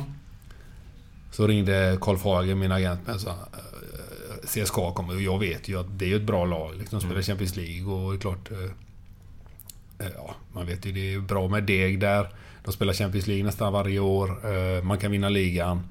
[1.32, 5.14] Så ringde Karl Fager, min agent, och sa eh, CSKA kommer.
[5.14, 6.74] Och jag vet ju att det är ett bra lag.
[6.78, 8.50] Liksom, de spelar Champions League och det är klart...
[8.50, 12.28] eh, eh, Ja, man vet ju det är bra med deg där.
[12.64, 14.82] De spelar Champions League nästan varje år.
[14.82, 15.82] Man kan vinna ligan.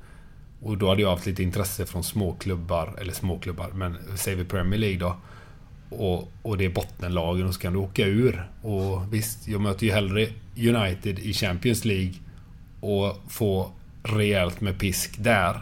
[0.62, 4.80] Och då hade jag haft lite intresse från småklubbar, eller småklubbar, men säger vi Premier
[4.80, 5.16] League då.
[5.90, 8.50] Och, och det är bottenlagen och så kan du åka ur.
[8.62, 10.28] Och visst, jag möter ju hellre
[10.58, 12.14] United i Champions League
[12.80, 13.72] och få
[14.04, 15.62] rejält med pisk där.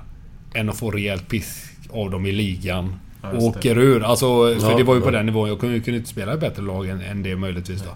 [0.53, 2.95] Än att få rejält pisk av dem i ligan.
[3.21, 4.03] Ja, och åker ur.
[4.03, 4.25] Alltså,
[4.59, 5.11] för Ja, det var ju på ja.
[5.11, 5.49] den nivån.
[5.49, 7.95] Jag kunde, kunde inte spela i bättre lag än, än det möjligtvis då.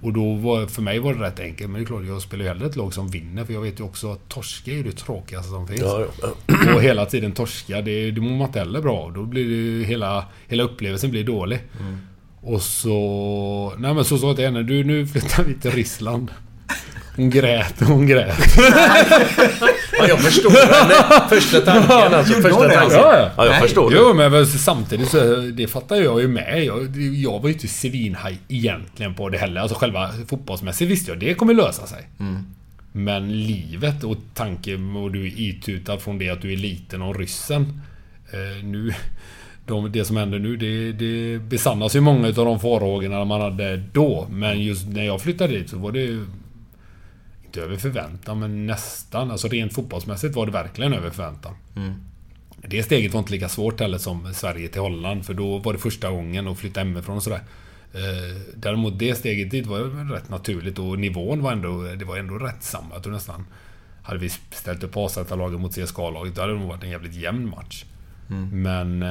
[0.00, 1.70] Och då var, för mig var det rätt enkelt.
[1.70, 3.44] Men det är klart, jag spelar ju hellre ett lag som vinner.
[3.44, 5.80] För jag vet ju också att torska är ju det tråkigaste som finns.
[5.80, 6.28] Ja, ja.
[6.74, 9.12] Och hela tiden torska, det, det mår man inte heller bra.
[9.14, 11.60] Då blir det ju hela, hela upplevelsen blir dålig.
[12.40, 13.72] Och så...
[13.78, 16.30] Nej men så sa jag till henne, du nu flyttar vi till Ryssland.
[17.16, 18.38] Hon grät, hon grät.
[19.98, 21.28] Ja, jag förstår henne.
[21.28, 22.34] Första tanken alltså.
[22.34, 22.78] Första det, tanken.
[22.78, 23.30] alltså?
[23.36, 23.96] Ja, jag förstår det.
[23.96, 26.64] Jo men samtidigt så, det fattar jag ju med.
[26.64, 29.60] Jag, jag var ju inte svinhaj egentligen på det heller.
[29.60, 32.08] Alltså själva fotbollsmässigt visste jag, det kommer lösa sig.
[32.92, 37.18] Men livet och tanken och du är itutad från det att du är liten och
[37.18, 37.80] ryssen.
[38.32, 38.94] Eh, nu...
[39.66, 43.76] De, det som händer nu, det, det besannas ju många av de farhågorna man hade
[43.92, 44.26] då.
[44.30, 46.26] Men just när jag flyttade dit så var det ju...
[47.48, 49.30] Inte över förväntan, men nästan.
[49.30, 51.54] Alltså rent fotbollsmässigt var det verkligen över förväntan.
[52.62, 55.26] Det steget var inte lika svårt heller som Sverige till Holland.
[55.26, 57.40] För då var det första gången att flytta hemifrån och sådär.
[57.94, 62.34] Eh, Däremot det steget dit var rätt naturligt och nivån var ändå, det var ändå
[62.38, 62.94] rätt samma.
[62.94, 63.46] Jag tror nästan...
[64.02, 67.48] Hade vi ställt upp AZ-laget mot CSKA-laget, då hade det nog varit en jävligt jämn
[67.50, 67.84] match.
[68.52, 69.02] Men...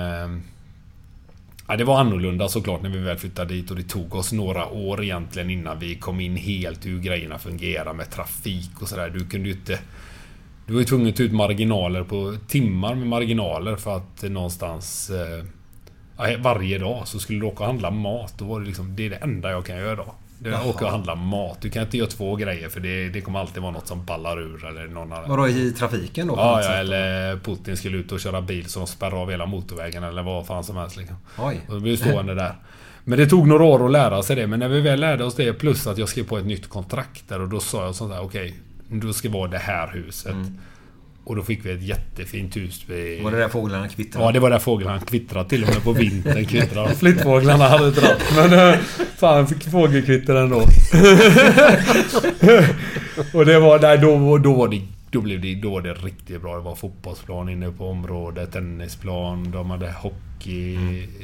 [1.69, 4.69] Ja, det var annorlunda såklart när vi väl flyttade dit och det tog oss några
[4.69, 9.09] år egentligen innan vi kom in helt hur grejerna fungerar med trafik och sådär.
[9.09, 9.79] Du kunde ju inte...
[10.65, 15.09] Du var ju tvungen att ta ut marginaler på timmar med marginaler för att någonstans...
[15.09, 15.43] Eh,
[16.39, 18.33] varje dag så skulle du åka och handla mat.
[18.37, 18.95] Då var det liksom...
[18.95, 20.13] Det är det enda jag kan göra idag.
[20.39, 21.61] Det är åka och handla mat.
[21.61, 24.41] Du kan inte göra två grejer för det, det kommer alltid vara något som ballar
[24.41, 25.29] ur eller någon annan.
[25.29, 26.33] Vadå i trafiken då?
[26.37, 30.23] Ja, ja, eller Putin skulle ut och köra bil som spärrar av hela motorvägen eller
[30.23, 31.17] vad fan som helst liksom.
[31.37, 31.61] Oj.
[31.67, 32.55] Och då blir vi stående där.
[33.03, 34.47] Men det tog några år att lära sig det.
[34.47, 37.29] Men när vi väl lärde oss det plus att jag skrev på ett nytt kontrakt
[37.29, 38.55] där och då sa jag sånt där okej,
[38.87, 40.35] då ska vara det här huset.
[41.27, 42.83] Och då fick vi ett jättefint hus.
[42.87, 43.23] Vid...
[43.23, 44.25] Var det där fåglarna kvittrade?
[44.25, 46.95] Ja, det var där fåglarna kvittrade till och med på vintern kvittrade.
[46.99, 48.23] Flyttfåglarna hade dratt.
[48.35, 48.75] Men eh,
[49.17, 50.55] fan, fick fågelkvitter ändå.
[53.33, 53.79] och det var...
[53.79, 54.81] Nej, då, då var det...
[55.11, 56.55] Då blev det, då var det riktigt bra.
[56.55, 60.77] Det var fotbollsplan inne på området, tennisplan, de hade hockey,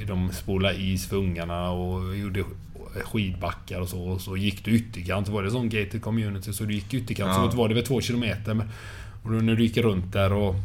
[0.08, 2.44] de spolade is för ungarna och gjorde
[3.02, 4.02] skidbackar och så.
[4.02, 7.32] Och så gick du ytterkant, så var det sån gated community, så du gick ytterkant.
[7.36, 7.52] Ja.
[7.52, 8.54] Så var det väl två kilometer.
[8.54, 8.70] Men,
[9.24, 10.56] och då när du gick runt där och...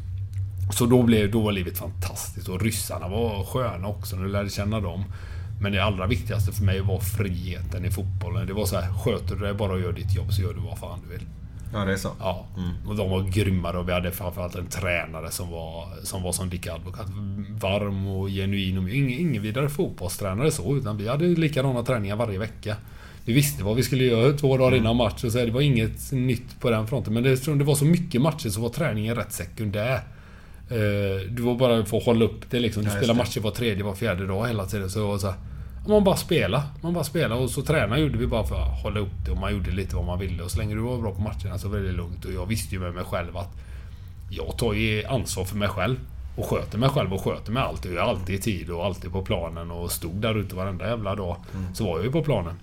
[0.72, 4.51] Så då, blev, då var livet fantastiskt och ryssarna var sköna också när du lärde
[4.51, 5.05] känna dem.
[5.60, 8.47] Men det allra viktigaste för mig var friheten i fotbollen.
[8.47, 10.60] Det var så här, sköter du dig bara och gör ditt jobb så gör du
[10.60, 11.26] vad fan du vill.
[11.72, 12.10] Ja, det är så.
[12.20, 12.47] Ja.
[12.86, 16.51] Och de var grymma och vi hade framförallt en tränare som var som, var som
[16.51, 17.06] Dick Advokat.
[17.60, 18.78] Varm och genuin.
[18.78, 22.76] Och ingen, ingen vidare fotbollstränare så, utan vi hade likadana träningar varje vecka.
[23.28, 26.12] Vi visste vad vi skulle göra två dagar innan match och så det var inget
[26.12, 27.14] nytt på den fronten.
[27.14, 29.94] Men det, det var så mycket matcher så var träningen rätt sekundär.
[30.70, 32.82] Eh, Du var bara för att hålla upp det liksom.
[32.84, 34.90] Du Ja, spelar matcher var tredje, var fjärde dag hela tiden.
[34.90, 35.36] Så det var så här,
[35.88, 36.62] man bara spela.
[36.82, 39.38] Man bara spela och så träna gjorde vi bara för att hålla upp det och
[39.38, 40.42] man gjorde lite vad man ville.
[40.42, 42.24] Och så länge du var bra på matcherna så var det lugnt.
[42.24, 43.56] Och jag visste ju med mig själv att
[44.30, 45.96] jag tar ju ansvar för mig själv.
[46.36, 47.84] Och sköter mig själv och sköter mig allt.
[47.84, 50.88] Och jag är alltid i tid och alltid på planen och stod där ute varenda
[50.88, 51.36] jävla dag.
[51.74, 52.55] Så var jag ju på planen.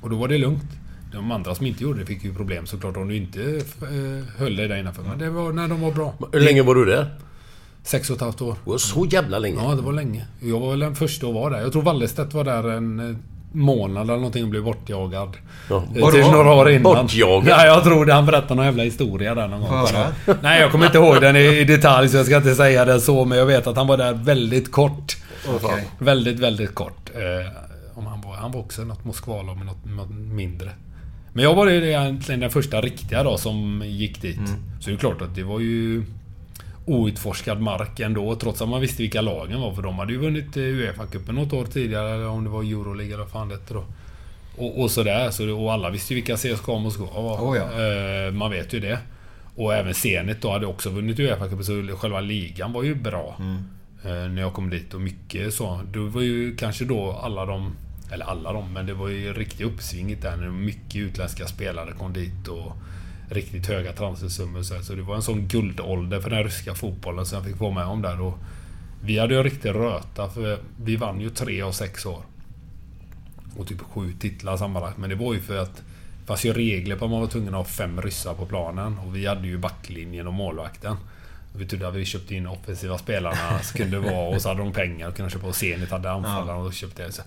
[0.00, 0.70] Och då var det lugnt.
[1.12, 3.40] De andra som inte gjorde det fick ju problem såklart om du inte
[3.82, 5.02] eh, höll dig där innanför.
[5.02, 6.14] Men det var när de var bra.
[6.32, 7.14] Hur länge var du där?
[7.82, 8.56] Sex och ett halvt år.
[8.64, 9.62] Det var så jävla länge?
[9.62, 10.26] Ja, det var länge.
[10.40, 11.62] Jag var väl den första att vara där.
[11.62, 13.16] Jag tror Wallestedt var där en eh,
[13.52, 15.36] månad eller någonting och blev bortjagad.
[15.68, 15.84] Ja.
[15.96, 16.10] Eh?
[16.10, 16.82] Till några år innan.
[16.82, 17.48] Bortjagad?
[17.48, 18.12] Ja, jag tror det.
[18.12, 19.70] Han berättade någon jävla historia där någon gång.
[19.70, 20.06] Höra?
[20.42, 23.24] Nej, jag kommer inte ihåg den i, detalj så jag ska inte säga det så.
[23.24, 25.16] Men jag vet att han var där väldigt kort.
[25.48, 25.88] Okej.
[25.98, 27.10] Väldigt, väldigt kort.
[28.46, 30.70] Han, var, också något Moskvalag med något, något mindre.
[31.32, 34.40] Men jag var egentligen den första riktiga då som gick dit.
[34.80, 36.04] Så det är klart att det var ju
[36.84, 39.74] outforskad mark ändå trots att man visste vilka lagen var.
[39.74, 42.14] För de hade ju vunnit eh, Uefa-cupen något år tidigare.
[42.14, 43.84] Eller om det var Euroleague eller vad fan det hette då.
[44.56, 45.30] Och, och sådär.
[45.30, 47.38] Så, och alla visste ju vilka CSKA Moskva var.
[47.40, 47.64] Oh ja.
[47.64, 48.98] Eh, man vet ju det.
[49.56, 51.62] Och även Zenit då hade också vunnit Uefa-cupen.
[51.62, 53.36] Så själva ligan var ju bra.
[54.04, 55.80] Eh, när jag kom dit och mycket så.
[55.92, 57.76] Det var ju kanske då alla de...
[58.12, 62.12] Eller alla de, men det var ju riktigt uppsvinget där när mycket utländska spelare kom
[62.12, 62.72] dit och
[63.30, 64.62] riktigt höga transfersummor.
[64.62, 67.74] Så, så det var en sån guldålder för den ryska fotbollen som jag fick vara
[67.74, 68.20] med om där.
[68.20, 68.38] Och
[69.02, 72.22] vi hade ju riktigt röta för vi vann ju tre av sex år.
[73.56, 74.98] Och typ sju titlar sammanlagt.
[74.98, 75.76] Men det var ju för att
[76.20, 78.98] det fanns ju regler på att man var tvungen att ha fem ryssar på planen.
[78.98, 80.96] Och vi hade ju backlinjen och målvakten.
[81.52, 84.60] Det betydde att vi köpte in offensiva spelarna så kunde det vara och så hade
[84.60, 87.12] de pengar och kunde köpa och Zenit hade anfallarna och köpte det.
[87.12, 87.22] Så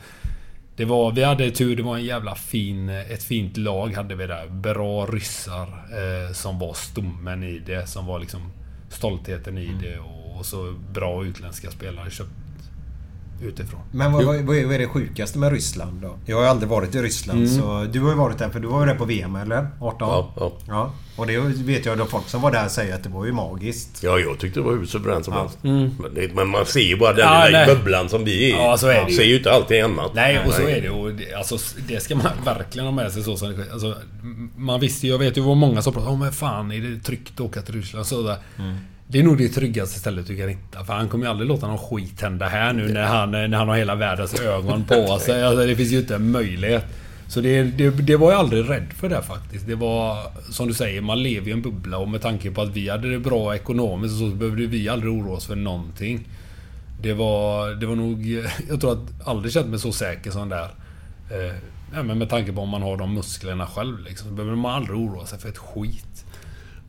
[0.80, 4.28] det var, vi hade tur, det var en jävla fin, ett fint lag hade vi
[4.28, 4.48] där.
[4.48, 7.90] Bra ryssar eh, som var stommen i det.
[7.90, 8.42] Som var liksom
[8.90, 10.00] stoltheten i det.
[10.00, 12.30] Och, och så bra utländska spelare köpt
[13.41, 13.80] utifrån.
[13.91, 16.16] Men vad, vad, vad är vad är det sjukaste med Ryssland då?
[16.26, 17.57] Jag har ju aldrig varit i Ryssland Mm.
[17.61, 19.68] så du har ju varit där för du var ju där på VM eller?
[19.82, 19.98] 18?
[20.10, 20.52] Ja, ja.
[20.68, 20.94] ja.
[21.16, 24.03] Och det vet jag att folk som var där säger att det var ju magiskt.
[24.03, 25.40] Ja, jag tyckte det var hur suveränt som Ja.
[25.41, 25.57] helst.
[25.64, 27.76] Men, det, men man ser ju bara den Ja, lilla nej.
[27.76, 28.52] bubblan som vi är i.
[28.64, 29.18] Ja, så är det Man ju.
[29.18, 30.11] ser ju inte allting annat.
[30.14, 30.90] Nej, och så är det.
[30.90, 31.57] Och det, alltså,
[31.88, 33.95] det ska man verkligen ha med sig så som det alltså,
[34.57, 36.99] Man visste ju, jag vet ju vad många som pratar om, men fan är det
[37.03, 38.06] tryggt att åka till Ryssland?
[38.06, 38.38] Så där.
[39.11, 40.86] Det är nog det tryggaste stället du kan hitta.
[40.86, 43.68] För han kommer ju aldrig låta någon skit hända här nu när han, när han
[43.68, 45.44] har hela världens ögon på sig.
[45.44, 46.86] Alltså, det finns ju inte en möjlighet.
[47.27, 49.68] Så det, det, det var jag aldrig rädd för det faktiskt.
[49.68, 50.18] Det var,
[50.49, 53.11] som du säger, man lever i en bubbla och med tanke på att vi hade
[53.11, 56.27] det bra ekonomiskt så, så behövde vi aldrig oroa oss för någonting.
[57.02, 58.26] Det var, det var nog...
[58.69, 60.69] Jag tror att aldrig känt mig så säker som där.
[61.31, 64.73] Eh, men med tanke på om man har de musklerna själv liksom, så behöver man
[64.73, 66.26] aldrig oroa sig för ett skit.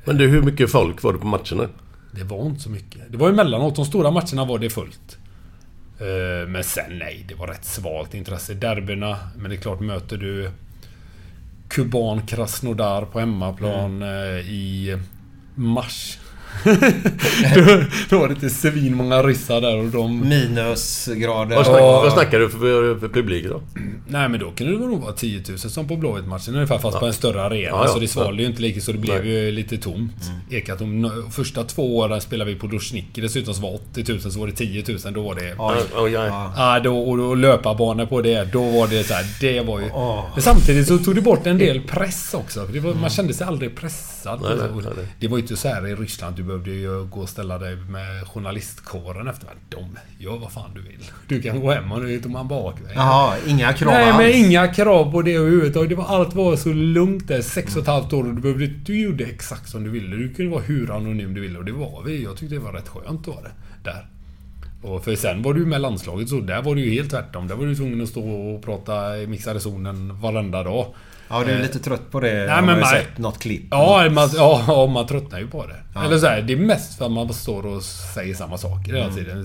[0.04, 1.68] Men du, hur mycket folk var det på matcherna?
[2.12, 3.00] Det var inte så mycket.
[3.12, 3.76] Det var emellanåt.
[3.76, 5.18] De stora matcherna var det fullt.
[6.00, 8.54] Eh, Men sen nej, det var rätt svalt intresse.
[8.54, 10.50] Derbyna, men det är klart möter du
[11.68, 14.08] Kuban Krasnodar på hemmaplan eh,
[14.50, 14.98] i
[15.54, 16.18] mars.
[17.54, 20.28] Då, då var det inte svinmånga ryssar där och de...
[20.28, 21.56] Minusgrader.
[21.56, 22.00] Vad, snack, Ja.
[22.00, 23.62] vad snackar du för, för publik då?
[24.08, 27.06] Nej men då kunde det nog vara 10 000 som på Blåvitt-matchen ungefär fast på
[27.06, 27.68] en större arena.
[27.68, 27.92] Ja, ja.
[27.92, 29.32] Så det svalde ju inte lika så det blev Nej.
[29.32, 30.12] ju lite tomt.
[30.50, 31.10] Ekatom.
[31.32, 34.52] Första två åren spelade vi på Dushniki dessutom så var 80 000 så var det
[34.52, 35.14] 10 000.
[35.14, 35.54] Då var det...
[35.58, 36.52] Ja, ja, ja.
[36.56, 38.52] Ja, då, och då löparbanor på det.
[38.52, 39.90] Då var det så här, det var ju...
[39.92, 40.24] Åh.
[40.34, 42.60] Men samtidigt så tog det bort en del press också.
[42.60, 44.40] Var, Man kände sig aldrig pressad.
[44.42, 45.06] Nej, nej, nej.
[45.20, 46.39] Det var ju inte så här i Ryssland.
[46.40, 49.48] Du behövde ju gå och ställa dig med journalistkåren efter.
[49.68, 51.10] De gör vad fan du vill.
[51.28, 52.94] Du kan gå hem och nu tog man bakvägen.
[52.96, 54.18] Jaha, inga krav Nej, alls.
[54.18, 55.88] men inga krav på det överhuvudtaget.
[55.88, 57.42] Det var, allt var så lugnt där.
[57.42, 60.16] Sex och ett halvt år och du, behövde, du gjorde exakt som du ville.
[60.16, 62.24] Du kunde vara hur anonym du ville och det var vi.
[62.24, 63.50] Jag tyckte det var rätt skönt var det.
[63.90, 64.06] Där.
[64.82, 67.48] Och för sen var du med landslaget så där var du ju helt tvärtom.
[67.48, 70.94] Där var du tvungen att stå och prata i mixade zonen varenda dag.
[71.30, 72.32] Ja, du är lite trött på det.
[72.32, 73.62] Nej, Jag har men ju man- sett något klipp.
[73.70, 76.00] Ja, man, ja, ja, man tröttnar ju på det.
[76.04, 79.12] Eller så här, det är mest för att man står och säger samma saker hela
[79.14, 79.44] tiden.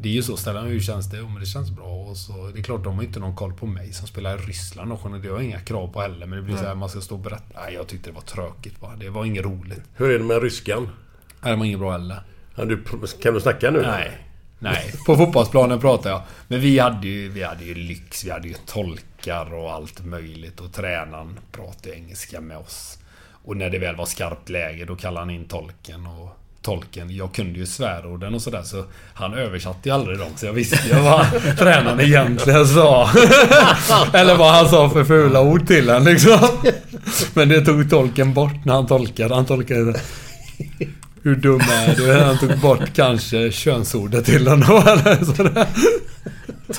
[0.00, 1.16] Det är ju så, ställer hur känns det?
[1.18, 1.84] Jo men det känns bra.
[1.86, 4.38] Och så, det är klart, de har inte någon koll på mig som spelar i
[4.40, 6.26] Ryssland och det har jag inga krav på heller.
[6.26, 7.60] Men det blir så här, man ska stå och berätta.
[7.64, 8.96] Nej, jag tyckte det var tråkigt bara.
[8.96, 9.82] Det var inget roligt.
[9.96, 10.88] Hur är det med ryskan?
[11.42, 12.22] Nej, det var inget bra heller.
[12.54, 12.84] Ja, du,
[13.22, 13.82] kan du snacka nu?
[13.82, 14.27] Nej.
[14.58, 16.22] Nej, på fotbollsplanen pratar jag.
[16.48, 18.24] Men vi hade ju, vi hade ju lyx.
[18.24, 20.60] Vi hade ju tolkar och allt möjligt.
[20.60, 22.98] Och tränaren pratade engelska med oss.
[23.44, 26.06] Och när det väl var skarpt läge då kallade han in tolken.
[26.06, 30.28] Och tolken, jag kunde ju svärorden och sådär så han översatte ju aldrig dem.
[30.36, 31.26] Så jag visste ju vad
[31.58, 33.10] tränaren egentligen sa.
[34.12, 36.48] Eller vad han sa för fula ord till en liksom.
[37.34, 39.34] Men det tog tolken bort när han tolkade.
[39.34, 40.00] Han tolkade
[41.28, 42.12] hur dum är du?
[42.12, 45.66] Han tog bort kanske könsordet till honom eller sådär.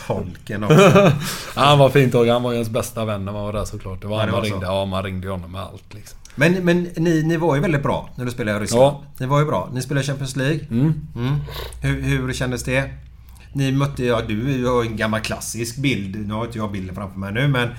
[0.07, 1.11] Tolken också.
[1.55, 3.65] Ja, han var fint och han var ju ens bästa vän när man var där
[3.65, 4.01] såklart.
[4.01, 4.65] Det var Ja, han man ringde.
[4.65, 6.19] Ja, man ringde honom med allt liksom.
[6.35, 8.83] Men, men ni, ni var ju väldigt bra när du spelade i Ryssland.
[8.83, 9.03] Ja.
[9.17, 9.69] Ni var ju bra.
[9.73, 10.59] Ni spelade Champions League.
[10.71, 10.93] Mm.
[11.81, 12.89] Hur, hur kändes det?
[13.53, 16.27] Ni mötte, ja du har en gammal klassisk bild.
[16.27, 17.69] Nu har inte jag bilden framför mig nu men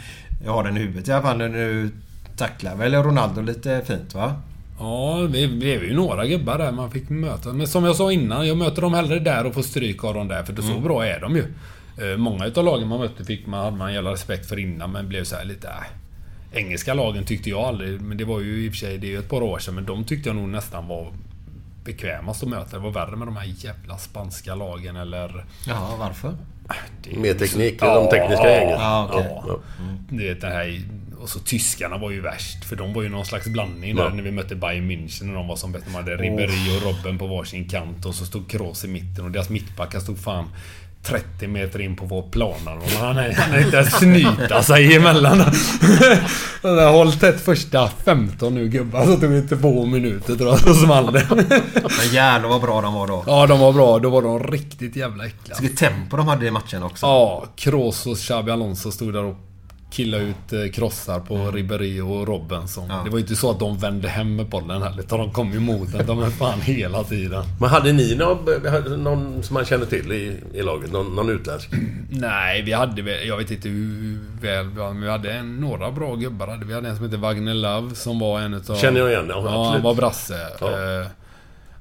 [0.45, 1.39] jag har den i huvudet i alla fall.
[1.39, 1.91] Du
[2.37, 4.35] tacklar väl Ronaldo lite fint va?
[4.81, 7.53] Ja, vi blev ju några gubbar där man fick möta.
[7.53, 10.29] Men som jag sa innan, jag möter dem hellre där och får stryk av dem
[10.29, 10.43] där.
[10.43, 11.45] För det så bra är de ju.
[12.01, 14.93] Eh, Många utav lagen man mötte fick man, hade man en jävla respekt för innan,
[14.93, 15.69] men blev så här lite...
[15.69, 15.75] Äh.
[16.53, 19.11] Engelska lagen tyckte jag aldrig, men det var ju i och för sig det är
[19.11, 21.13] ju ett par år sedan, men de tyckte jag nog nästan var
[21.85, 22.77] bekvämast att möta.
[22.77, 25.45] Det var värre med de här jävla spanska lagen eller...
[25.67, 26.35] Ja, varför?
[27.17, 28.79] Mer teknik, de tekniska gängen.
[28.81, 29.27] Ja, okej.
[29.47, 29.59] Ja.
[30.09, 30.83] Det är det här...
[31.23, 32.65] Och så tyskarna var ju värst.
[32.65, 34.03] För de var ju någon slags blandning Ja.
[34.05, 35.85] där när vi mötte Bayern München och de var som bäst.
[35.87, 39.31] De hade Ribéry och Robben på varsin kant och så stod Kroos i mitten och
[39.31, 40.49] deras mittbackar stod fan
[41.03, 42.69] 30 meter in på vår plan.
[42.69, 45.41] Och han är inte ens snyta sig emellan.
[46.93, 49.05] Hållit tätt första 15 nu gubbar.
[49.05, 50.61] Så tog det två minuter tror jag.
[50.61, 51.27] Så small det.
[51.75, 53.25] Men jävlar vad bra de var då.
[53.27, 53.99] Ja, de var bra.
[53.99, 55.57] Då var de riktigt jävla äckliga.
[55.61, 57.07] Vilket tempo de hade i matchen också.
[57.07, 59.37] Ja, Kroos och Xabi Alonso stod där och
[59.91, 62.85] killade ut eh, krossar på Ribéry och Robinson.
[62.89, 63.01] Ja.
[63.05, 65.01] Det var ju inte så att de vände hem med bollen heller.
[65.01, 66.07] Utan de kom ju mot den.
[66.07, 67.45] De är fan hela tiden.
[67.61, 68.45] Men hade ni någon,
[69.03, 70.93] någon som man känner till i, i laget?
[70.93, 71.71] Någon, någon utländsk?
[72.11, 73.27] Nej, vi hade väl...
[73.27, 76.47] Jag vet inte hur väl vi var, men vi hade en, några bra gubbar.
[76.47, 78.77] Hade vi hade en som hette Wagner Love som var en utav...
[78.77, 80.39] Känner jag igen, ja, Ja, han var brasse.
[80.61, 80.67] Ja.
[80.67, 81.07] Eh,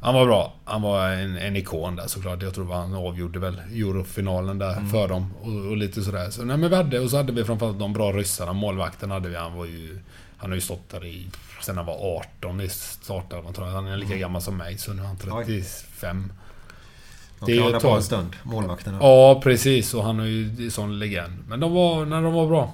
[0.01, 0.53] han var bra.
[0.65, 2.41] Han var en, en ikon där såklart.
[2.43, 4.89] Jag tror han avgjorde väl Eurofinalen där Mm.
[4.89, 5.33] för dem.
[5.41, 6.29] Och, och lite sådär.
[6.29, 8.53] Så, nej, men vi hade, och så hade vi framförallt de bra ryssarna.
[8.53, 9.35] Målvakten hade vi.
[9.35, 9.99] Han var ju...
[10.37, 11.27] Han har ju stått där i...
[11.61, 13.73] Sen han var 18 i startelvan tror jag.
[13.75, 14.19] Han är lika Mm.
[14.19, 14.77] gammal som mig.
[14.77, 16.31] Så nu är han 35.
[17.39, 17.97] De Det är ju ett tag.
[17.97, 18.97] en stund, målvakterna.
[19.01, 19.93] Ja, precis.
[19.93, 21.33] Och han är ju är sån legend.
[21.47, 22.73] Men de var, när de var bra.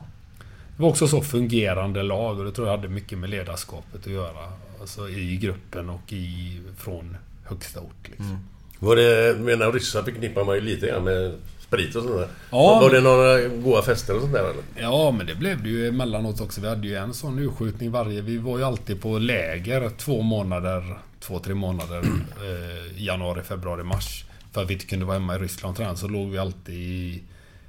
[0.78, 4.12] Det var också så fungerande lag och det tror jag hade mycket med ledarskapet att
[4.12, 4.52] göra.
[4.86, 8.08] Alltså i gruppen och i, från högsta ort.
[8.08, 8.40] Liksom.
[8.80, 12.28] Var det, menar ryssar förknippar man ju lite grann med sprit och sånt där.
[12.50, 14.64] Ja, var det några goda fester och sånt där eller?
[14.76, 16.62] Ja, men det blev det ju emellanåt också.
[16.62, 18.22] Vi hade ju en sån urskjutning varje...
[18.22, 22.04] Vi var ju alltid på läger två månader, två, tre månader.
[22.36, 24.26] Eh, januari, februari, mars.
[24.52, 26.76] För att vi inte kunde vara hemma i Ryssland och träna så låg vi alltid
[26.76, 27.22] i...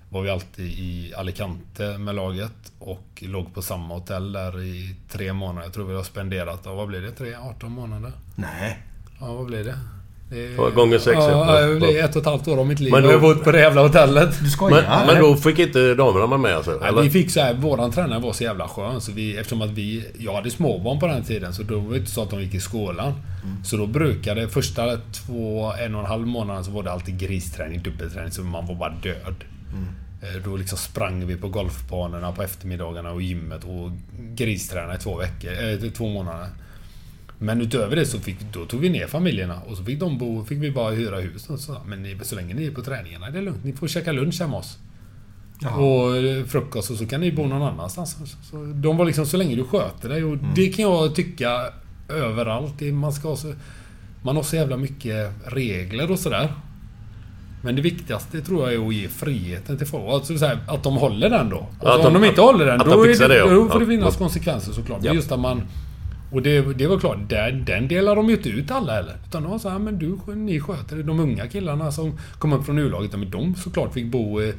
[0.09, 5.33] Var vi alltid i Alicante med laget och låg på samma hotell där i tre
[5.33, 5.63] månader.
[5.67, 7.11] Jag tror vi har spenderat, ja, vad blir det?
[7.11, 8.13] Tre, 18 månader?
[8.35, 8.79] Nej.
[9.21, 9.79] Ja, vad blir det?
[10.31, 11.61] det är- gånger sex, ja.
[11.61, 12.93] Ja, det blir ett och ett halvt år av mitt liv.
[12.93, 14.39] Men då- jag har bott på det jävla hotellet.
[14.43, 14.83] Du skojar?
[14.83, 16.71] Men, men då fick inte damerna med alltså?
[16.81, 17.03] Nej, Eller?
[17.03, 20.07] vi fick så här, våran tränare var så jävla skön så vi, eftersom att vi...
[20.19, 22.55] Jag hade småbarn på den tiden så då var det inte så att de gick
[22.55, 23.13] i skolan.
[23.65, 27.83] Så då brukade första två, en och en halv månaden så var det alltid gristräning,
[27.83, 29.35] dubbelträning så man var bara död.
[30.23, 33.91] Eh, Då liksom sprang vi på golfbanorna på eftermiddagarna och gymmet och
[34.35, 35.51] gristränade i två veckor,
[35.85, 36.49] eh, två månader.
[37.39, 40.45] Men utöver det så fick, då tog vi ner familjerna och så fick de bo,
[40.45, 41.77] fick vi bara hyra hus och så.
[41.87, 43.65] Men ni, så länge ni är på träningarna är det lugnt.
[43.65, 44.79] Ni får käka lunch hemma hos oss.
[45.79, 48.17] Och eh, frukost och så kan ni bo någon annanstans.
[48.51, 51.73] Så, de var liksom så länge du sköter dig och det kan jag tycka
[52.09, 52.81] överallt.
[52.81, 53.55] Man ska ha så,
[54.23, 56.53] Man har så jävla mycket regler och sådär.
[57.67, 60.05] Men det viktigaste tror jag är att ge friheten till folk.
[60.15, 61.57] Alltså så här, att de håller den då.
[61.81, 63.81] Alltså, att de- om de inte håller den, då, de är det, det, då får
[63.81, 64.19] det finnas Ja.
[64.19, 64.99] konsekvenser såklart.
[65.03, 65.09] Ja.
[65.11, 65.63] Men just att man...
[66.33, 69.17] Och det, det var klart, den, den delar de ju inte ut alla heller.
[69.29, 71.03] Utan de var så här, men du, ni sköter det.
[71.03, 74.55] De unga killarna som kom upp från U-laget, men de såklart fick bo eh,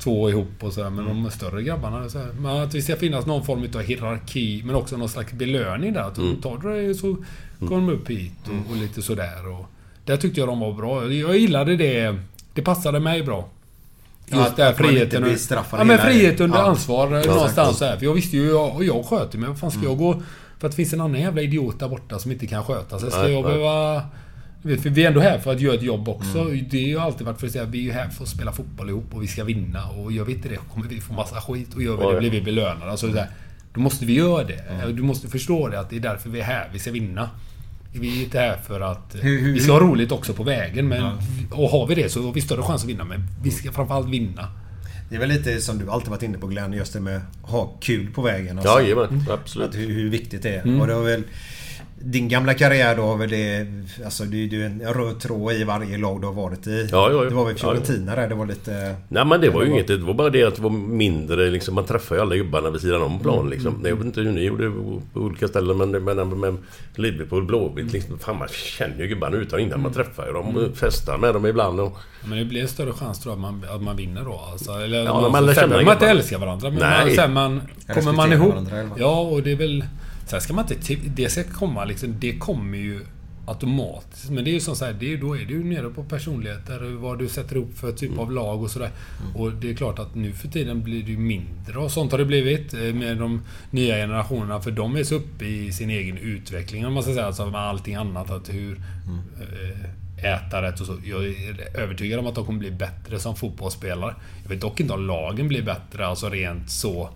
[0.00, 2.96] två ihop och så här, Men de större grabbarna, så här, men att det ska
[2.96, 6.00] finnas någon form av hierarki, men också någon slags belöning där.
[6.00, 6.36] Att Mm.
[6.40, 7.16] tar du det så
[7.58, 9.48] kommer de upp hit och, och lite sådär.
[9.58, 9.66] Och
[10.04, 11.12] där tyckte jag de var bra.
[11.12, 12.16] Jag gillade det.
[12.54, 13.48] Det passade mig bra.
[14.26, 15.24] Ja, Just man inte friheten.
[15.24, 16.64] och- straffad Ja, men frihet under Ja.
[16.64, 17.96] ansvar Ja, någonstans här.
[17.96, 19.48] För jag visste ju, och jag sköter mig.
[19.48, 20.22] Vad fan ska jag gå...
[20.58, 23.10] För att det finns en annan jävla idiot där borta som inte kan sköta sig.
[23.10, 23.52] Ska Nej, jag nej.
[23.52, 24.02] behöva...
[24.62, 26.38] Vet, för vi är ändå här för att göra ett jobb också.
[26.38, 26.66] Mm.
[26.70, 28.88] Det har ju alltid varit för att säga vi är här för att spela fotboll
[28.88, 29.84] ihop och vi ska vinna.
[29.88, 31.74] Och gör vi inte det kommer vi få massa skit.
[31.74, 32.20] Och gör vi Ja, det ja.
[32.20, 32.90] blir vi belönade.
[32.90, 33.28] Alltså, så här,
[33.74, 34.54] då måste vi göra det.
[34.70, 34.96] Mm.
[34.96, 36.68] Du måste förstå det att det är därför vi är här.
[36.72, 37.30] Vi ska vinna.
[38.00, 39.16] Vi är inte här för att...
[39.20, 40.88] Hur- hur- vi ska ha roligt också på vägen.
[40.88, 41.18] Men, Ja.
[41.56, 43.04] Och har vi det så har vi större chans att vinna.
[43.04, 44.48] Men vi ska framförallt vinna.
[45.10, 47.50] Det är väl lite som du alltid varit inne på Glenn, just det med att
[47.50, 48.58] ha kul på vägen.
[48.58, 48.80] Alltså.
[48.80, 49.68] Jajamän, absolut.
[49.68, 50.62] Att hur, hur viktigt det är.
[50.62, 50.80] Mm.
[50.80, 51.22] Och det har väl...
[52.06, 53.66] Din gamla karriär då har väl det...
[54.04, 56.88] Alltså det är ju en röd tråd i varje lag du har varit i.
[56.92, 57.28] Ja, ja, ja.
[57.30, 57.74] Det var väl Ja, ja.
[57.82, 58.94] Fiorentina där, det var lite...
[59.08, 59.86] Nej men det var ju inget.
[59.86, 61.74] Det var bara det att det var mindre liksom.
[61.74, 63.80] Man träffar ju alla gubbarna vid sidan om plan liksom.
[63.84, 64.70] Jag vet inte hur ni gjorde
[65.12, 65.90] på olika ställen men...
[66.04, 66.58] Men, men
[66.94, 68.18] Liverpool, Blåvitt liksom.
[68.18, 70.68] Fan man känner ju gubbarna utan innan man träffar ju dem.
[70.74, 71.96] Festar med dem ibland och...
[72.24, 74.40] Men det blir en större chans tror jag att man, att man vinner då.
[74.52, 76.10] Alltså, eller Ja, man, man behöver man inte grabbarna.
[76.10, 76.70] älska varandra.
[76.70, 77.04] Men Nej.
[77.06, 77.60] man, sen man,
[77.94, 78.48] kommer man ihop.
[78.50, 78.90] varandra?
[78.96, 79.84] Ja, och det är väl...
[80.26, 80.94] Sen ska man inte...
[80.94, 82.14] Det ska komma liksom...
[82.20, 83.00] Det kommer ju
[83.46, 84.30] automatiskt.
[84.30, 86.80] Men det är ju som så här, det är, då är ju nere på personligheter.
[86.96, 88.90] Vad du sätter upp för typ av lag och sådär.
[89.34, 92.18] Och det är klart att nu för tiden blir det ju mindre och sånt har
[92.18, 92.74] det blivit.
[92.74, 93.40] eh, Med de
[93.70, 94.60] nya generationerna.
[94.60, 96.86] För de är så uppe i sin egen utveckling.
[96.86, 97.26] Om man ska säga.
[97.26, 98.30] Alltså med allting annat.
[98.30, 98.80] Att hur...
[99.40, 99.90] eh,
[100.24, 100.96] Äta rätt och så.
[101.04, 104.14] Jag är övertygad om att de kommer bli bättre som fotbollsspelare.
[104.42, 107.10] Jag vet dock inte om lagen blir bättre, alltså rent så.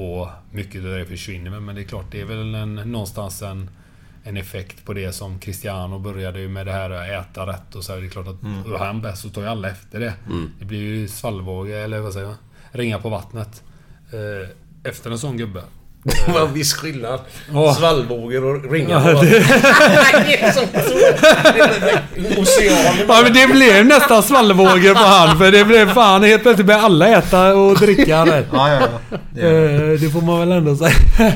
[0.00, 1.50] Och mycket av det försvinner.
[1.50, 3.70] Men- Men det är klart, det är väl en, någonstans en,
[4.24, 7.84] en effekt på det som Cristiano började ju med det här att äta rätt och
[7.84, 7.92] så.
[7.94, 8.00] här.
[8.00, 8.74] Det är klart att Mm.
[8.74, 10.14] är han bäst så tar ju alla efter det.
[10.58, 12.36] Det blir ju svallvågor, eller vad säger jag?
[12.72, 13.62] Ringa på vattnet.
[14.12, 14.48] Eh,
[14.90, 15.62] efter en sån gubbe.
[16.26, 17.20] Det var en viss skillnad.
[17.52, 17.74] Ja.
[17.74, 19.44] Svallvågor och ringar Ja, det-
[22.38, 23.04] Oceanen.
[23.08, 26.84] Ja men det blev nästan svallvågor på han för det blev fan helt plötsligt började
[26.84, 28.04] alla äta och dricka.
[28.26, 28.80] Ja, ja,
[29.10, 29.18] ja.
[29.34, 30.92] Det är- Eh, Det får man väl ändå säga.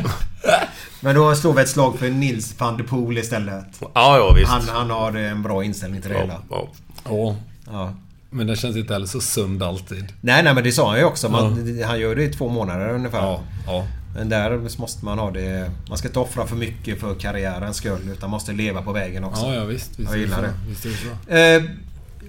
[1.01, 3.65] Men då slår vi ett slag för Nils van de Poel istället.
[3.81, 4.51] Ja, ja visst.
[4.51, 6.35] Han, han har en bra inställning till det hela.
[6.51, 6.69] Ja,
[7.09, 7.37] ja.
[7.73, 7.93] Ja.
[8.31, 10.05] Men det känns inte heller så sund alltid.
[10.21, 11.29] Nej, nej men det sa han ju också.
[11.29, 13.19] Man, Han gör det i två månader ungefär.
[13.19, 13.85] Ja, ja.
[14.15, 15.71] Men där måste man ha det...
[15.89, 18.09] Man ska inte offra för mycket för karriärens skull.
[18.13, 19.47] Utan måste leva på vägen också.
[19.47, 19.99] Ja, ja visst.
[19.99, 20.49] visst Jag gillar är det.
[20.49, 20.69] så.
[20.69, 21.35] Visst är det så.
[21.35, 21.63] Eh,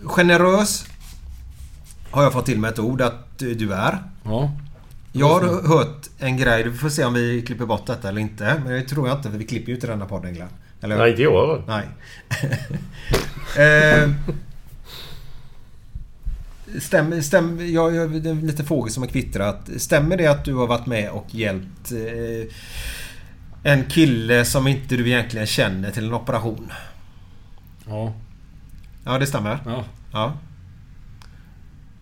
[0.03, 0.85] generös
[2.11, 3.97] har jag fått till med ett ord att du är.
[4.23, 4.51] Ja.
[5.11, 8.61] Jag har hört en grej, vi får se om vi klipper bort detta eller inte.
[8.63, 10.47] Men det tror jag inte för vi klipper ju inte denna podden Glenn.
[10.81, 10.97] Eller?
[10.97, 11.63] Nej, inte jag.
[11.67, 11.87] Nej.
[14.03, 14.09] eh,
[16.81, 19.69] stämmer, stämmer, jag, jag, det är lite frågor som har kvittrat.
[19.77, 22.47] Stämmer det att du har varit med och hjälpt eh,
[23.71, 26.71] en kille som inte du egentligen känner till en operation?
[27.87, 28.13] Ja.
[29.05, 29.57] Ja, det stämmer.
[29.65, 29.83] Ja.
[30.13, 30.33] Ja.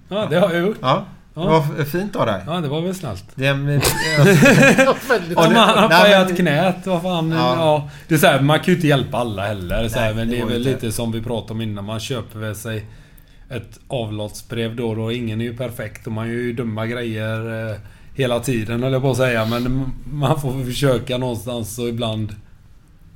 [0.10, 0.78] Ja, det har jag gjort.
[0.82, 1.06] Ja.
[1.34, 1.50] Det Ja.
[1.50, 2.42] var f- fint av dig.
[2.48, 3.24] Ja, det var väl snällt.
[3.36, 3.82] Det Ja, men
[5.56, 7.32] han har Nej, pajat men- knät, vad fan.
[7.32, 7.56] Ja.
[7.56, 7.90] Ja.
[8.08, 9.90] Det är så här, man kan ju inte hjälpa alla heller.
[9.90, 10.70] Så här, Nej, men det det är väl inte.
[10.70, 11.86] lite som vi pratade om innan.
[11.86, 12.86] Man köper väl sig
[13.52, 15.12] ett avlatsbrev då och då.
[15.12, 17.76] Ingen är ju perfekt och man gör ju dumma grejer eh,
[18.16, 19.46] hela tiden höll jag på att säga.
[19.46, 22.36] Men man får försöka någonstans och ibland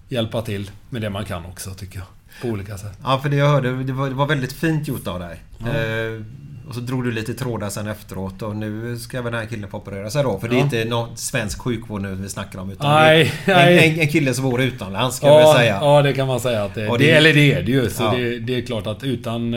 [0.09, 2.07] hjälpa till med det man kan också tycker jag.
[2.41, 2.97] På olika sätt.
[3.03, 5.37] Ja, för det jag hörde, det var, det var väldigt fint gjort av dig.
[5.59, 5.67] Ja.
[5.67, 6.21] Eh,
[6.69, 9.69] och så drog du lite trådar sen efteråt och nu ska väl den här killen
[9.69, 10.39] få operera sig då.
[10.39, 10.63] För det är Ja.
[10.63, 12.71] inte någon svensk sjukvård nu vi snackar om.
[12.71, 13.33] Utan nej.
[13.45, 15.77] en, en, en kille som bor utomlands ska jag väl Ja, säga.
[15.81, 17.89] ja, det kan man säga att det, det, det- Eller det är det ju.
[17.89, 18.11] Så Ja.
[18.17, 19.53] det, det är klart att utan...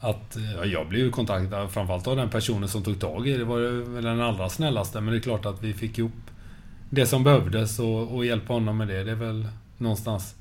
[0.00, 3.38] eh, Att ja, jag blev kontaktad framförallt av den personen som tog tag i det.
[3.38, 3.58] Det var
[3.94, 5.00] väl den allra snällaste.
[5.00, 6.12] Men det är klart att vi fick ihop
[6.90, 9.04] det som behövdes och, och hjälpa honom med det.
[9.04, 9.48] Det är väl
[9.78, 10.34] någonstans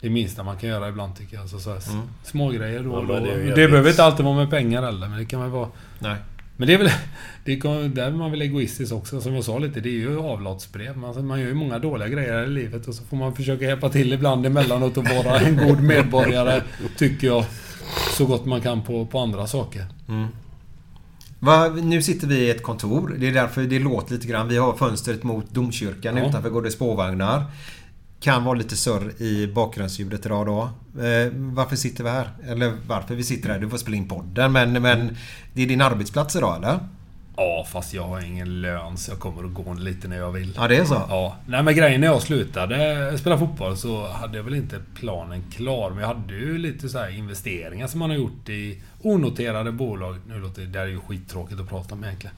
[0.00, 1.42] det minsta man kan göra ibland tycker jag.
[1.42, 2.06] Alltså, så här, Mm.
[2.24, 3.24] Små grejer då Ja, då.
[3.24, 5.08] det Det, behöver inte alltid vara med pengar heller.
[5.08, 5.68] Men det kan väl vara
[5.98, 6.16] Nej.
[6.56, 6.90] Men det är väl...
[7.44, 9.80] Det är där är man väl egoistisk också, som jag sa lite.
[9.80, 10.96] Det är ju avlatsbrev.
[10.96, 13.88] Man, man gör ju många dåliga grejer i livet och så får man försöka hjälpa
[13.88, 16.62] till ibland emellanåt och vara en god medborgare,
[16.96, 17.44] tycker jag.
[18.16, 19.86] Så gott man kan på, på andra saker.
[21.38, 23.16] Va, nu sitter vi i ett kontor.
[23.18, 24.48] Det är därför det låter lite grann.
[24.48, 26.16] Vi har fönstret mot domkyrkan.
[26.16, 26.28] Ja.
[26.28, 27.44] Utanför går det spårvagnar.
[28.20, 30.62] Kan vara lite surr i bakgrundsljudet idag då.
[31.02, 32.28] Eh, varför sitter vi här?
[32.48, 33.58] Eller varför vi sitter här?
[33.58, 34.52] Du får spela in podden.
[34.52, 35.16] Men, men
[35.54, 36.78] det är din arbetsplats idag eller?
[37.36, 40.52] Ja, fast jag har ingen lön så jag kommer att gå lite när jag vill.
[40.56, 41.02] Ja, det är så?
[41.08, 41.36] Ja.
[41.46, 45.90] Nej men grejen när jag slutade spela fotboll så hade jag väl inte planen klar.
[45.90, 50.16] Men jag hade ju lite så investeringar som man har gjort i onoterade bolag.
[50.28, 52.36] Nu låter det, det här är ju skittråkigt att prata om egentligen.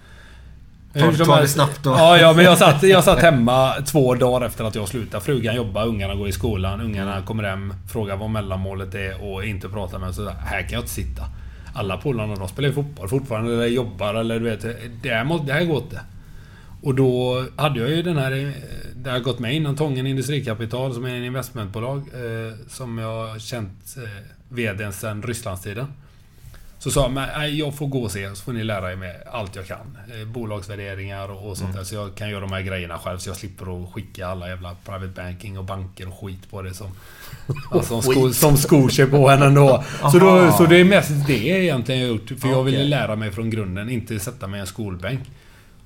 [0.92, 1.90] Ta- det snabbt då.
[1.90, 5.24] Ja, ja, men jag satt, jag satt hemma två dagar efter att jag slutade.
[5.24, 6.80] Frugan jobbar, ungarna går i skolan.
[6.80, 10.14] Ungarna kommer hem, frågar vad mellanmålet är och inte pratar med mig.
[10.14, 11.22] Så här kan jag inte sitta.
[11.76, 14.62] Alla polarna de spelar ju fotboll fortfarande, eller jobbar eller du vet.
[15.02, 16.00] Det här, det här går inte.
[16.82, 18.32] Och då hade jag ju den här...
[18.32, 18.50] Eh,
[18.94, 21.98] det Där jag gått med innan, Tången Industrikapital, som är en investmentbolag.
[21.98, 24.02] Eh, som jag har känt eh,
[24.48, 25.86] VDn sedan Rysslandstiden.
[26.78, 29.14] Så sa jag, men jag får gå och se, så får ni lära er med
[29.32, 29.98] allt jag kan.
[30.20, 31.84] Eh, bolagsvärderingar och, och sånt där.
[31.84, 34.76] Så jag kan göra de här grejerna själv, så jag slipper att skicka alla jävla
[34.84, 36.86] private banking och banker och skit på det som...
[37.72, 39.84] Ja, som, sko, som skor sig på en ändå.
[40.12, 42.40] Så, då, så det är mest det egentligen jag har gjort.
[42.40, 45.20] För jag ville lära mig från grunden, inte sätta mig i en skolbänk.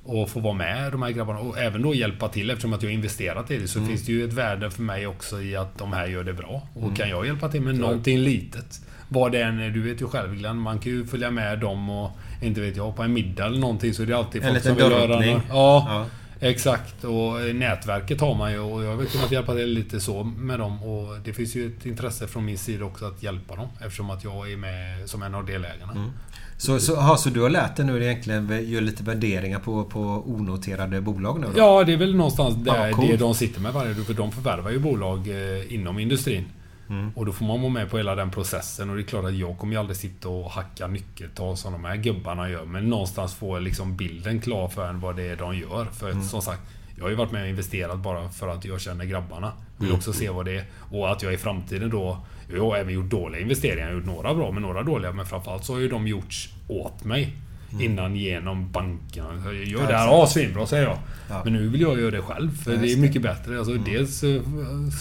[0.04, 2.90] Och få vara med de här grabbarna och även då hjälpa till eftersom att jag
[2.90, 3.88] har investerat i det så Mm.
[3.90, 6.62] finns det ju ett värde för mig också i att de här gör det bra.
[6.74, 6.94] Och Mm.
[6.94, 8.80] kan jag hjälpa till med någonting litet
[9.12, 11.90] vad det än är, du vet ju själv Glenn, man kan ju följa med dem
[11.90, 12.10] och
[12.42, 14.74] inte vet jag, på en middag eller någonting så är det alltid En folk som
[14.76, 15.42] vill något.
[15.48, 16.06] Ja, Ja.
[16.48, 17.04] exakt.
[17.04, 20.58] Och eh, nätverket har man ju och jag har kunnat hjälpa till lite så med
[20.58, 24.10] dem och det finns ju ett intresse från min sida också att hjälpa dem eftersom
[24.10, 25.92] att jag är med som en av delägarna.
[25.92, 26.10] Mm.
[26.58, 30.00] Så, så, aha, så du har lärt dig nu egentligen gör lite värderingar på, på
[30.26, 31.52] onoterade bolag nu då?
[31.58, 33.10] Ja, det är väl någonstans Ja, där coolt.
[33.10, 33.94] det de sitter med varje.
[33.94, 36.44] För de förvärvar ju bolag eh, inom industrin.
[36.90, 37.10] Mm.
[37.16, 38.90] Och då får man vara med på hela den processen.
[38.90, 41.84] Och det är klart att jag kommer ju aldrig sitta och hacka nyckeltal som de
[41.84, 42.64] här gubbarna gör.
[42.64, 45.84] Men någonstans få liksom bilden klar för en vad det är de gör.
[45.84, 46.22] För Mm.
[46.22, 46.60] som sagt,
[46.96, 49.52] jag har ju varit med och investerat bara för att jag känner grabbarna.
[49.76, 49.98] Vill Mm.
[49.98, 50.64] också se vad det är.
[50.90, 52.18] Och att jag i framtiden då...
[52.54, 53.86] Jag har även gjort dåliga investeringar.
[53.86, 55.12] Jag har gjort några bra, men några dåliga.
[55.12, 57.36] Men framförallt så har ju de gjorts åt mig.
[57.80, 59.28] Innan genom bankerna.
[59.44, 59.86] Jag gör Mm.
[59.90, 60.98] Det här, svinbra säger jag.
[61.28, 61.40] Ja.
[61.44, 62.56] Men nu vill jag göra det själv.
[62.62, 63.00] För Ja, det är just det.
[63.02, 63.58] mycket bättre.
[63.58, 64.42] Alltså, Dels eh,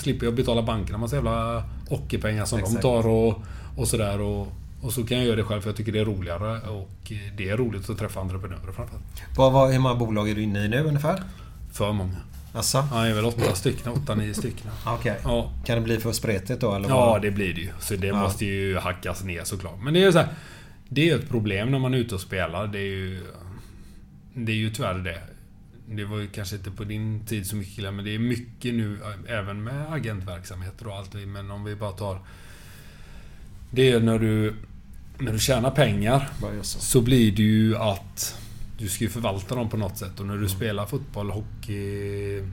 [0.01, 2.75] slipper jag betala bankerna massa jävla ockerpengar som Exakt.
[2.75, 3.41] de tar och,
[3.77, 4.21] och sådär.
[4.21, 4.47] Och,
[4.81, 6.69] och så kan jag göra det själv för jag tycker det är roligare.
[6.69, 9.23] Och det är roligt att träffa entreprenörer framförallt.
[9.37, 11.23] Vad, vad, hur många bolag är du inne i nu ungefär?
[11.71, 12.15] För många.
[12.53, 12.83] Asså?
[12.91, 13.91] Ja, det är väl åtta stycken.
[13.91, 14.71] Åtta, nio stycken.
[14.85, 15.15] Okej.
[15.23, 15.51] Ja.
[15.65, 16.89] Kan det bli för spretigt då eller?
[16.89, 17.69] Ja, det blir det ju.
[17.79, 18.15] Så det Ja.
[18.15, 19.81] måste ju hackas ner såklart.
[19.83, 20.27] Men det är ju så här,
[20.89, 22.67] Det är ett problem när man är ute och spelar.
[22.67, 23.23] Det är ju...
[24.33, 25.21] Det är ju tyvärr det.
[25.91, 28.99] Det var ju kanske inte på din tid så mycket men det är mycket nu
[29.27, 31.13] även med agentverksamheter och allt.
[31.13, 32.19] Men om vi bara tar...
[33.71, 34.55] Det är när du...
[35.17, 36.29] När du tjänar pengar
[36.61, 36.79] så.
[36.79, 38.41] så blir det ju att
[38.77, 40.19] du ska ju förvalta dem på något sätt.
[40.19, 42.43] Och när du spelar fotboll, hockey,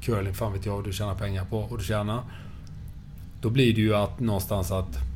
[0.00, 1.58] curling, fan vet jag vad du tjänar pengar på.
[1.58, 2.22] Och du tjänar.
[3.40, 5.07] Då blir det ju att någonstans att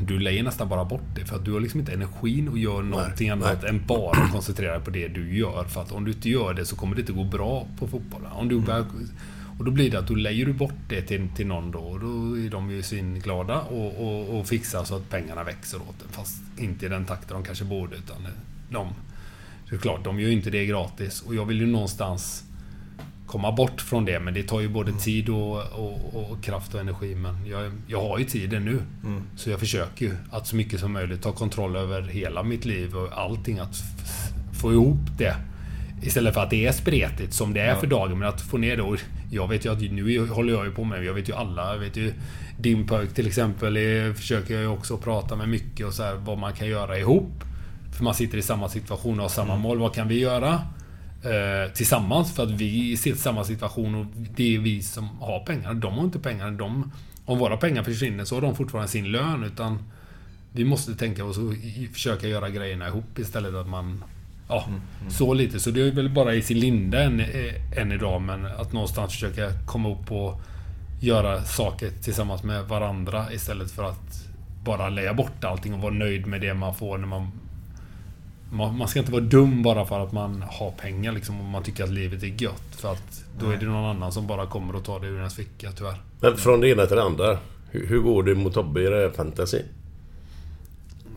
[0.00, 1.24] du lägger nästan bara bort det.
[1.24, 4.84] För att du har liksom inte energin och gör någonting annat än bara koncentrera dig
[4.84, 5.64] på det du gör.
[5.64, 8.32] För att om du inte gör det så kommer det inte gå bra på fotbollen.
[8.32, 8.86] Om du börjar,
[9.58, 11.78] och då blir det att då lägger du bort det till, till någon då.
[11.78, 15.98] Och då är de ju svinglada och, och, och fixar så att pengarna växer åt
[15.98, 16.08] den.
[16.08, 17.96] Fast inte i den takten de kanske borde.
[17.96, 18.16] Utan
[18.70, 18.88] de,
[19.70, 21.22] det är klart, de gör ju inte det gratis.
[21.22, 22.44] Och jag vill ju någonstans
[23.30, 24.20] komma bort från det.
[24.20, 27.14] Men det tar ju både tid och, och, och kraft och energi.
[27.14, 28.78] Men jag, jag har ju tiden nu.
[29.04, 29.22] Mm.
[29.36, 32.96] Så jag försöker ju att så mycket som möjligt ta kontroll över hela mitt liv
[32.96, 33.58] och allting.
[33.58, 33.76] Att
[34.60, 35.36] få ihop det.
[36.02, 37.76] Istället för att det är spretigt som det är Ja.
[37.76, 38.18] för dagen.
[38.18, 38.82] Men att få ner det.
[38.82, 38.96] Och
[39.30, 41.72] jag vet ju att nu håller jag ju på med Jag vet ju alla.
[41.72, 42.12] Jag vet ju
[42.58, 43.76] din pojk till exempel.
[43.76, 46.98] eh, Försöker jag ju också prata med mycket och så här, vad man kan göra
[46.98, 47.44] ihop.
[47.96, 49.78] För man sitter i samma situation och har samma mål.
[49.78, 50.60] Vad kan vi göra?
[51.22, 54.06] Eh, tillsammans för att vi sitter i samma situation och
[54.36, 55.74] det är vi som har pengar.
[55.74, 56.50] De har inte pengar.
[56.50, 56.92] De,
[57.24, 59.44] om våra pengar försvinner så har de fortfarande sin lön.
[59.44, 59.78] Utan
[60.52, 61.52] vi måste tänka oss och
[61.92, 64.04] försöka göra grejerna ihop istället att man...
[64.48, 64.64] Ja,
[65.08, 65.60] så lite.
[65.60, 68.22] Så det är väl bara i sin linda än, eh, än idag.
[68.22, 70.40] Men att någonstans försöka komma upp och
[71.00, 74.26] göra saker tillsammans med varandra istället för att
[74.64, 77.30] bara lägga bort allting och vara nöjd med det man får när man
[78.50, 81.84] man, ska inte vara dum bara för att man har pengar liksom och man tycker
[81.84, 82.76] att livet är gött.
[82.76, 85.34] För att då är det någon annan som bara kommer och tar det ur ens
[85.34, 86.00] ficka tyvärr.
[86.20, 87.38] Men från det ena till det andra.
[87.70, 89.58] Hur, hur går det mot Tobbe i det här fantasy?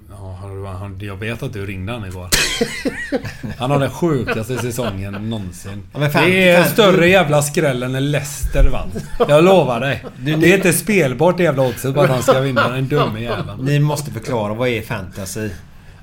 [0.10, 2.30] Ja, jag vet att du ringde han igår.
[3.58, 5.84] Han har den sjukaste säsongen någonsin.
[5.94, 6.06] Ja, det
[6.50, 8.92] är fan- större jävla skräll än Leicester vann.
[9.30, 10.06] Jag lovar dig.
[10.18, 12.70] Det är inte spelbart det jävla oddset på att han ska vinna.
[12.70, 13.66] Den dumme jäveln.
[13.66, 15.50] Ni måste förklara, vad är fantasy?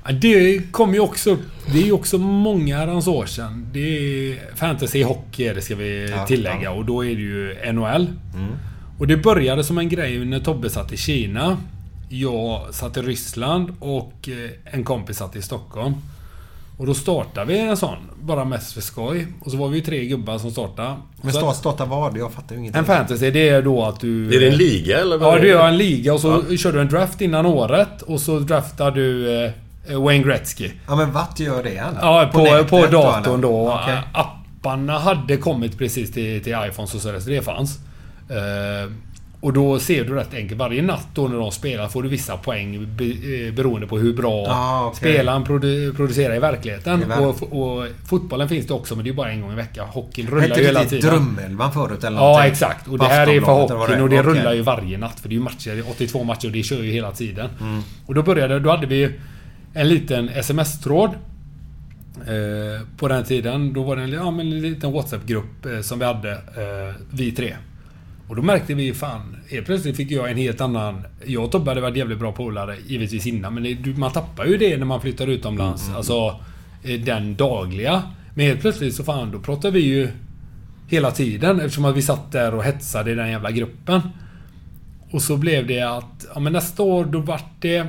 [0.05, 1.37] Ja, Det kom ju också.
[1.73, 3.67] Det är ju också många herrans år sedan.
[3.73, 3.79] Det
[4.31, 6.61] är fantasy hockey är det ska vi Ja, tillägga.
[6.63, 6.71] ja.
[6.71, 8.07] Och då är det ju NHL.
[8.99, 11.57] Och det började som en grej när Tobbe satt i Kina.
[12.09, 15.93] Jag satt i Ryssland och eh, en kompis satt i Stockholm.
[16.77, 17.97] Och då startade vi en sån.
[18.21, 19.27] Bara mest för skoj.
[19.41, 20.95] Och så var vi ju tre gubbar som startade.
[21.21, 22.17] Men start, starta vad?
[22.17, 22.79] Jag fattar ju ingenting.
[22.79, 24.35] en fantasy, det är då att du...
[24.35, 25.17] Är det en liga eller?
[25.17, 28.01] vad Ja, du gör en liga och så kör du en draft innan året.
[28.01, 29.51] Och så draftar du eh,
[29.87, 30.69] Wayne Gretzky.
[30.87, 31.97] Ja men vart gör det han?
[32.01, 33.41] Ja, på, på, nätet då, datorn eller?
[33.41, 33.79] då.
[33.83, 33.97] Okej.
[34.13, 37.79] Apparna hade kommit precis till, till iPhones och så, där, så det fanns.
[38.29, 38.91] Eh,
[39.41, 40.59] och då ser du rätt enkelt.
[40.59, 44.13] Varje natt då när de spelar får du vissa poäng be, eh, beroende på hur
[44.13, 44.97] bra Ah, okej.
[44.97, 47.01] spelaren produ, producerar i verkligheten.
[47.01, 49.87] I och, och fotbollen finns det också men det är bara en gång i veckan.
[49.87, 51.09] Hockeyn rullar Hette ju hela det inte tiden.
[51.35, 52.51] Drömelvan förut eller Ja, någonting?
[52.51, 52.87] exakt.
[52.87, 54.19] Och På det här är för eller hockeyn och det.
[54.19, 54.33] Okej.
[54.33, 55.19] rullar ju varje natt.
[55.19, 57.49] För det är ju matcher, det är 82 matcher och det kör ju hela tiden.
[57.61, 57.81] Mm.
[58.05, 59.11] Och då började, då hade vi
[59.73, 61.09] en liten SMS-tråd.
[62.27, 63.73] Eh, på den tiden.
[63.73, 67.31] Då var det en, ja, men en liten WhatsApp-grupp eh, som vi hade, eh, vi
[67.31, 67.55] tre.
[68.27, 71.03] Och då märkte vi fan, helt plötsligt fick jag en helt annan...
[71.25, 74.57] Jag och Tobbe hade varit jävligt bra polare givetvis innan, men det, man tappar ju
[74.57, 75.89] det när man flyttar utomlands.
[75.95, 76.39] Alltså,
[76.83, 78.03] eh, den dagliga.
[78.33, 80.09] Men helt plötsligt så fan, då pratar vi ju
[80.87, 84.01] hela tiden eftersom att vi satt där och hetsade i den jävla gruppen.
[85.11, 87.87] Och så blev det att, ja men nästa år då vart det...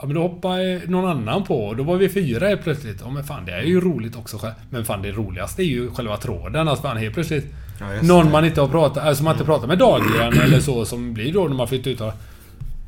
[0.00, 3.00] Ja men då hoppade någon annan på och då var vi fyra helt plötsligt.
[3.04, 4.40] Ja men fan det är ju roligt också.
[4.70, 6.68] Men fan det roligaste är ju själva tråden.
[6.68, 7.54] Alltså fan helt plötsligt...
[7.80, 9.04] Ja, någon man inte har pratat...
[9.04, 12.00] Alltså man inte pratar med dagligen eller så som blir då när man flyttar ut.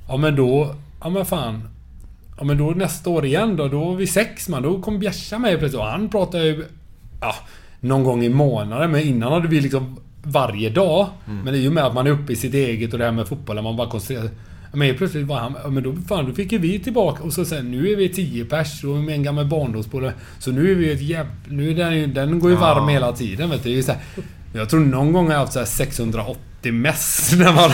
[0.09, 0.75] Ja men då...
[1.03, 1.69] Ja men fan.
[2.39, 4.63] Ja men då nästa år igen då, då var vi sex man.
[4.63, 6.65] Då kom Bjärsa med plötsligt och han pratade ju...
[7.21, 7.35] Ja,
[7.81, 8.91] någon gång i månaden.
[8.91, 11.07] Men innan hade vi liksom varje dag.
[11.45, 13.29] Men i och med att man är uppe i sitt eget och det här med
[13.29, 14.31] fotbollen, man bara koncentrerar
[14.75, 15.55] Men plötsligt var han...
[15.65, 18.09] ja, Men då, fan, då fick ju vi tillbaka och så sen nu är vi
[18.09, 20.13] tio pers och med en gammal barndomspolare.
[20.39, 21.33] Så nu är vi ett jävla...
[21.49, 23.73] Nu är den, ju- den går ju varm hela tiden vet du.
[23.73, 24.01] Det är så här,
[24.55, 27.71] jag tror någon gång har jag haft så här 680 mess när man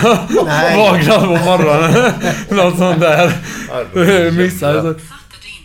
[0.77, 2.13] vaknat på morgonen.
[2.51, 4.31] Något sånt där.
[4.31, 4.95] Missade.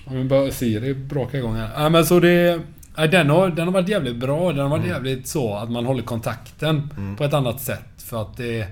[0.06, 1.70] Ja, men bara Siri brakar igång här.
[1.76, 2.60] Ja, men så det...
[2.96, 4.52] Ja, den, har, den har varit jävligt bra.
[4.52, 7.86] Den har varit jävligt så att man håller kontakten på ett annat sätt.
[8.06, 8.68] För att det...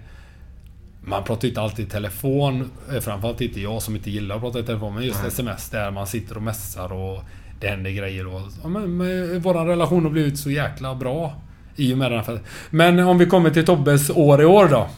[1.03, 2.71] Man pratar ju inte alltid i telefon.
[2.93, 4.95] eh, Framförallt inte jag som inte gillar att prata i telefon.
[4.95, 7.23] Men just sms där man sitter och messar och
[7.59, 8.27] det händer grejer.
[8.27, 11.33] Och, ja, men, men, våran relation har blivit så jäkla bra.
[11.75, 14.89] I och med den här Men om vi kommer till Tobbes år i år då.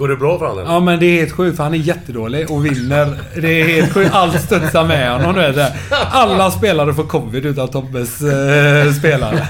[0.00, 0.64] Går det bra för honom?
[0.66, 3.18] Ja men det är helt sjukt för han är jättedålig och vinner.
[3.34, 4.14] Det är helt sjukt.
[4.14, 5.34] Allt studsar med honom.
[5.34, 5.72] Du vet.
[6.10, 9.48] Alla spelare får covid utav Tobbes eh, spelare.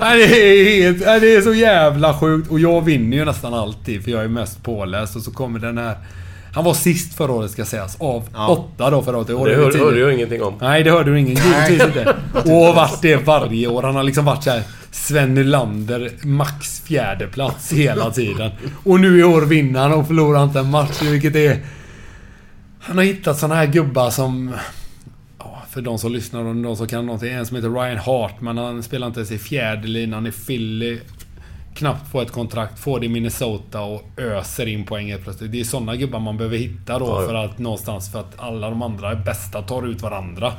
[0.00, 2.50] Det, är helt, det är så jävla sjukt.
[2.50, 5.16] Och jag vinner ju nästan alltid för jag är mest påläst.
[5.16, 5.96] Och så kommer den här...
[6.52, 7.96] Han var sist förra året ska sägas.
[8.00, 9.26] Av åtta då förra året.
[9.26, 9.84] Det är vi hör, tio.
[9.84, 10.54] hörde jag ingenting om.
[10.60, 11.36] Nej, det hörde du ingen.
[11.36, 12.16] Givetvis inte.
[12.32, 13.82] Och har varit det varje år.
[13.82, 18.50] Han har liksom varit så här Sven Nylander, max fjärde plats hela tiden.
[18.84, 21.58] Och nu i år vinner han och förlorar inte en match, vilket är...
[22.80, 24.54] Han har hittat såna här gubbar som...
[25.38, 27.32] ja, För de som lyssnar och de som kan någonting.
[27.32, 28.58] En som heter Ryan Hartman.
[28.58, 30.98] Han spelar inte ens i fjärde linan i Philly.
[31.80, 35.52] Knappt får ett kontrakt, får det i Minnesota och öser in poäng plötsligt.
[35.52, 37.28] Det är såna gubbar man behöver hitta då Ja, ja.
[37.28, 40.52] för att någonstans för att alla de andra bästa tar ut varandra.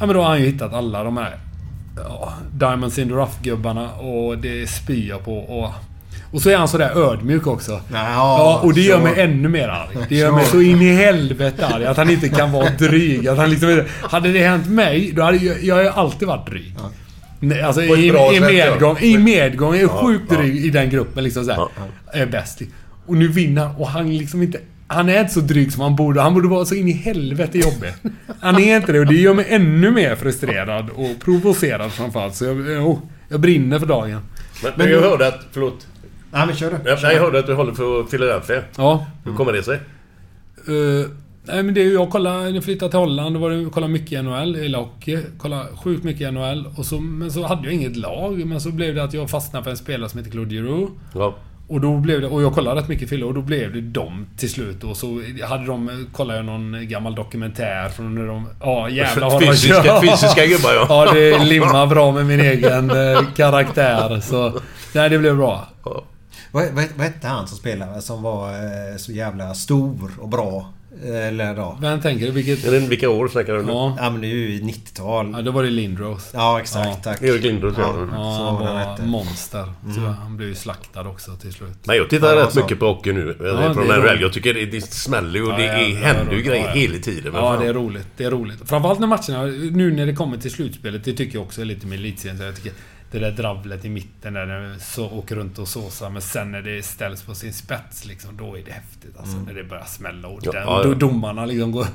[0.00, 1.36] Ja men då har han ju hittat alla de här
[1.96, 5.38] ja, Diamonds in the Rough-gubbarna och det spyr jag på.
[5.38, 5.70] Och,
[6.32, 7.80] och så är han sådär ödmjuk också.
[7.92, 9.04] Ja, och det gör så.
[9.04, 10.06] mig ännu mer arg.
[10.08, 11.86] Det gör mig så in i helvete arg.
[11.86, 13.28] Att han inte kan vara dryg.
[13.28, 16.46] Att han liksom, hade det hänt mig, då hade jag, jag har ju alltid varit
[16.46, 16.74] dryg.
[17.42, 18.40] Nej, Alltså i, i ja.
[18.40, 18.98] medgång.
[19.00, 19.74] I medgång.
[19.74, 20.36] Är Ja, sjukt ja.
[20.36, 21.68] dryg i den gruppen liksom såhär.
[22.12, 22.62] Är bäst.
[23.06, 24.58] Och nu vinner han och han liksom inte...
[24.86, 26.20] Han är inte så dryg som han borde.
[26.20, 27.92] Han borde vara så in i helvete jobbig.
[28.40, 32.34] Han är inte det och det gör mig ännu mer frustrerad och provocerad framförallt.
[32.34, 32.98] Så jag, oh,
[33.28, 34.20] jag brinner för dagen.
[34.62, 35.40] Men, men jag hörde att...
[35.52, 35.86] Förlåt.
[36.32, 36.90] Nej men kör du.
[36.90, 38.62] Jag, jag hörde att du håller för Philadelphia.
[38.76, 39.06] Ja.
[39.24, 39.80] Hur kommer det sig?
[40.68, 41.06] Uh,
[41.44, 43.70] nej men det är ju, jag kollade, när jag flyttade till Holland, då var det,
[43.70, 45.18] kollade mycket i NHL, eller hockey.
[45.38, 46.66] Kollade sjukt mycket NHL.
[46.76, 48.46] Och så, men så hade jag inget lag.
[48.46, 50.92] Men så blev det att jag fastnade för en spelare som heter Claude Giroux.
[51.14, 51.34] Ja.
[51.68, 54.26] Och då blev det, och jag kollade rätt mycket film och då blev det dem
[54.36, 54.84] till slut.
[54.84, 58.48] Och så hade de, kollade jag någon gammal dokumentär från när de...
[58.60, 60.00] Ja jävlar vad de Fysiska- kör.
[60.00, 60.86] fysiska gubbar, ja.
[60.88, 64.20] Ja det limmar bra med min egen eh, karaktär.
[64.20, 64.52] Så...
[64.94, 65.68] Nej det blev bra.
[66.52, 70.72] Vad, vad, vad hette han som spelade som var eh, så jävla stor och bra
[71.04, 71.78] Eller ja.
[71.80, 72.32] Vem tänker du?
[72.32, 72.62] Vilket...
[72.70, 73.72] Det, vilka år snackar du nu?
[73.72, 73.96] Ja.
[74.00, 75.32] Ja men det är ju 90-tal.
[75.36, 76.30] ja, då var det Lindros.
[76.34, 77.22] Ja exakt, tack.
[77.22, 77.94] Erik Lindros, ja.
[77.96, 79.02] Ja, Ja, så han var hette.
[79.02, 79.72] monster.
[79.94, 81.68] Så han blev ju slaktad också till slut.
[81.84, 82.60] Nej, jag tittar Ja, rätt så.
[82.60, 83.36] mycket på hockey nu.
[83.40, 83.86] det är från.
[83.86, 84.20] NHL.
[84.20, 86.64] Jag tycker det, det smäller och Ja, det ja, är, ja, händer ju ja, grejer
[86.66, 86.70] ja.
[86.72, 87.32] hela tiden.
[87.32, 88.06] Men Ja, det är roligt.
[88.16, 88.58] Det är roligt.
[88.64, 91.86] Framförallt när matcherna, nu när det kommer till slutspelet, det tycker jag också är lite
[91.86, 92.38] med elitserien.
[93.12, 96.10] Det där dravlet i mitten där den så åker runt och såsar.
[96.10, 99.16] Men sen när det ställs på sin spets, liksom, då är det häftigt.
[99.18, 100.94] Alltså, När det börjar smälla och Ja, den, ja, ja.
[100.94, 101.86] domarna liksom går...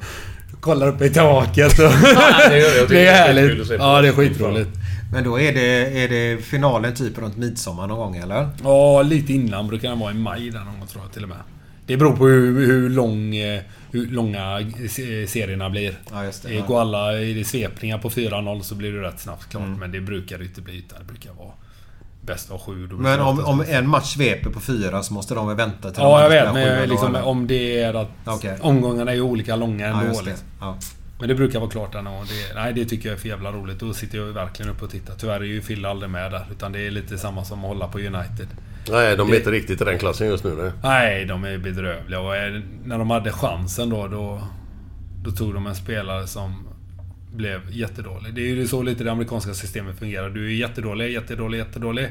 [0.60, 1.86] Kollar upp i taket och...
[2.50, 3.70] det det är härligt.
[3.70, 4.70] Ja, det är skitroligt.
[5.12, 8.50] Men då är det, är det finalen typ runt midsommar någon gång eller?
[8.64, 11.30] Ja, lite innan brukar den vara i maj där någon gång tror jag till och
[11.30, 11.38] med.
[11.86, 13.62] Det beror på hur, hur, lång, eh,
[13.92, 15.96] hur långa se- serierna blir.
[16.12, 16.58] Ja, det.
[16.58, 16.66] Eh.
[16.68, 19.64] Går alla i svepningar på 4-0 så blir det rätt snabbt klart.
[19.64, 19.80] Mm.
[19.80, 20.78] Men det brukar det inte bli.
[20.78, 21.52] Utan det brukar vara
[22.22, 22.88] bäst av sju.
[22.92, 26.22] Men om, om en match sveper på fyra så måste de väl vänta till Ja,
[26.24, 26.54] jag vet.
[26.54, 28.58] Men liksom, om det är att Okej.
[28.62, 30.22] omgångarna är olika långa ändå.
[30.60, 30.78] Ja,
[31.20, 32.12] Men det brukar vara klart ändå.
[32.12, 33.80] Det, nej, det tycker jag är för jävla roligt.
[33.80, 35.14] Då sitter jag verkligen uppe och tittar.
[35.18, 36.46] Tyvärr är ju Fille aldrig med där.
[36.52, 38.48] Utan det är lite samma som att hålla på United.
[38.92, 40.56] Nej, de är Det- inte riktigt i den klassen just nu.
[40.56, 40.72] Nej.
[40.84, 42.20] Nej, de är bedrövliga.
[42.20, 42.34] Och
[42.86, 44.42] när de hade chansen då, då...
[45.24, 46.68] Då tog de en spelare som
[47.36, 48.34] blev jättedålig.
[48.34, 50.30] Det är ju så lite det amerikanska systemet fungerar.
[50.30, 52.10] Du är jättedålig, jättedålig, jättedålig.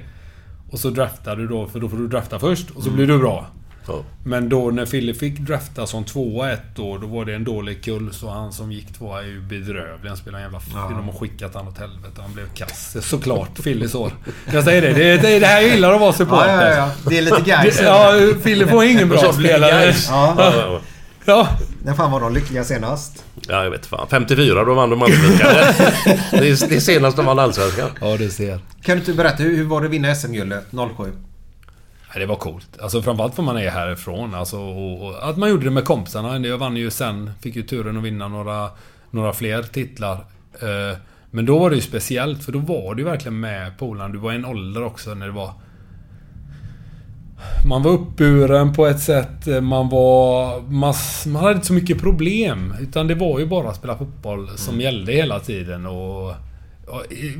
[0.70, 2.70] Och så draftar du då, för då får du drafta först.
[2.70, 3.46] Och så blir du bra.
[3.88, 4.04] Ja.
[4.24, 7.84] Men då när Fille fick drafta som tvåa ett år, då var det en dålig
[7.84, 8.14] kull.
[8.14, 10.08] Så han som gick tvåa är ju bedrövlig.
[10.08, 10.60] Han spelar en jävla...
[10.74, 10.88] Ja.
[10.88, 12.20] De har skickat han åt helvete.
[12.22, 12.96] Han blev kass.
[13.00, 13.58] Såklart.
[13.58, 14.12] Filles år.
[14.52, 14.92] Jag säger det.
[14.92, 16.62] Det, det, det här gillar att vara supporter.
[16.62, 16.90] Ja, ja, ja.
[17.10, 17.80] Det är lite guys.
[17.82, 19.94] Ja, Fille får ingen bra spelare.
[21.26, 21.48] Ja.
[21.84, 23.24] När fan var de lyckliga senast?
[23.48, 24.06] ja, jag vet fan.
[24.10, 25.48] 54, då vann de Allsvenskan.
[26.30, 27.90] det är det senaste de vann Allsvenskan.
[28.00, 28.60] ja, du ser.
[28.82, 30.64] Kan du inte berätta, hur, hur var det att vinna SM-guldet
[30.96, 31.12] 07?
[32.18, 32.80] Det var coolt.
[32.80, 34.34] Alltså framförallt för man är härifrån.
[34.34, 36.46] Alltså, och, och att man gjorde det med kompisarna.
[36.46, 37.30] Jag vann ju sen.
[37.40, 38.70] Fick ju turen att vinna några,
[39.10, 40.14] några fler titlar.
[40.60, 40.98] Eh,
[41.30, 42.44] Men då var det ju speciellt.
[42.44, 44.12] För då var du verkligen med polarna.
[44.12, 45.52] Du var i en ålder också när det var...
[47.68, 49.46] Man var uppburen på ett sätt.
[49.62, 50.60] Man var...
[50.60, 50.94] Man,
[51.26, 52.74] man hade inte så mycket problem.
[52.80, 55.86] Utan det var ju bara att spela fotboll som gällde hela tiden.
[55.86, 56.34] Och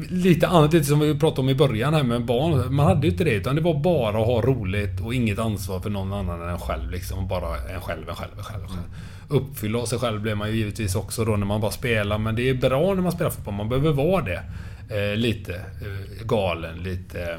[0.08, 2.74] lite annat, lite som vi pratade om i början här med barn.
[2.74, 3.34] Man hade ju inte det.
[3.34, 6.58] Utan det var bara att ha roligt och inget ansvar för någon annan än en
[6.58, 6.90] själv.
[6.90, 7.28] Liksom.
[7.28, 8.62] Bara en själv, en själv, en själv.
[8.62, 8.82] En själv.
[9.28, 12.18] Uppfylla sig själv blev man ju givetvis också då när man bara spelar.
[12.18, 13.54] Men det är bra när man spelar fotboll.
[13.54, 14.42] Man behöver vara det.
[14.90, 17.22] Eh, lite eh, galen, lite...
[17.22, 17.38] Eh,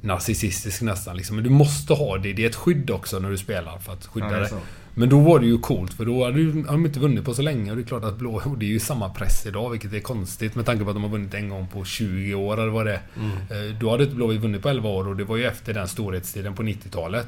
[0.00, 1.16] narcissistisk nästan.
[1.16, 1.36] Liksom.
[1.36, 2.32] Men du måste ha det.
[2.32, 4.50] Det är ett skydd också när du spelar för att skydda Ja, dig.
[4.96, 7.34] Men då var det ju coolt för då hade du- har de inte vunnit på
[7.34, 8.34] så länge och det är klart att blå...
[8.44, 11.02] Och det är ju samma press idag vilket är konstigt med tanke på att de
[11.02, 13.00] har vunnit en gång på 20 år eller vad det är.
[13.16, 13.30] Mm.
[13.70, 15.88] Eh, Då hade inte Blåvitt vunnit på 11 år och det var ju efter den
[15.88, 17.26] storhetstiden på 90-talet.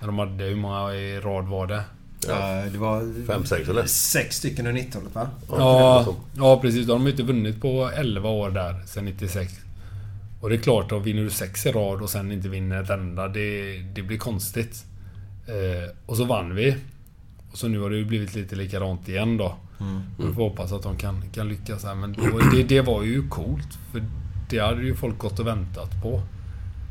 [0.00, 0.44] När de hade...
[0.44, 1.82] Hur många i rad var det?
[2.28, 3.26] Ja, det var...
[3.26, 3.86] Fem, sex, eller?
[3.86, 5.28] Sex stycken under 90-talet va?
[5.48, 6.86] Ja, ja precis.
[6.86, 9.52] Då har de inte vunnit på 11 år där, sen 96.
[10.40, 12.90] Och det är klart, då vinner du sex i rad och sen inte vinner ett
[12.90, 13.28] enda.
[13.28, 14.84] Det, det blir konstigt.
[15.46, 16.76] Eh, och så vann vi.
[17.54, 19.56] Och så nu har det ju blivit lite likadant igen då.
[19.80, 20.02] Mm.
[20.18, 21.94] Vi får hoppas att de kan, kan lyckas här.
[21.94, 23.78] Men då, det, det var ju coolt.
[23.92, 24.04] För
[24.50, 26.22] det hade ju folk gått och väntat på.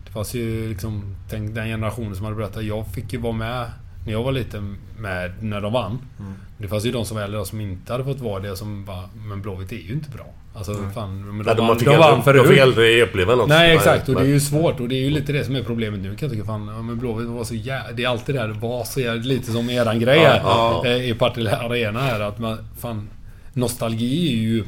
[0.05, 1.15] Det fanns ju liksom...
[1.29, 2.63] Tänk den generationen som hade berättat.
[2.63, 3.71] Jag fick ju vara med
[4.05, 5.99] när jag var liten med när de vann.
[6.19, 6.33] Mm.
[6.57, 9.09] Det fanns ju de som var äldre som inte hade fått vara det som bara...
[9.27, 10.25] Men Blåvitt är ju inte bra.
[10.55, 11.25] Alltså fan...
[11.25, 12.47] Men de, Nej, de, vann, de vann de förut.
[12.47, 13.49] fick aldrig uppleva något.
[13.49, 15.63] Nej exakt och det är ju svårt och det är ju lite det som är
[15.63, 16.45] problemet nu kan jag tycka.
[16.45, 17.91] Fan, ja, men Blåvitt var så jävla...
[17.91, 19.21] Det är alltid det här, var så jävla...
[19.21, 20.41] Lite som eran grej här.
[20.43, 20.89] ja, ja.
[20.89, 22.57] eh, I Partille Arena här att man...
[22.79, 23.09] Fan...
[23.53, 24.63] Nostalgi är ju...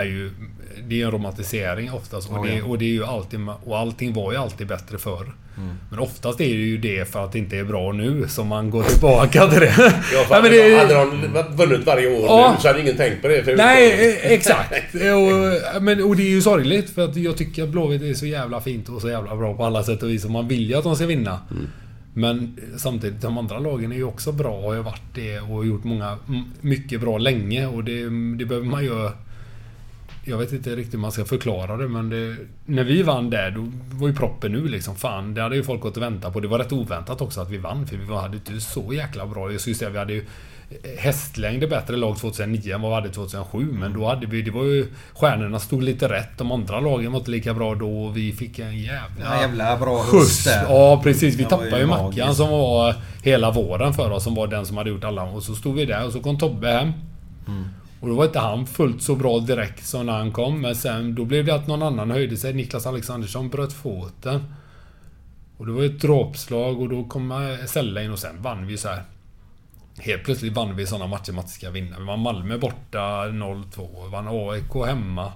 [0.00, 0.30] Är ju...
[0.88, 2.30] Det är en romantisering oftast.
[2.30, 3.40] Och, det, och det är ju alltid...
[3.64, 5.32] Och allting var ju alltid bättre förr.
[5.58, 5.68] Mm.
[5.90, 8.70] Men oftast är det ju det för att det inte är bra nu som man
[8.70, 9.74] går tillbaka till det.
[10.12, 12.52] Ja, fan, men det- Hade de vunnit varje år Ja.
[12.56, 13.44] nu så hade ingen tänkt på det.
[13.44, 14.94] För Nej, eh, exakt.
[14.94, 18.26] Och, men, och det är ju sorgligt för att jag tycker att Blåvitt är så
[18.26, 20.24] jävla fint och så jävla bra på alla sätt och vis.
[20.24, 21.38] Och man vill ju att de ska vinna.
[22.14, 25.84] Men samtidigt, de andra lagen är ju också bra och har varit det och gjort
[25.84, 26.16] många,
[26.60, 27.66] mycket bra länge.
[27.66, 28.02] Och det,
[28.38, 29.10] det behöver man ju...
[30.28, 33.50] Jag vet inte riktigt hur man ska förklara det men det, när vi vann där
[33.50, 34.96] då var ju proppen nu liksom.
[34.96, 36.40] Fan, det hade ju folk gått och väntat på.
[36.40, 39.52] Det var rätt oväntat också att vi vann för vi hade inte så jäkla bra.
[39.52, 40.24] Jag skulle säga vi hade ju
[40.98, 43.66] hästlängder bättre lag 2009 än vad vi hade 2007.
[43.72, 44.42] Men då hade vi...
[44.42, 44.86] Det var ju...
[45.14, 46.38] Stjärnorna stod lite rätt.
[46.38, 49.24] De andra lagen var inte lika bra då och vi fick en jävla...
[49.24, 50.44] Ja, jävla bra skjuts.
[50.44, 50.64] där.
[50.68, 51.34] Ja, precis.
[51.34, 54.24] Vi tappade ju Mackan som var hela våren för oss.
[54.24, 55.22] Som var den som hade gjort alla.
[55.22, 56.92] Och så stod vi där och så kom Tobbe hem.
[57.48, 57.64] Mm.
[58.00, 60.60] Och då var inte han fullt så bra direkt som när han kom.
[60.60, 62.54] Men sen då blev det att någon annan höjde sig.
[62.54, 64.44] Niklas Alexandersson bröt foten.
[65.56, 68.88] Och det var ett dråpslag och då kom Sella in och sen vann vi så
[68.88, 69.02] här.
[69.98, 71.98] Helt plötsligt vann vi sådana matcher man ska vinna.
[71.98, 72.98] Vi vann Malmö borta
[73.28, 74.08] 0-2.
[74.10, 75.32] Vann AIK hemma.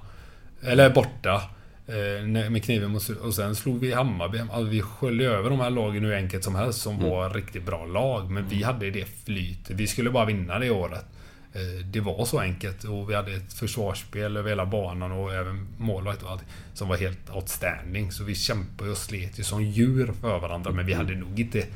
[0.62, 1.42] Eller borta.
[1.86, 4.38] Eh, med kniven mot Och sen slog vi Hammarby.
[4.38, 7.10] Alltså, vi sköljde över de här lagen hur enkelt som helst som Mm.
[7.10, 8.30] var riktigt bra lag.
[8.30, 9.70] Men vi hade det flyt.
[9.70, 11.04] Vi skulle bara vinna det året.
[11.54, 15.66] Eh, Det var så enkelt och vi hade ett försvarsspel över hela banan och även
[15.78, 16.44] målvakt och allt
[16.74, 18.12] som var helt outstanding.
[18.12, 21.66] Så vi kämpade och slet ju som djur för varandra men vi hade nog inte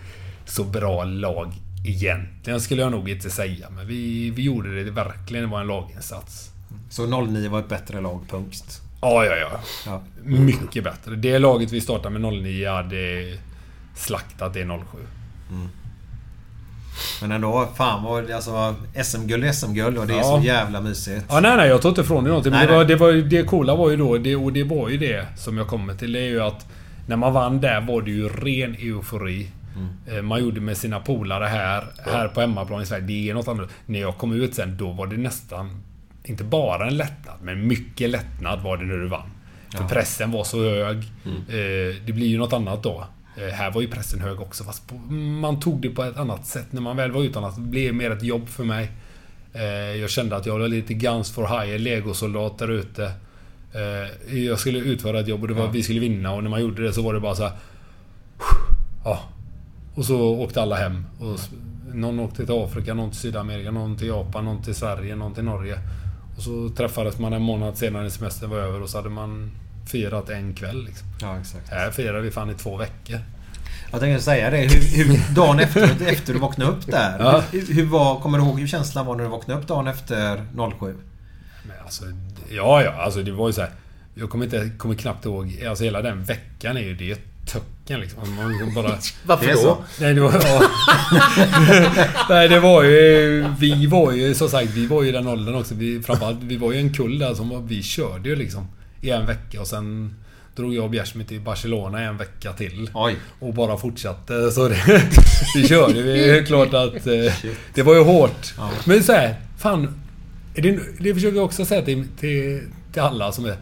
[0.45, 1.53] så bra lag
[1.87, 3.71] egentligen skulle jag nog inte säga.
[3.71, 5.45] Men vi, vi gjorde det verkligen.
[5.45, 6.51] Det var en laginsats.
[6.91, 8.81] Så 09 var ett bättre lag, punkt.
[9.01, 9.61] Ja, ja, ja.
[9.87, 10.03] Ja.
[10.23, 11.17] Mycket bättre.
[11.17, 13.39] Det laget vi startade med 09 hade
[13.95, 14.77] slaktat det 07.
[17.21, 18.31] Men ändå, fan vad...
[18.31, 20.23] Alltså, SM-guld är SM-guld och det är Ja.
[20.41, 21.25] så jävla mysigt.
[21.29, 21.69] Ja, nej, nej.
[21.69, 22.51] Jag tar inte ifrån dig någonting.
[22.53, 24.89] Men Nej, det, var, det, var, det coola var ju då, det, och det var
[24.89, 26.67] ju det som jag kommer till, det är ju att
[27.07, 29.51] när man vann där var det ju ren eufori.
[29.77, 30.17] Mm.
[30.19, 33.05] Eh, Man gjorde med sina polare här, här på hemmaplan i Sverige.
[33.07, 33.69] Det är något annat.
[33.87, 35.83] När jag kom ut sen, då var det nästan...
[36.25, 39.31] Inte bara en lättnad, men mycket lättnad var det när du vann.
[39.77, 39.89] För Ja.
[39.89, 40.97] pressen var så hög.
[41.25, 41.37] Mm.
[41.49, 43.05] Eh, Det blir ju något annat då.
[43.37, 44.83] Eh, Här var ju pressen hög också, fast
[45.41, 46.67] man tog det på ett annat sätt.
[46.71, 48.91] När man väl var utomlands, det blev mer ett jobb för mig.
[49.53, 49.63] Eh,
[50.01, 53.13] Jag kände att jag var lite guns for hire, legosoldat där ute.
[53.73, 55.71] Eh, Jag skulle utföra ett jobb och det var, Ja.
[55.71, 57.53] vi skulle vinna och när man gjorde det så var det bara så här.
[59.05, 59.21] Ja.
[59.95, 61.05] Och så åkte alla hem.
[61.21, 61.39] Och
[61.95, 65.45] någon åkte till Afrika, någon till Sydamerika, någon till Japan, någon till Sverige, någon till
[65.45, 65.79] Norge.
[66.37, 69.51] Och så träffades man en månad senare när semestern var över och så hade man
[69.87, 70.85] firat en kväll.
[70.85, 71.07] Liksom.
[71.21, 71.69] Ja, exakt.
[71.69, 73.19] Här firade vi fan i två veckor.
[73.91, 74.57] Jag tänkte säga det.
[74.57, 77.17] Hur, hur, dagen efter, efter du vaknade upp där.
[77.19, 77.43] Ja.
[77.53, 80.45] Hur, hur var, kommer du ihåg hur känslan var när du vaknade upp dagen efter
[80.79, 80.95] 07?
[81.63, 82.05] Men alltså,
[82.51, 82.93] ja, ja.
[82.93, 83.71] Alltså det var ju så här.
[84.15, 85.65] Jag kommer, inte, kommer knappt ihåg.
[85.69, 87.17] Alltså hela den veckan är ju det är
[87.47, 88.35] töcken liksom.
[88.37, 88.99] Man kan bara...
[89.27, 89.85] Varför Det då?
[90.01, 90.33] Nej, det var...
[90.33, 90.63] Ja.
[92.29, 93.45] Nej, det var ju...
[93.59, 95.75] Vi var ju som sagt, vi var ju i den åldern också.
[95.75, 98.69] Vi, framförallt, vi var ju en kull där som var, Vi körde ju liksom
[99.05, 100.15] i en vecka och sen
[100.57, 102.91] drog jag och Bjärsmyr till Barcelona en vecka till.
[102.95, 103.17] Oj.
[103.41, 104.51] Och bara fortsatte.
[104.51, 105.03] Så det,
[105.55, 106.03] vi körde.
[106.03, 107.07] Det är klart att...
[107.07, 107.33] eh,
[107.75, 108.55] Det var ju hårt.
[108.57, 108.71] Ja.
[108.87, 110.01] Men så här, fan.
[110.55, 112.63] Det, det försöker jag också säga till, till,
[112.93, 113.57] till alla som är...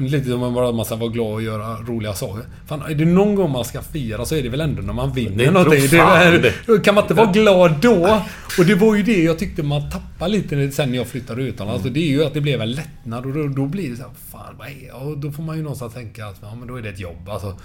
[0.00, 2.44] Lite som bara att man ska vara glad och göra roliga saker.
[2.66, 5.12] Fan, är det någon gång man ska fira så är det väl ändå när man
[5.12, 5.88] vinner Det någonting.
[5.90, 8.22] Det är, kan man inte vara glad då?
[8.58, 11.80] Och det var ju det jag tyckte man tappade lite sen när jag flyttade utomlands.
[11.80, 11.90] Mm.
[11.90, 14.02] Och det är ju att det blev en lättnad och då, då blir det så
[14.02, 15.08] här, fan vad är jag?
[15.08, 17.28] Och då får man ju någonstans tänka att ja, men då är det ett jobb.
[17.28, 17.58] Alltså,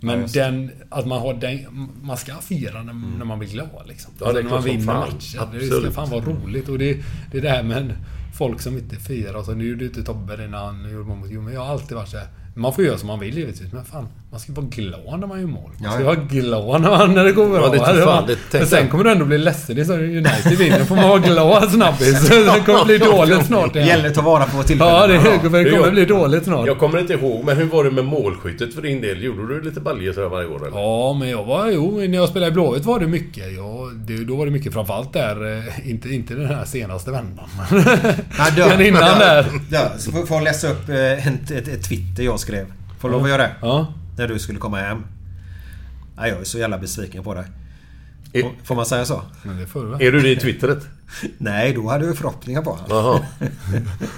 [0.00, 3.82] men Ja, den, att man har den, man ska fira när, när man blir glad
[3.88, 4.12] liksom.
[4.20, 5.40] Ja, är när man vinner matchen.
[5.52, 6.68] Det ska fan vara roligt.
[6.68, 6.98] Och det,
[7.32, 7.94] det är det här med
[8.32, 9.34] folk som inte firar.
[9.34, 11.60] Och så, nu gjorde inte Tobbe det när han gjorde mål mot Jo, men jag
[11.60, 12.28] har alltid varit så här.
[12.54, 15.40] Man får göra som man vill givetvis, men fan, man ska vara glad när man
[15.40, 15.70] gör mål.
[15.78, 16.06] Man ska ja.
[16.06, 17.76] vara glad när, man, när det går bra.
[17.76, 19.76] Ja, det fan, man- det men sen kommer du ändå bli ledsen.
[19.76, 20.78] Det är så United vinner.
[20.78, 22.28] Då får man vara glad snabbis.
[22.28, 23.88] Det kommer bli dåligt snart igen.
[23.88, 24.92] Gäller att ta vara på tillfället.
[24.92, 25.14] Ja, det,
[25.58, 26.66] det kommer bli dåligt snart.
[26.66, 29.22] Jag kommer inte ihåg, men hur var det med målskyttet för din del?
[29.24, 30.78] Gjorde du lite baljor sådär varje år eller?
[30.80, 31.70] Ja, men jag var...
[31.70, 33.52] Jo, när jag spelade i Blåvitt var det mycket.
[33.56, 35.58] Ja, det, då var det mycket framförallt där.
[35.58, 37.44] eh, Inte, inte den här senaste vändan.
[38.38, 39.46] Nej, Den innan där.
[39.98, 42.66] Så får jag läsa upp eh, ett, ett, ett Twitter jag skrev.
[43.00, 43.50] Får jag lov att göra det?
[43.62, 43.86] Ja.
[44.16, 45.04] När du skulle komma hem.
[46.16, 47.44] Nej, jag är så jävla besviken på dig.
[48.32, 49.22] Är, Får- Får man säga så?
[49.42, 50.86] Men det får du är du det i twittret?
[51.38, 52.86] Nej, då hade du förhoppningar på honom.
[52.90, 53.20] Jaha.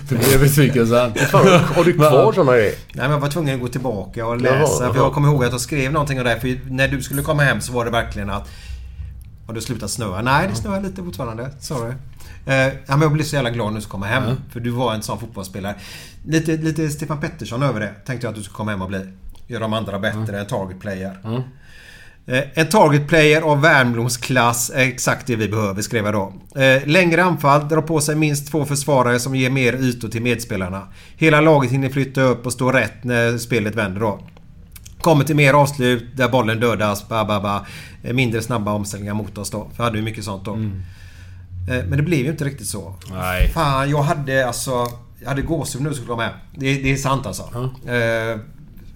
[0.09, 1.13] Du blev besviken sen.
[1.75, 2.73] Har du kvar sådana grejer?
[2.73, 4.55] Nej, men jag var tvungen att gå tillbaka och läsa.
[4.85, 6.41] Jaha, för jag kommer ihåg att jag skrev någonting om det.
[6.41, 8.49] För när du skulle komma hem så var det verkligen att...
[9.47, 10.23] Har det slutat snöa?
[10.23, 11.51] Nej, det snöar lite fortfarande.
[11.61, 11.93] Sorry.
[12.47, 14.23] Eh, ja, men jag blev så jävla glad du skulle komma hem.
[14.53, 15.75] För du var en sån fotbollsspelare.
[16.27, 17.95] Lite, lite Stefan Pettersson över det.
[18.07, 19.01] Tänkte jag att du skulle komma hem och bli.
[19.47, 20.41] Göra de andra bättre.
[20.41, 21.19] En target player.
[22.27, 26.33] Eh, En target player av Wernbloms klass är exakt det vi behöver, skrev jag då.
[26.61, 30.89] Eh, längre anfall, drar på sig minst två försvarare som ger mer ytor till medspelarna.
[31.17, 34.21] Hela laget hinner flytta upp och stå rätt när spelet vänder då.
[35.01, 37.67] Kommer till mer avslut där bollen dödas, ba, ba, ba.
[38.03, 39.61] Eh, Mindre snabba omställningar mot oss då.
[39.61, 40.55] För jag hade ju mycket sånt då.
[40.55, 42.95] Eh, Men det blev ju inte riktigt så.
[43.13, 43.49] Nej.
[43.55, 44.87] Fan, jag hade alltså...
[45.23, 46.33] Jag hade gåshud nu skulle komma med.
[46.57, 47.43] Det, det är sant alltså.
[47.87, 48.39] Eh,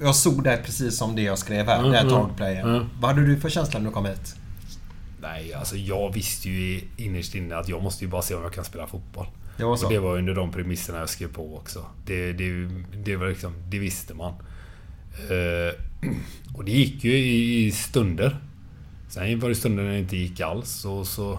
[0.00, 1.78] jag såg det precis som det jag skrev här.
[1.78, 2.68] Mm, det här mm, targetplayen.
[2.68, 2.86] mm.
[3.00, 4.36] Vad hade du för känsla när du kom hit?
[5.20, 8.52] Nej, alltså jag visste ju innerst inne att jag måste ju bara se om jag
[8.52, 9.26] kan spela fotboll.
[9.56, 9.86] Det var så?
[9.86, 11.86] Och det var under de premisserna jag skrev på också.
[12.06, 12.68] Det, det,
[13.04, 13.54] det var liksom...
[13.68, 14.32] Det visste man.
[15.30, 15.74] Eh,
[16.54, 18.36] och det gick ju i, i stunder.
[19.08, 20.84] Sen var det stunder när det inte gick alls.
[20.84, 21.38] Och så...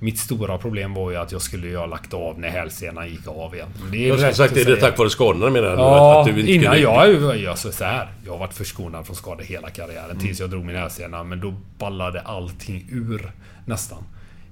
[0.00, 3.26] Mitt stora problem var ju att jag skulle ju ha lagt av när hälsenan gick
[3.28, 3.68] av igen.
[3.92, 5.74] Det är Jag rätt sagt, att är det tack vare skadorna menar du?
[5.82, 6.82] Ja, Att du inte innan skulle-
[7.16, 7.38] jag...
[7.38, 10.18] Jag, så så här, jag har varit förskonad från skador hela karriären Mm.
[10.22, 11.24] tills jag drog min hälsena.
[11.24, 13.32] Men då ballade allting ur
[13.66, 14.02] nästan.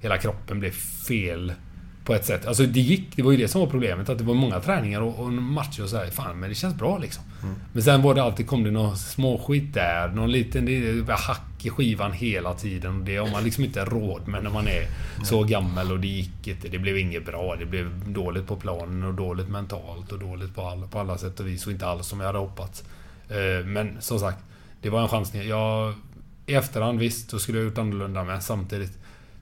[0.01, 0.71] hela kroppen blev
[1.07, 1.53] fel
[2.07, 2.45] på ett sätt.
[2.45, 4.09] Alltså det gick, det var ju det som var problemet.
[4.09, 6.09] Att det var många träningar och, och matcher och så här.
[6.09, 7.23] Fan, men det känns bra liksom.
[7.73, 10.07] Men sen var det alltid, kom det någon småskit där.
[10.07, 13.05] Någon liten det var hack i skivan hela tiden.
[13.05, 14.87] Det har man liksom inte råd med när man är
[15.23, 16.67] så gammal och det gick inte.
[16.67, 17.55] Det blev inget bra.
[17.55, 21.39] Det blev dåligt på planen och dåligt mentalt och dåligt på alla, på alla sätt
[21.39, 21.65] och vis.
[21.65, 22.83] Och inte alls som jag hade hoppats.
[23.29, 24.39] Eh, Men som sagt,
[24.81, 25.47] det var en chansning.
[25.47, 25.93] Jag,
[26.45, 28.43] I efterhand visst, då skulle jag gjort annorlunda med.
[28.43, 28.97] Samtidigt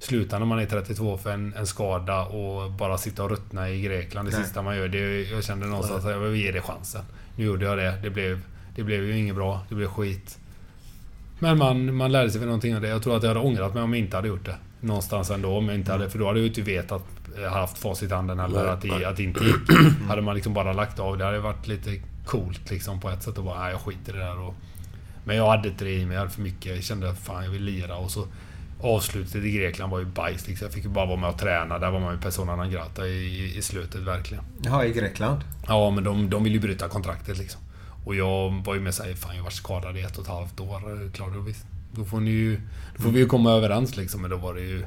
[0.05, 3.81] sluta när man är 32 för en, en skada och bara sitta och ruttna i
[3.81, 4.45] Grekland det Nej.
[4.45, 4.87] sista man gör.
[4.87, 7.01] Det, jag kände någonstans att jag vill ge det chansen.
[7.35, 7.93] Nu gjorde jag det.
[8.03, 8.41] Det blev,
[8.75, 9.61] det blev ju inget bra.
[9.69, 10.39] Det blev skit.
[11.39, 12.87] Men man, man lärde sig för någonting av det.
[12.87, 14.55] Jag tror att jag hade ångrat mig om jag inte hade gjort det.
[14.79, 15.57] Någonstans ändå.
[15.57, 17.03] Om jag inte hade, för då hade jag ju inte vetat,
[17.37, 19.55] eh, haft facit i handen heller, att det, att det inte gick.
[20.07, 21.17] hade man liksom bara lagt av.
[21.17, 23.37] Det hade varit lite coolt liksom på ett sätt.
[23.37, 24.39] Och bara, nej jag skiter i det där.
[24.39, 24.55] Och,
[25.23, 26.13] men jag hade inte det i mig.
[26.13, 26.75] Jag hade för mycket.
[26.75, 27.95] Jag kände fan jag vill lira.
[27.95, 28.27] Och så
[28.85, 30.47] avslutet i Grekland var ju bajs.
[30.47, 30.65] Liksom.
[30.65, 31.79] Jag fick ju bara vara med och träna.
[31.79, 34.43] Där var man ju persona non grata i, i slutet verkligen.
[34.63, 35.41] Ja, i Grekland.
[35.67, 37.61] Ja, men de, de ville ju bryta kontraktet liksom.
[38.05, 40.59] Och jag var ju med såhär, fan jag varit skadad i ett och ett halvt
[40.59, 41.11] år.
[41.13, 41.65] Klart, då, visst.
[41.91, 42.61] Då får ni ju...
[42.95, 44.21] Då får vi ju komma överens liksom.
[44.21, 44.85] Men då var det ju...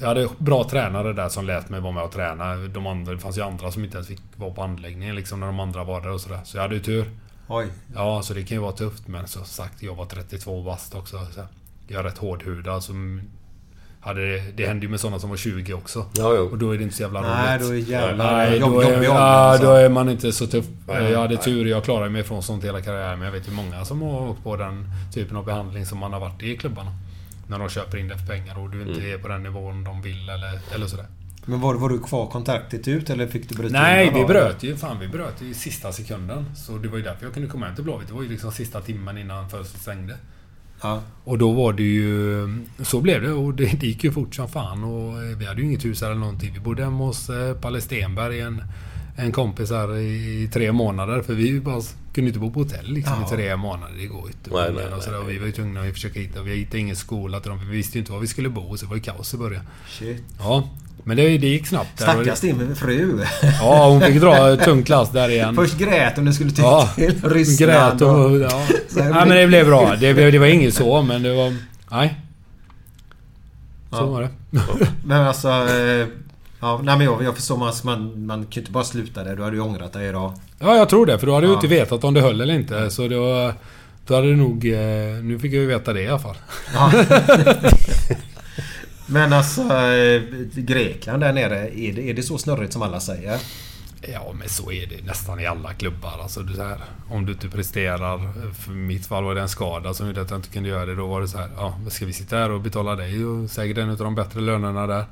[0.00, 2.56] Jag hade bra tränare där som lät mig vara med och träna.
[2.56, 5.46] De andra, det fanns ju andra som inte ens fick vara på anläggningen liksom när
[5.46, 6.40] de andra var där och sådär.
[6.44, 7.10] Så jag hade ju tur.
[7.48, 7.66] Oj.
[7.94, 9.08] Ja, så det kan ju vara tufft.
[9.08, 11.26] Men som sagt, jag var 32 bast också.
[11.34, 11.40] Så
[11.88, 12.82] jag är rätt hårdhudad.
[12.82, 12.92] Så
[14.00, 16.06] hade det, det hände ju med sådana som var 20 också.
[16.16, 16.40] Ja, ja.
[16.40, 17.32] Och då är det inte så jävla roligt.
[17.44, 19.20] Nej, då är jävlar Nej, jobb, då är, jobbig ålder.
[19.20, 19.66] ja, alltså.
[19.66, 20.64] då är man inte så tuff.
[20.86, 21.44] Nej, jag hade nej.
[21.44, 21.66] tur.
[21.66, 23.18] Jag klarade mig från sånt hela karriären.
[23.18, 26.12] Men jag vet ju många som har åkt på den typen av behandling som man
[26.12, 26.90] har varit i klubbarna.
[27.48, 29.14] När de köper in det för pengar och du inte Mm.
[29.14, 31.06] är på den nivån de vill eller, eller sådär.
[31.46, 34.76] Men var, var du kvar kontraktet ut eller fick du bryta Nej, vi bröt ju.
[34.76, 36.44] Fan, vi bröt ju i sista sekunden.
[36.56, 38.08] Så det var ju därför jag kunde komma hem till Blåvitt.
[38.08, 40.16] Det var ju liksom sista timmen innan fönstret stängde.
[40.82, 41.02] Ja.
[41.24, 42.48] Och då var det ju...
[42.82, 45.60] Så blev det och det, det gick ju fort som fan och eh, vi hade
[45.60, 46.52] ju inget hus eller någonting.
[46.52, 48.62] Vi bodde hemma hos eh, Palle Stenberg, en,
[49.16, 51.22] en kompis här i, tre månader.
[51.22, 51.82] För vi bara
[52.14, 53.26] kunde inte bo på hotell liksom Ja.
[53.26, 53.94] i tre månader.
[53.98, 54.50] Det går inte.
[54.52, 56.42] Nej, nej, och, sådär, och vi var ju tvungna att försöka hitta...
[56.42, 57.58] Vi hittade ingen skola till dem.
[57.58, 58.76] för Vi visste ju inte var vi skulle bo.
[58.76, 59.62] Så det var ju kaos i början.
[59.88, 60.22] Shit.
[60.38, 60.68] Ja.
[61.04, 61.98] Men det, det gick snabbt.
[61.98, 62.04] där.
[62.04, 63.20] Stackars din fru.
[63.60, 65.54] Ja, hon fick dra tung klass där igen.
[65.56, 66.88] Först grät hon när du skulle till, Ja,
[67.22, 67.70] Ryssland.
[67.70, 68.38] grät och...
[68.40, 68.66] Ja.
[68.88, 69.96] Sen Nej, men det blev bra.
[70.00, 71.56] Det, blev- det var inget så, men det var...
[71.90, 72.14] Nej.
[73.90, 74.06] Så Ja.
[74.06, 74.28] var det.
[75.04, 75.48] Men alltså...
[76.64, 79.36] Ja, nej men jag, jag förstår man, man, man kan ju inte bara sluta där.
[79.36, 80.32] Du hade ju ångrat dig idag.
[80.58, 81.18] Ja, jag tror det.
[81.18, 81.52] För då hade Ja.
[81.54, 82.90] inte vetat om det höll eller inte.
[82.90, 83.52] Så då...
[84.06, 84.66] Då hade det nog...
[84.72, 86.36] eh, Nu fick jag ju veta det i alla fall.
[86.74, 86.92] Ja.
[89.06, 89.62] men alltså...
[89.62, 90.22] eh,
[90.54, 91.68] Grekland där nere.
[91.78, 93.38] Är det, är det så snurrigt som alla säger?
[94.12, 96.18] Ja, men så är det nästan i alla klubbar.
[96.22, 96.78] Alltså, det här,
[97.10, 98.20] om du inte presterar.
[98.52, 100.94] För mitt fall var det en skada som gjorde att jag inte kunde göra det.
[100.94, 101.48] Då var det så här.
[101.56, 103.24] Ja, ska vi sitta här och betala dig?
[103.26, 105.04] Och säkert en av de bättre lönerna där.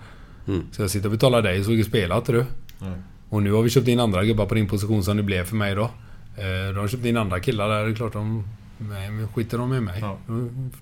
[0.48, 0.62] Mm.
[0.72, 2.44] Ska jag sitta och betala dig så du spelar inte du?
[2.78, 2.90] Nej.
[3.28, 5.56] Och nu har vi köpt in andra gubbar på din position som det blev för
[5.56, 5.82] mig då.
[5.82, 7.84] Eh, de har köpt in andra killar där.
[7.84, 8.44] Det är klart de...
[8.78, 9.98] Nej, men skiter de i mig.
[10.00, 10.16] Ja.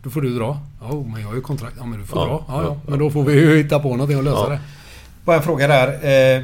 [0.03, 0.59] Då, får du dra.
[0.81, 1.75] Ja, men jag har ju kontrakt.
[1.79, 2.45] Ja, men du får Ja, dra.
[2.49, 2.91] Ja, ja, ja.
[2.91, 4.49] Men då får vi ju hitta på någonting och lösa Ja.
[4.49, 4.61] det.
[5.25, 5.89] Bara en fråga där.
[6.39, 6.43] Eh,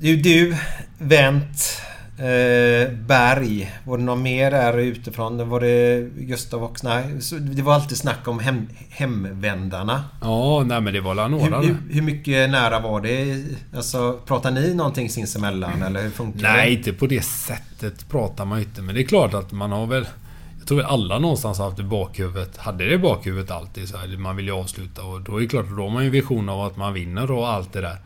[0.00, 0.56] Du, du
[0.98, 1.62] Wendt,
[2.20, 3.72] eh, Berg.
[3.84, 5.48] Var det någon mer där utifrån?
[5.48, 6.88] Var det Gustav också?
[6.88, 7.04] Nej,
[7.40, 10.04] det var alltid snack om hem, hemvändarna.
[10.20, 13.44] Ja, nej men det var några Hur, hur, hur mycket nära var det?
[13.76, 16.76] Alltså, pratar ni någonting sinsemellan eller hur funkar Nej, det?
[16.76, 18.82] inte på det sättet pratar man inte.
[18.82, 20.06] Men det är klart att man har väl...
[20.58, 22.56] Jag tror väl alla någonstans haft det i bakhuvudet.
[22.56, 23.88] Hade det i bakhuvudet alltid.
[23.88, 26.02] Så här, man vill ju avsluta och då är det klart att då har man
[26.02, 27.96] ju en vision av att man vinner och allt det där.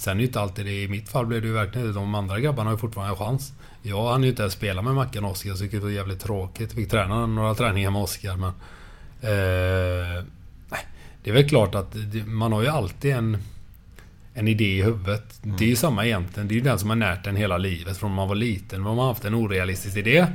[0.00, 0.82] Sen är det ju inte alltid det.
[0.82, 1.92] I mitt fall blev det ju verkligen det.
[1.92, 3.52] De andra grabbarna har ju fortfarande en chans.
[3.82, 6.72] Jag hann ju inte ens spela med Mackan och Oskar så det var jävligt tråkigt.
[6.72, 8.48] Fick träna några träningar med Oskar men...
[9.22, 10.24] Eh,
[11.22, 11.96] det är väl klart att
[12.26, 13.38] man har ju alltid en
[14.34, 15.40] en idé i huvudet.
[15.42, 16.48] Det är ju samma egentligen.
[16.48, 18.80] Det är ju den som har närt en hela livet från man var liten.
[18.80, 20.26] Man har haft en orealistisk idé.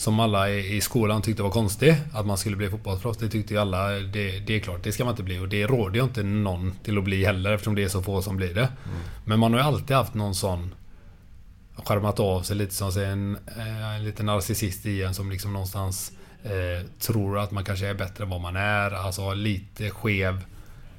[0.00, 1.96] Som alla i skolan tyckte var konstig.
[2.12, 3.18] Att man skulle bli fotbollsproffs.
[3.18, 3.88] Det tyckte ju alla.
[3.88, 5.38] Det, det är klart, det ska man inte bli.
[5.38, 8.22] Och det råder ju inte någon till att bli heller eftersom det är så få
[8.22, 8.68] som blir det.
[9.24, 10.74] Men man har ju alltid haft någon sån
[11.76, 16.12] skärmat av sig lite som en, eh, en liten narcissist i en som liksom någonstans
[16.42, 18.90] eh, tror att man kanske är bättre än vad man är.
[18.90, 20.44] Alltså har lite skev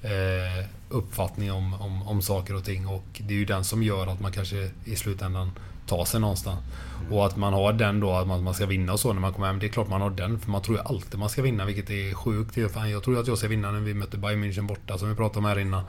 [0.02, 2.88] eh, uppfattning om, om, om saker och ting.
[2.88, 5.52] Och det är ju den som gör att man kanske i slutändan
[5.88, 6.60] tar sig någonstans.
[7.12, 9.48] Och att man har den då, att man, ska vinna och så när man kommer
[9.48, 9.60] hem.
[9.60, 11.90] Det är klart man har den, för man tror ju alltid man ska vinna, vilket
[11.90, 12.74] är sjukt.
[12.74, 15.16] Fan, jag tror att jag ska vinna när vi möter Bayern München borta, som vi
[15.16, 15.84] pratade om här innan.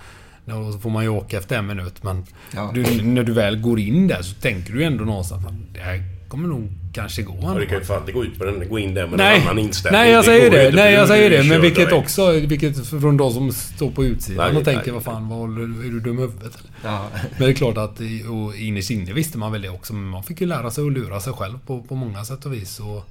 [0.44, 2.02] Och så får man ju åka efter en minut.
[2.02, 2.24] Men
[2.54, 2.70] Ja.
[2.74, 6.02] du, när du väl går in där så tänker du ändå någonstans att det här
[6.32, 7.38] kommer nog kanske gå.
[7.42, 8.68] Ja, det kan ju fan inte gå ut på den.
[8.68, 10.00] Gå in där med Nej, en annan inställning.
[10.00, 10.66] nej jag säger det.
[10.66, 11.42] inte, Nej, jag säger det.
[11.48, 11.92] Men vilket direkt.
[11.92, 12.30] också...
[12.32, 15.62] Vilket från de som står på utsidan Nej, och tänker nej, vad fan, vad håller,
[15.62, 16.92] är du dum i huvudet eller?
[16.92, 17.06] Ja.
[17.38, 19.94] Men det är klart att i- och innerst inne visste man väl det också.
[19.94, 22.52] Men man fick ju lära sig att lura sig själv på, på många sätt och
[22.52, 22.80] vis.
[22.80, 23.04] Och,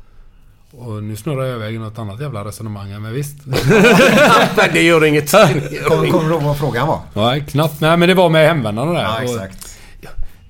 [0.85, 3.35] och nu snurrar jag iväg i något annat jävla resonemang men visst.
[4.73, 5.31] Det gör inget.
[5.31, 6.99] Kommer kommer du ihåg vad frågan var?
[7.13, 7.81] Nej, knappt.
[7.81, 9.01] Nej, men det var med hemvändarna där.
[9.03, 9.70] Ja, Och exakt.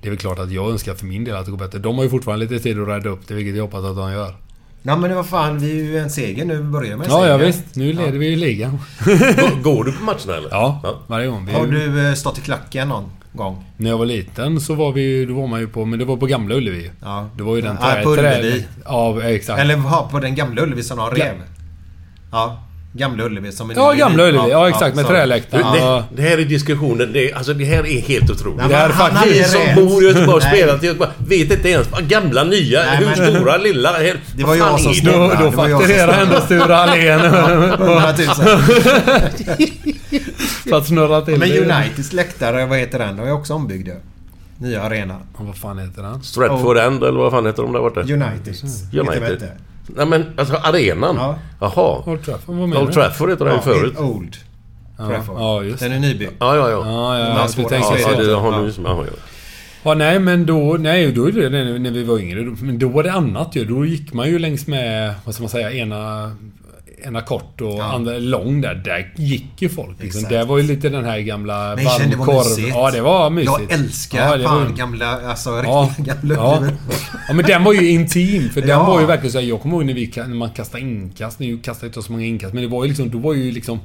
[0.02, 1.78] Det är väl klart att jag önskar för min del att det går bättre.
[1.78, 4.12] De har ju fortfarande lite tid att rädda upp det, vilket jag hoppas att de
[4.12, 4.34] gör.
[4.82, 6.56] Nej men vad fan, vi är ju en seger nu.
[6.56, 7.30] Vi börjar med en Ja, seger.
[7.30, 7.64] ja visst.
[7.76, 8.78] Nu leder vi ju ligan.
[9.04, 10.48] Går- Går du på matcherna eller?
[10.50, 11.46] Ja, varje gång.
[11.46, 13.64] Vi, Har du eh, stått i klacken någon gång?
[13.76, 15.84] När jag var liten så var vi då var man ju på...
[15.84, 16.90] Men det var på Gamla Ullevi.
[17.02, 17.28] Ja.
[17.36, 18.66] Det var ju den Ja, på Ullevi.
[18.84, 19.60] Ja, exakt.
[19.60, 21.34] Eller på den gamla Ullevi som de rev?
[22.32, 22.62] Ja.
[22.94, 24.50] Gamla Ullevi som är Ja, Gamla Ullevi.
[24.50, 24.96] Ja, exakt.
[24.96, 25.72] Med träläktaren.
[25.72, 27.12] Det, det här är diskussionen.
[27.12, 28.56] Det, alltså det här är helt otroligt.
[28.58, 29.54] Nej, det här är han faktiskt...
[29.56, 30.56] Vi som bor i Göteborg och Nej.
[30.58, 33.92] spelar till Göteborg vet inte ens gamla, nya, Nej, hur men- stora, lilla...
[33.92, 35.10] Helt, Det var jag som det?
[35.10, 37.20] Då, Ja, då det var jag som fakturerar ändå Sture Allén.
[37.20, 38.26] 100 000.
[40.70, 41.50] För att snurra till Men.
[41.52, 43.16] Uniteds läktare, vad heter den?
[43.16, 43.88] De är också ombyggd.
[44.58, 45.16] Nya arena.
[45.36, 46.22] Vad fan heter den?
[46.22, 48.02] Stratford End eller vad fan heter de där borta?
[48.02, 48.14] Det
[49.00, 49.48] United.
[49.86, 51.16] Nej men alltså arenan?
[51.16, 51.38] Ja.
[51.60, 52.02] Jaha.
[52.06, 52.92] Old Trafford, vad menar Old?
[52.92, 53.94] Trafford heter den ju förut.
[53.96, 54.36] Ja, Old.
[54.96, 55.36] Trafford.
[55.38, 56.30] Ja, just Den är nybyggd.
[56.38, 56.86] Ja, ja, ja.
[56.86, 57.46] Ja, ja, ja.
[57.56, 57.98] Du tänker.
[57.98, 58.22] Ja, så.
[58.22, 58.60] det har Ja.
[58.60, 58.72] nu...
[58.84, 59.12] Ja, ja.
[59.84, 60.76] Ja, nej, men då...
[60.80, 62.56] Nej, då är det när vi var yngre.
[62.60, 63.64] Men då var det annat ju.
[63.64, 66.32] Då gick man ju längs med, vad ska man säga, ena...
[67.06, 68.74] Ena kort och andra lång där.
[68.74, 69.96] Där gick ju folk.
[70.02, 70.22] Liksom.
[70.28, 72.68] Det var ju lite den här gamla jag kände det var mysigt.
[72.68, 73.52] Ja, det var mysigt.
[73.68, 76.62] Jag älskar Ja, det fan gamla, alltså Ja, riktiga gamla ja.
[77.28, 78.50] Ja, men den var ju intim.
[78.50, 78.82] För den Ja.
[78.84, 81.38] var ju verkligen så här, Jag kommer ihåg när, vi, när man kastade inkast.
[81.38, 82.54] Nu kastar jag inte så många inkast.
[82.54, 83.10] Men det var ju liksom...
[83.10, 83.80] Då var ju liksom...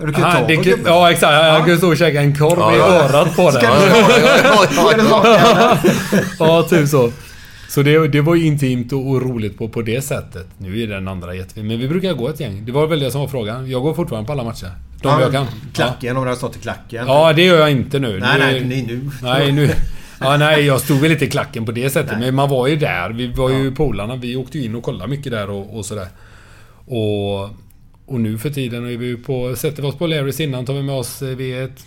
[0.00, 1.32] Du kan ju Ah, ta det, kan- ja, exakt.
[1.32, 2.84] Jag kunde stå och käka en korv Ja, i ja.
[2.86, 3.50] örat på.
[3.52, 3.60] Ska
[5.08, 5.78] smaka?
[6.38, 7.10] Ja, typ så.
[7.68, 10.46] Så det, det var ju intimt och, och roligt på, på det sättet.
[10.58, 11.66] Nu är den andra jättefin.
[11.66, 12.64] Men vi brukar gå ett gäng.
[12.66, 13.70] Det var väl det som var frågan.
[13.70, 14.70] Jag går fortfarande på alla matcher.
[15.02, 15.44] De Ja, jag kan.
[15.44, 15.50] Ja.
[15.74, 17.04] Klacken, om du har stått i klacken.
[17.06, 18.18] ja, det gör jag inte nu.
[18.20, 19.10] Nej, Nu- nej, nej, nu.
[19.22, 19.70] Nej, nu...
[20.20, 22.18] Ja, nej, jag stod väl inte i klacken på det sättet.
[22.18, 23.10] Men man var ju där.
[23.10, 24.16] Vi var ju polarna.
[24.16, 26.06] Vi åkte ju in och kollade mycket där och, och sådär.
[26.86, 27.42] Och,
[28.06, 29.56] och nu för tiden är vi på...
[29.56, 31.22] Sätter vi oss på Larrys innan tar vi med oss...
[31.22, 31.86] eh, Vi är ett,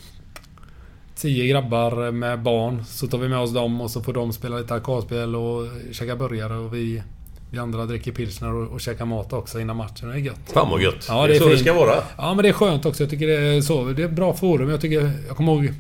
[1.21, 2.85] tio grabbar med barn.
[2.85, 6.15] Så tar vi med oss dem och så får de spela lite arkadspel och käka
[6.15, 7.03] burgare och vi...
[7.51, 10.09] Vi andra dricker pilsner och, och käkar mat också innan matchen.
[10.09, 10.51] Det är gött.
[10.53, 11.05] Fan vad gött.
[11.07, 11.61] Ja, det är så det fint.
[11.61, 11.95] ska vara.
[12.17, 13.03] Ja, men det är skönt också.
[13.03, 13.83] Jag tycker det är så.
[13.85, 14.69] Det är bra forum.
[14.69, 15.11] Jag tycker...
[15.27, 15.73] Jag kommer ihåg...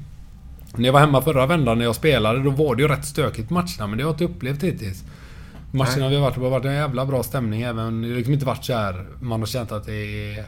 [0.75, 3.49] När jag var hemma förra vändan när jag spelade, då var det ju rätt stökigt
[3.49, 3.87] matcherna.
[3.87, 5.03] Men det har jag inte upplevt hittills.
[5.71, 8.01] Matcherna vi har varit på har varit en jävla bra stämning även...
[8.01, 9.05] Det har liksom inte varit så här...
[9.21, 10.45] Man har känt att det är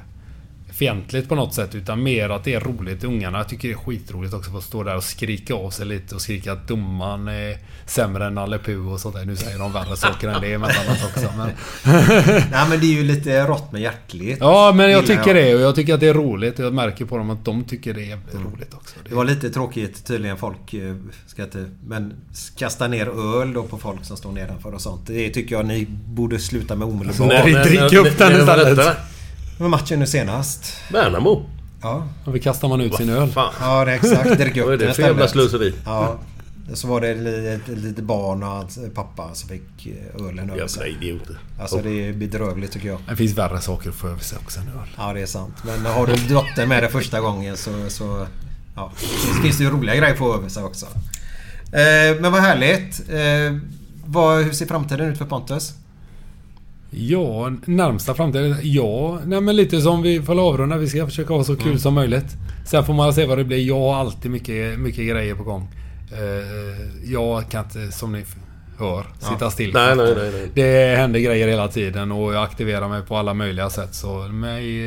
[0.81, 1.75] fientligt på något sätt.
[1.75, 3.03] Utan mer att det är roligt.
[3.03, 6.21] Ungarna tycker det är skitroligt också att stå där och skrika av sig lite och
[6.21, 8.59] skrika att domaren är sämre än Nalle
[8.93, 9.25] och sånt där.
[9.25, 11.33] Nu säger de värre saker än det emellanåt också.
[11.37, 11.49] Men...
[12.51, 14.37] Nej, men det är ju lite rått med hjärtligt.
[14.39, 15.55] Ja, men jag tycker det.
[15.55, 16.59] Och jag tycker att det är roligt.
[16.59, 18.95] Jag märker på dem att de tycker det är jävligt roligt också.
[19.09, 20.95] Det var lite tråkigt tydligen folk, eh,
[21.27, 22.13] ska inte, men
[22.57, 25.07] kasta ner öl då på folk som står nedanför och sånt.
[25.07, 27.27] Det tycker jag ni borde sluta med omedelbart.
[27.27, 28.97] Nej, vi Men- dricker men- upp den men- men istället.
[29.61, 30.73] Vad var matchen nu senast?
[30.91, 31.45] Värnamo.
[31.81, 33.31] Ja, Och vi kastar man ut sin öl.
[33.31, 33.53] Fan.
[33.59, 34.37] ja det är exakt.
[34.37, 35.73] Drick upp Vad är det för jävla slöseri?
[35.85, 36.19] Ja.
[36.73, 37.09] Så var det
[37.53, 40.91] ett litet barn och hans pappa som fick eh, ölen över Jävla sig.
[41.01, 41.37] idioter.
[41.59, 42.99] Alltså det är bedrövligt tycker jag.
[43.09, 44.87] Det finns värre saker att få över sig också än öl.
[44.97, 45.55] Ja, det är sant.
[45.65, 47.71] Men har du dottern med dig första gången så...
[47.89, 48.27] så
[48.75, 48.91] ja,
[49.35, 50.85] det finns det ju roliga grejer att få över sig också.
[51.65, 53.01] Eh, men vad härligt.
[53.09, 53.57] Eh,
[54.05, 55.73] vad, hur ser framtiden ut för Pontus?
[56.93, 58.55] Ja, närmsta framtiden?
[58.63, 60.77] Ja, nej men lite som vi får avrunda.
[60.77, 62.25] Vi ska försöka ha så kul som möjligt.
[62.65, 63.67] Sen får man se vad det blir.
[63.67, 65.67] Jag har alltid mycket, mycket grejer på gång.
[66.11, 68.25] Eh, Jag kan inte, som ni
[68.79, 69.73] hör, sitta still.
[69.73, 70.49] Nej, nej, nej, nej.
[70.53, 73.95] Det händer grejer hela tiden och jag aktiverar mig på alla möjliga sätt.
[73.95, 74.81] Så mig,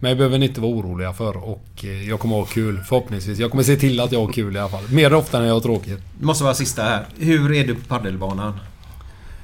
[0.00, 3.38] mig behöver ni inte vara oroliga för och eh, jag kommer ha kul förhoppningsvis.
[3.38, 4.84] Jag kommer se till att jag har kul i alla fall.
[4.90, 5.98] Mer ofta än jag har tråkigt.
[6.18, 7.04] Det måste vara sista här.
[7.18, 8.52] Hur är du på paddelbanan?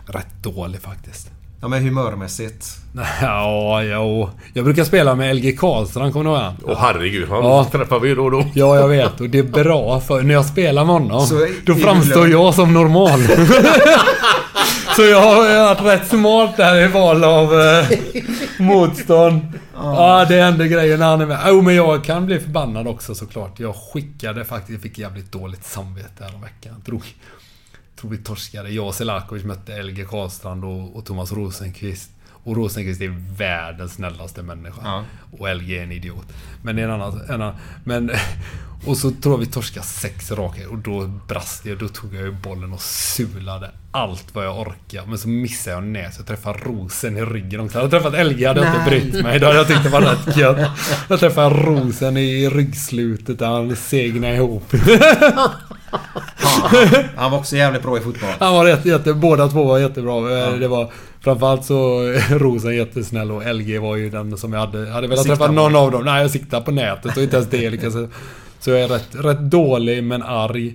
[0.07, 1.31] Rätt dålig faktiskt.
[1.61, 2.67] Ja, men humörmässigt.
[3.23, 4.31] Ja, ja.
[4.55, 6.53] Jag brukar spela med LG Karlstrand, kommer du ihåg?
[6.65, 7.67] Åh herregud, han Ja.
[7.73, 8.45] träffar vi ju då och då.
[8.55, 9.21] Ja, jag vet.
[9.21, 12.73] Och det är bra för när jag spelar med honom, Så då framstår jag som
[12.75, 13.21] normal.
[14.97, 17.87] Så jag har varit rätt smart där i val av eh,
[18.59, 19.41] motstånd.
[19.75, 21.39] Ja, det händer grejer när han är med.
[21.49, 23.61] Jo, men jag kan bli förbannad också såklart.
[23.61, 26.75] Jag skickade faktiskt, jag fick jävligt dåligt samvete här om veckan.
[26.77, 26.85] Jag
[27.97, 28.71] tror, tror vi torskade.
[28.71, 32.11] Jag och Selakovic mötte LG Karlstrand och, och Thomas Rosenqvist.
[32.47, 34.81] Och Rosenqvist är världens snällaste människa.
[35.39, 36.27] Och LG är en idiot.
[36.63, 37.21] Men det är en annan...
[37.29, 37.55] En annan
[37.85, 38.11] men,
[38.87, 41.79] och så tror jag vi torskade sex raka och då brast jag.
[41.79, 45.09] Då tog jag ju bollen och sulade allt vad jag orkade.
[45.09, 46.15] Men så missade jag nät.
[46.17, 47.79] Jag träffade rosen i ryggen också.
[47.79, 49.39] Hade jag träffat LG hade jag inte brytt mig.
[49.39, 50.71] Då hade jag tyckt det var rätt gött.
[51.09, 54.73] Jag träffade rosen i ryggslutet där han segnade ihop.
[57.17, 58.31] Han var också jävligt bra i fotboll.
[58.39, 60.41] Han var jätte, jätte, båda två var jättebra.
[60.47, 60.91] Eh, Det var
[61.27, 62.01] framförallt så
[62.31, 64.91] Rosen jättesnäll och LG var ju den som jag hade...
[64.91, 65.53] Hade velat träffa på.
[65.53, 66.05] någon av dem.
[66.05, 68.09] Nej, jag siktade på nätet och inte ens det lyckades jag.
[68.61, 70.75] Så jag är rätt, rätt dålig men arg.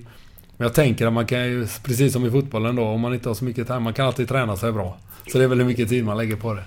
[0.57, 3.30] Men jag tänker att man kan ju, precis som i fotbollen då, om man inte
[3.30, 4.98] har så mycket tid, man kan alltid träna sig bra.
[5.32, 6.64] Så det är väl hur mycket tid man lägger på det.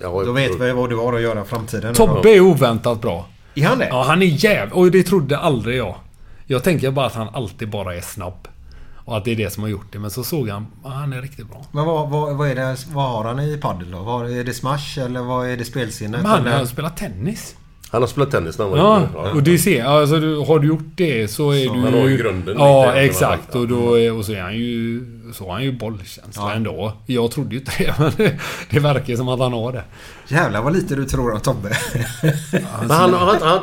[0.00, 1.94] Då vet vi vad du har att göra i framtiden.
[1.94, 3.28] Tobbe är oväntat bra.
[3.54, 3.88] Är han det?
[3.88, 4.74] Ja, han är jävligt...
[4.74, 5.94] Och det trodde aldrig jag.
[6.46, 8.48] Jag tänker bara att han alltid bara är snabb.
[9.12, 9.98] Och att det är det som har gjort det.
[9.98, 10.66] Men så såg han...
[10.84, 11.64] Ja, han är riktigt bra.
[11.72, 13.98] Men vad, vad, vad, är det, vad har han i padel då?
[13.98, 16.16] Vad, är det smash eller vad är det spelsinne?
[16.22, 17.56] Men han har spelat tennis.
[17.90, 19.32] Han har spelat tennis när han var Ja, yngre.
[19.32, 21.80] och du ser, alltså du, har du gjort det så är Så du...
[21.80, 23.48] han har ju grunden Ja, exakt.
[23.52, 23.58] ja.
[23.60, 25.04] Och då är, och så är han ju...
[25.34, 26.52] Så har han ju bollkänsla Ja.
[26.52, 26.92] ändå.
[27.06, 28.38] Jag trodde ju inte det, men det,
[28.70, 29.84] det verkar som att han har det.
[30.28, 31.76] Jävlar vad lite du tror om Tobbe.
[32.52, 33.60] Men han, han, han, han,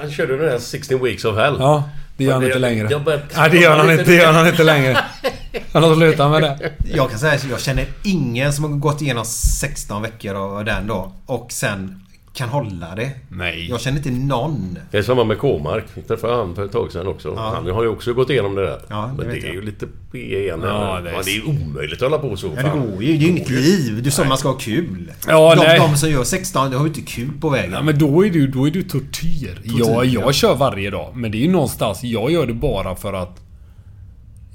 [0.00, 1.56] han körde den där 16 weeks of hell.
[1.58, 1.84] Ja,
[2.18, 2.88] det gör han inte längre.
[2.90, 4.98] jag börjar- Nej, det gör han inte, det gör han inte längre.
[5.72, 6.72] Han har slutat med det.
[6.94, 10.86] Jag kan säga att jag känner ingen som har gått igenom 16 veckor av den
[10.86, 12.00] då och sen
[12.38, 13.10] kan hålla det.
[13.28, 13.66] Nej.
[13.70, 14.78] Jag känner inte någon.
[14.90, 15.84] Det är samma med K-mark.
[15.94, 17.32] Vi träffade han för ett tag sedan också.
[17.36, 17.52] Ja.
[17.54, 18.80] Han har ju också gått igenom det där.
[18.88, 19.54] Ja, det Men det är jag.
[19.54, 20.60] ju lite B igen.
[20.62, 22.50] Ja, det är- det är omöjligt att hålla på så.
[22.56, 23.12] Ja, det går ju.
[23.12, 24.02] Det är ju inget liv.
[24.02, 25.12] Du sa man ska ha kul.
[25.26, 25.78] Ja, de, nej.
[25.78, 27.72] de som gör 16, de har ju inte kul på vägen.
[27.72, 29.60] Ja, men då är du, då är du tortyr.
[29.64, 30.20] Ja, ja.
[30.20, 31.12] jag kör varje dag.
[31.16, 32.04] Men det är ju någonstans...
[32.04, 33.40] Jag gör det bara för att...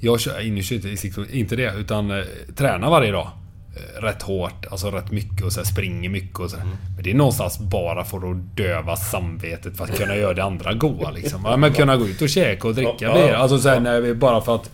[0.00, 0.40] Jag kör...
[0.46, 0.88] Inte,
[1.32, 2.24] inte det, utan eh,
[2.56, 3.30] tränar varje dag.
[3.76, 6.56] Eh, rätt hårt, alltså rätt mycket och så springer mycket och så.
[6.56, 6.66] här.
[6.94, 10.72] Men det är någonstans bara för att döva samvetet för att kunna göra det andra
[10.72, 11.42] goa liksom.
[11.44, 14.00] Ja, men kunna gå ut och käka och dricka Ja, ja, Alltså så här, när
[14.00, 14.70] vi, bara för att...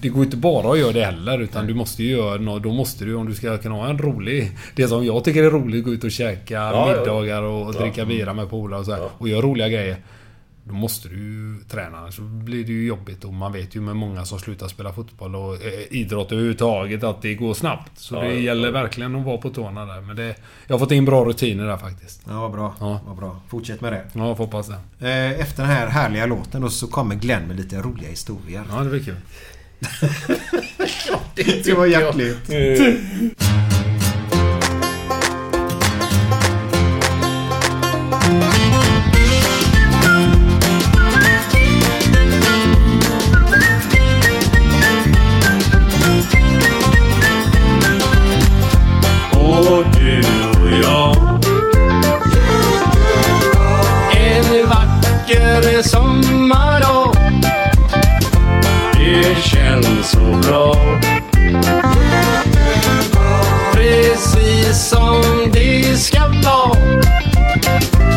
[0.00, 2.72] Det går inte bara att göra det heller utan du måste ju göra något, Då
[2.72, 4.52] måste du om du ska kunna ha en rolig...
[4.74, 8.50] Det som jag tycker är roligt, gå ut och käka middagar och dricka bira med
[8.50, 9.96] polare och så här, Och göra roliga grejer.
[10.66, 13.80] Då måste du ju träna annars så blir det ju jobbigt och man vet ju
[13.80, 17.90] med många som slutar spela fotboll och eh, idrott överhuvudtaget att det går snabbt.
[17.98, 20.00] Så Ja, det gäller verkligen att vara på tårna där.
[20.00, 20.34] Men det,
[20.66, 22.22] jag har fått in bra rutiner där faktiskt.
[22.28, 22.74] Ja, vad bra.
[22.80, 23.00] Ja.
[23.06, 23.40] Vad bra.
[23.48, 24.04] Fortsätt med det.
[24.12, 24.66] Ja, jag får hoppas
[24.98, 25.08] det.
[25.08, 28.64] Eh, Efter den här härliga låten då så kommer Glenn med lite roliga historier.
[28.70, 29.16] Ja, det blir kul.
[31.64, 32.50] Det var hjärtligt.
[60.42, 60.74] Bra.
[63.72, 66.76] Precis som det ska vara.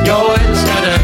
[0.06, 1.00] Jag älskar dig.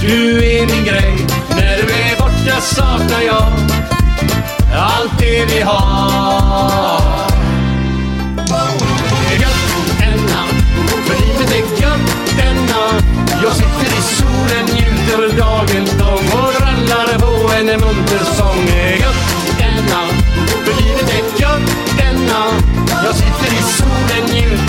[0.00, 1.26] Du är min grej.
[1.50, 3.46] När du är borta saknar jag
[4.74, 7.00] allt det vi har.
[9.40, 10.42] Gött denna,
[11.06, 12.82] för livet är gött denna
[13.42, 15.88] Jag sitter i solen, njuter dagen.
[15.98, 18.66] Lång och rallar på en munter sång.
[19.00, 19.19] Gött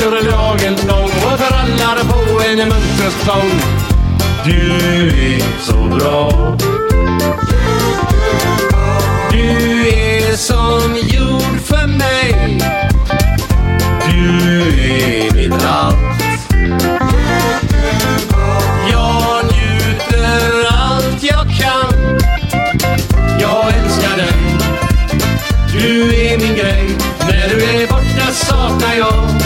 [0.02, 3.52] solen, njuter lång och trallar på en munter sång
[4.46, 4.78] Du
[5.36, 6.58] är så bra.
[9.32, 12.60] Du är som jord för mig.
[14.06, 15.96] Du är mitt allt.
[18.92, 22.20] Jag njuter allt jag kan.
[23.40, 24.34] Jag älskar dig.
[25.74, 26.98] Du är min grej.
[27.20, 29.41] När du är borta saknar jag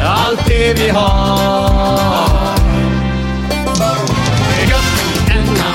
[0.00, 2.58] allt det vi har.
[4.70, 5.70] Gött denna,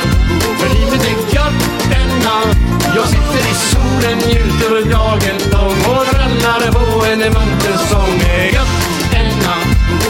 [0.59, 2.55] för livet är gött denna
[2.95, 5.37] Jag sitter i solen, njuter dagen.
[5.51, 8.19] Lång och rallar på en munter sång
[8.53, 9.55] Gött denna,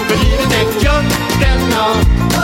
[0.08, 1.86] för livet är gött denna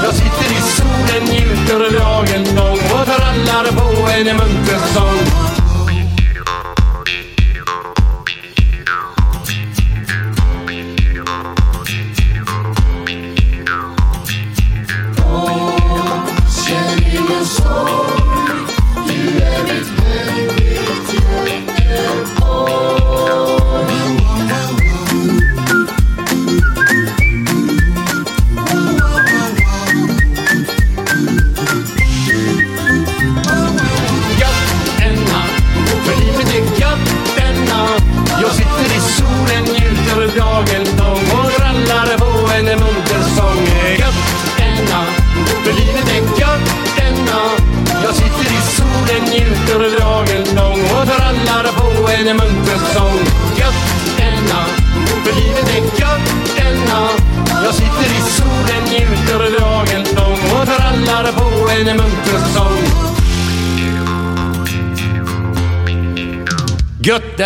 [0.03, 2.55] Jag sitter i solen, njuter dagen.
[2.55, 5.38] Lång och rallar på en munter sång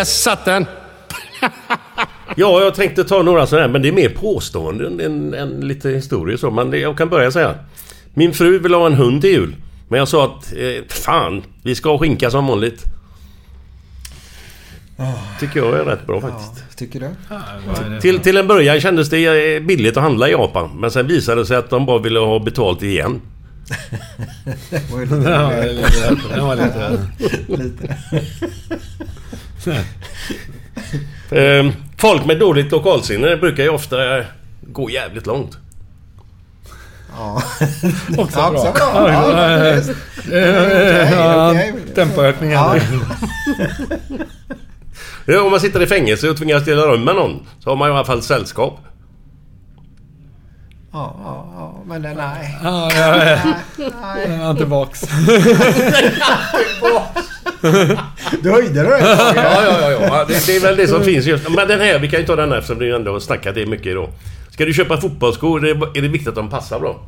[0.04, 0.66] där satt den!
[2.36, 5.88] Ja, jag tänkte ta några sådana här, men det är mer påståenden än, än lite
[5.88, 6.50] historier så.
[6.50, 7.54] Men det, jag kan börja säga.
[8.14, 9.56] Min fru vill ha en hund till jul.
[9.88, 12.84] Men jag sa att, eh, fan, vi ska ha skinka som vanligt.
[15.40, 16.76] Tycker jag är rätt bra faktiskt.
[16.78, 18.00] Tycker du?
[18.00, 20.70] Till, till en början kändes det eh, billigt att handla i Japan.
[20.78, 23.20] Men sen visade det sig att de bara ville ha betalt igen.
[24.70, 26.56] Det var ju lite Ja, lite- det var
[27.56, 27.96] lite-
[29.66, 29.84] lite.
[31.42, 33.96] Eh, folk med dåligt lokalsinne brukar ju ofta
[34.62, 35.58] gå jävligt långt.
[37.18, 37.42] Ja.
[38.18, 38.48] Också bra.
[38.50, 39.12] också bra.
[39.12, 39.80] Ja,
[41.10, 41.54] Ja.
[41.94, 42.54] Tempoökningen.
[42.58, 42.76] Ja.
[45.26, 47.88] Ja, om man sitter i fängelse och tvingas dela rum med någon så har man
[47.88, 48.78] i alla fall sällskap.
[50.92, 52.58] Ja, ja, ja, men det- nej.
[52.62, 53.38] Ja, ja, ja.
[54.02, 54.38] Nej.
[54.38, 55.02] Jag är tillbaks.
[58.42, 60.24] Du höjde det ja, ja, ja, ja.
[60.28, 62.36] Det, det är väl det som finns just Men den här, vi kan ju ta
[62.36, 64.08] den här eftersom vi ändå har snackat det mycket idag.
[64.50, 67.00] Ska du köpa fotbollsskor, det är är det viktigt att de passar bra.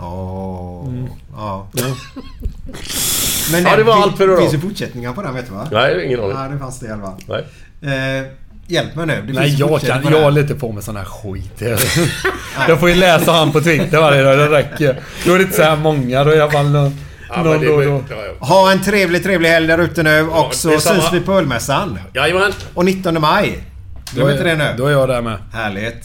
[0.00, 0.88] Åh,
[1.36, 1.68] ja.
[1.78, 3.64] Mm.
[3.64, 4.36] Ja, det var allt för idag.
[4.36, 5.68] Det finns ju fortsättningar på den vet du va?
[5.72, 6.36] Nej, ingen aning.
[6.36, 7.44] Ja, det fanns det i alla fall.
[7.80, 8.18] Nej.
[8.18, 8.26] Eh,
[8.66, 9.22] hjälp mig nu.
[9.26, 11.62] Det Nej, jag, kan, på jag håller inte på med sån här skit.
[12.68, 15.00] Jag får ju läsa han på Twitter varje dag, det räcker.
[15.24, 16.98] Då är det inte så här många, då är jag bara någon,
[17.28, 18.02] Ja, någon då och då.
[18.10, 18.46] ja.
[18.46, 21.98] Ha en trevlig, trevlig helg där ute nu och så syns vi på Ölmässan.
[22.14, 22.52] Jajamän.
[22.74, 23.64] Och 19 maj.
[24.12, 24.74] Glöm Då är- inte det nu.
[24.78, 25.38] Då är jag där med.
[25.52, 26.04] Härligt.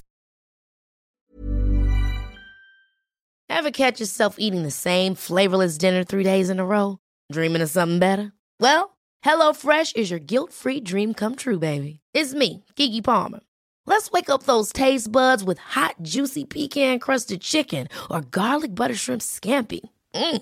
[3.50, 6.98] Ever catch yourself eating the same flavorless dinner three days in a row?
[7.34, 8.32] Dreaming of something better?
[8.60, 12.00] Well, HelloFresh is your guilt-free dream come true, baby.
[12.14, 13.40] It's me, Kiki Palmer.
[13.86, 19.22] Let's wake up those taste buds with hot, juicy pecan-crusted chicken or garlic butter shrimp
[19.22, 19.82] scampi.
[20.16, 20.42] Mm.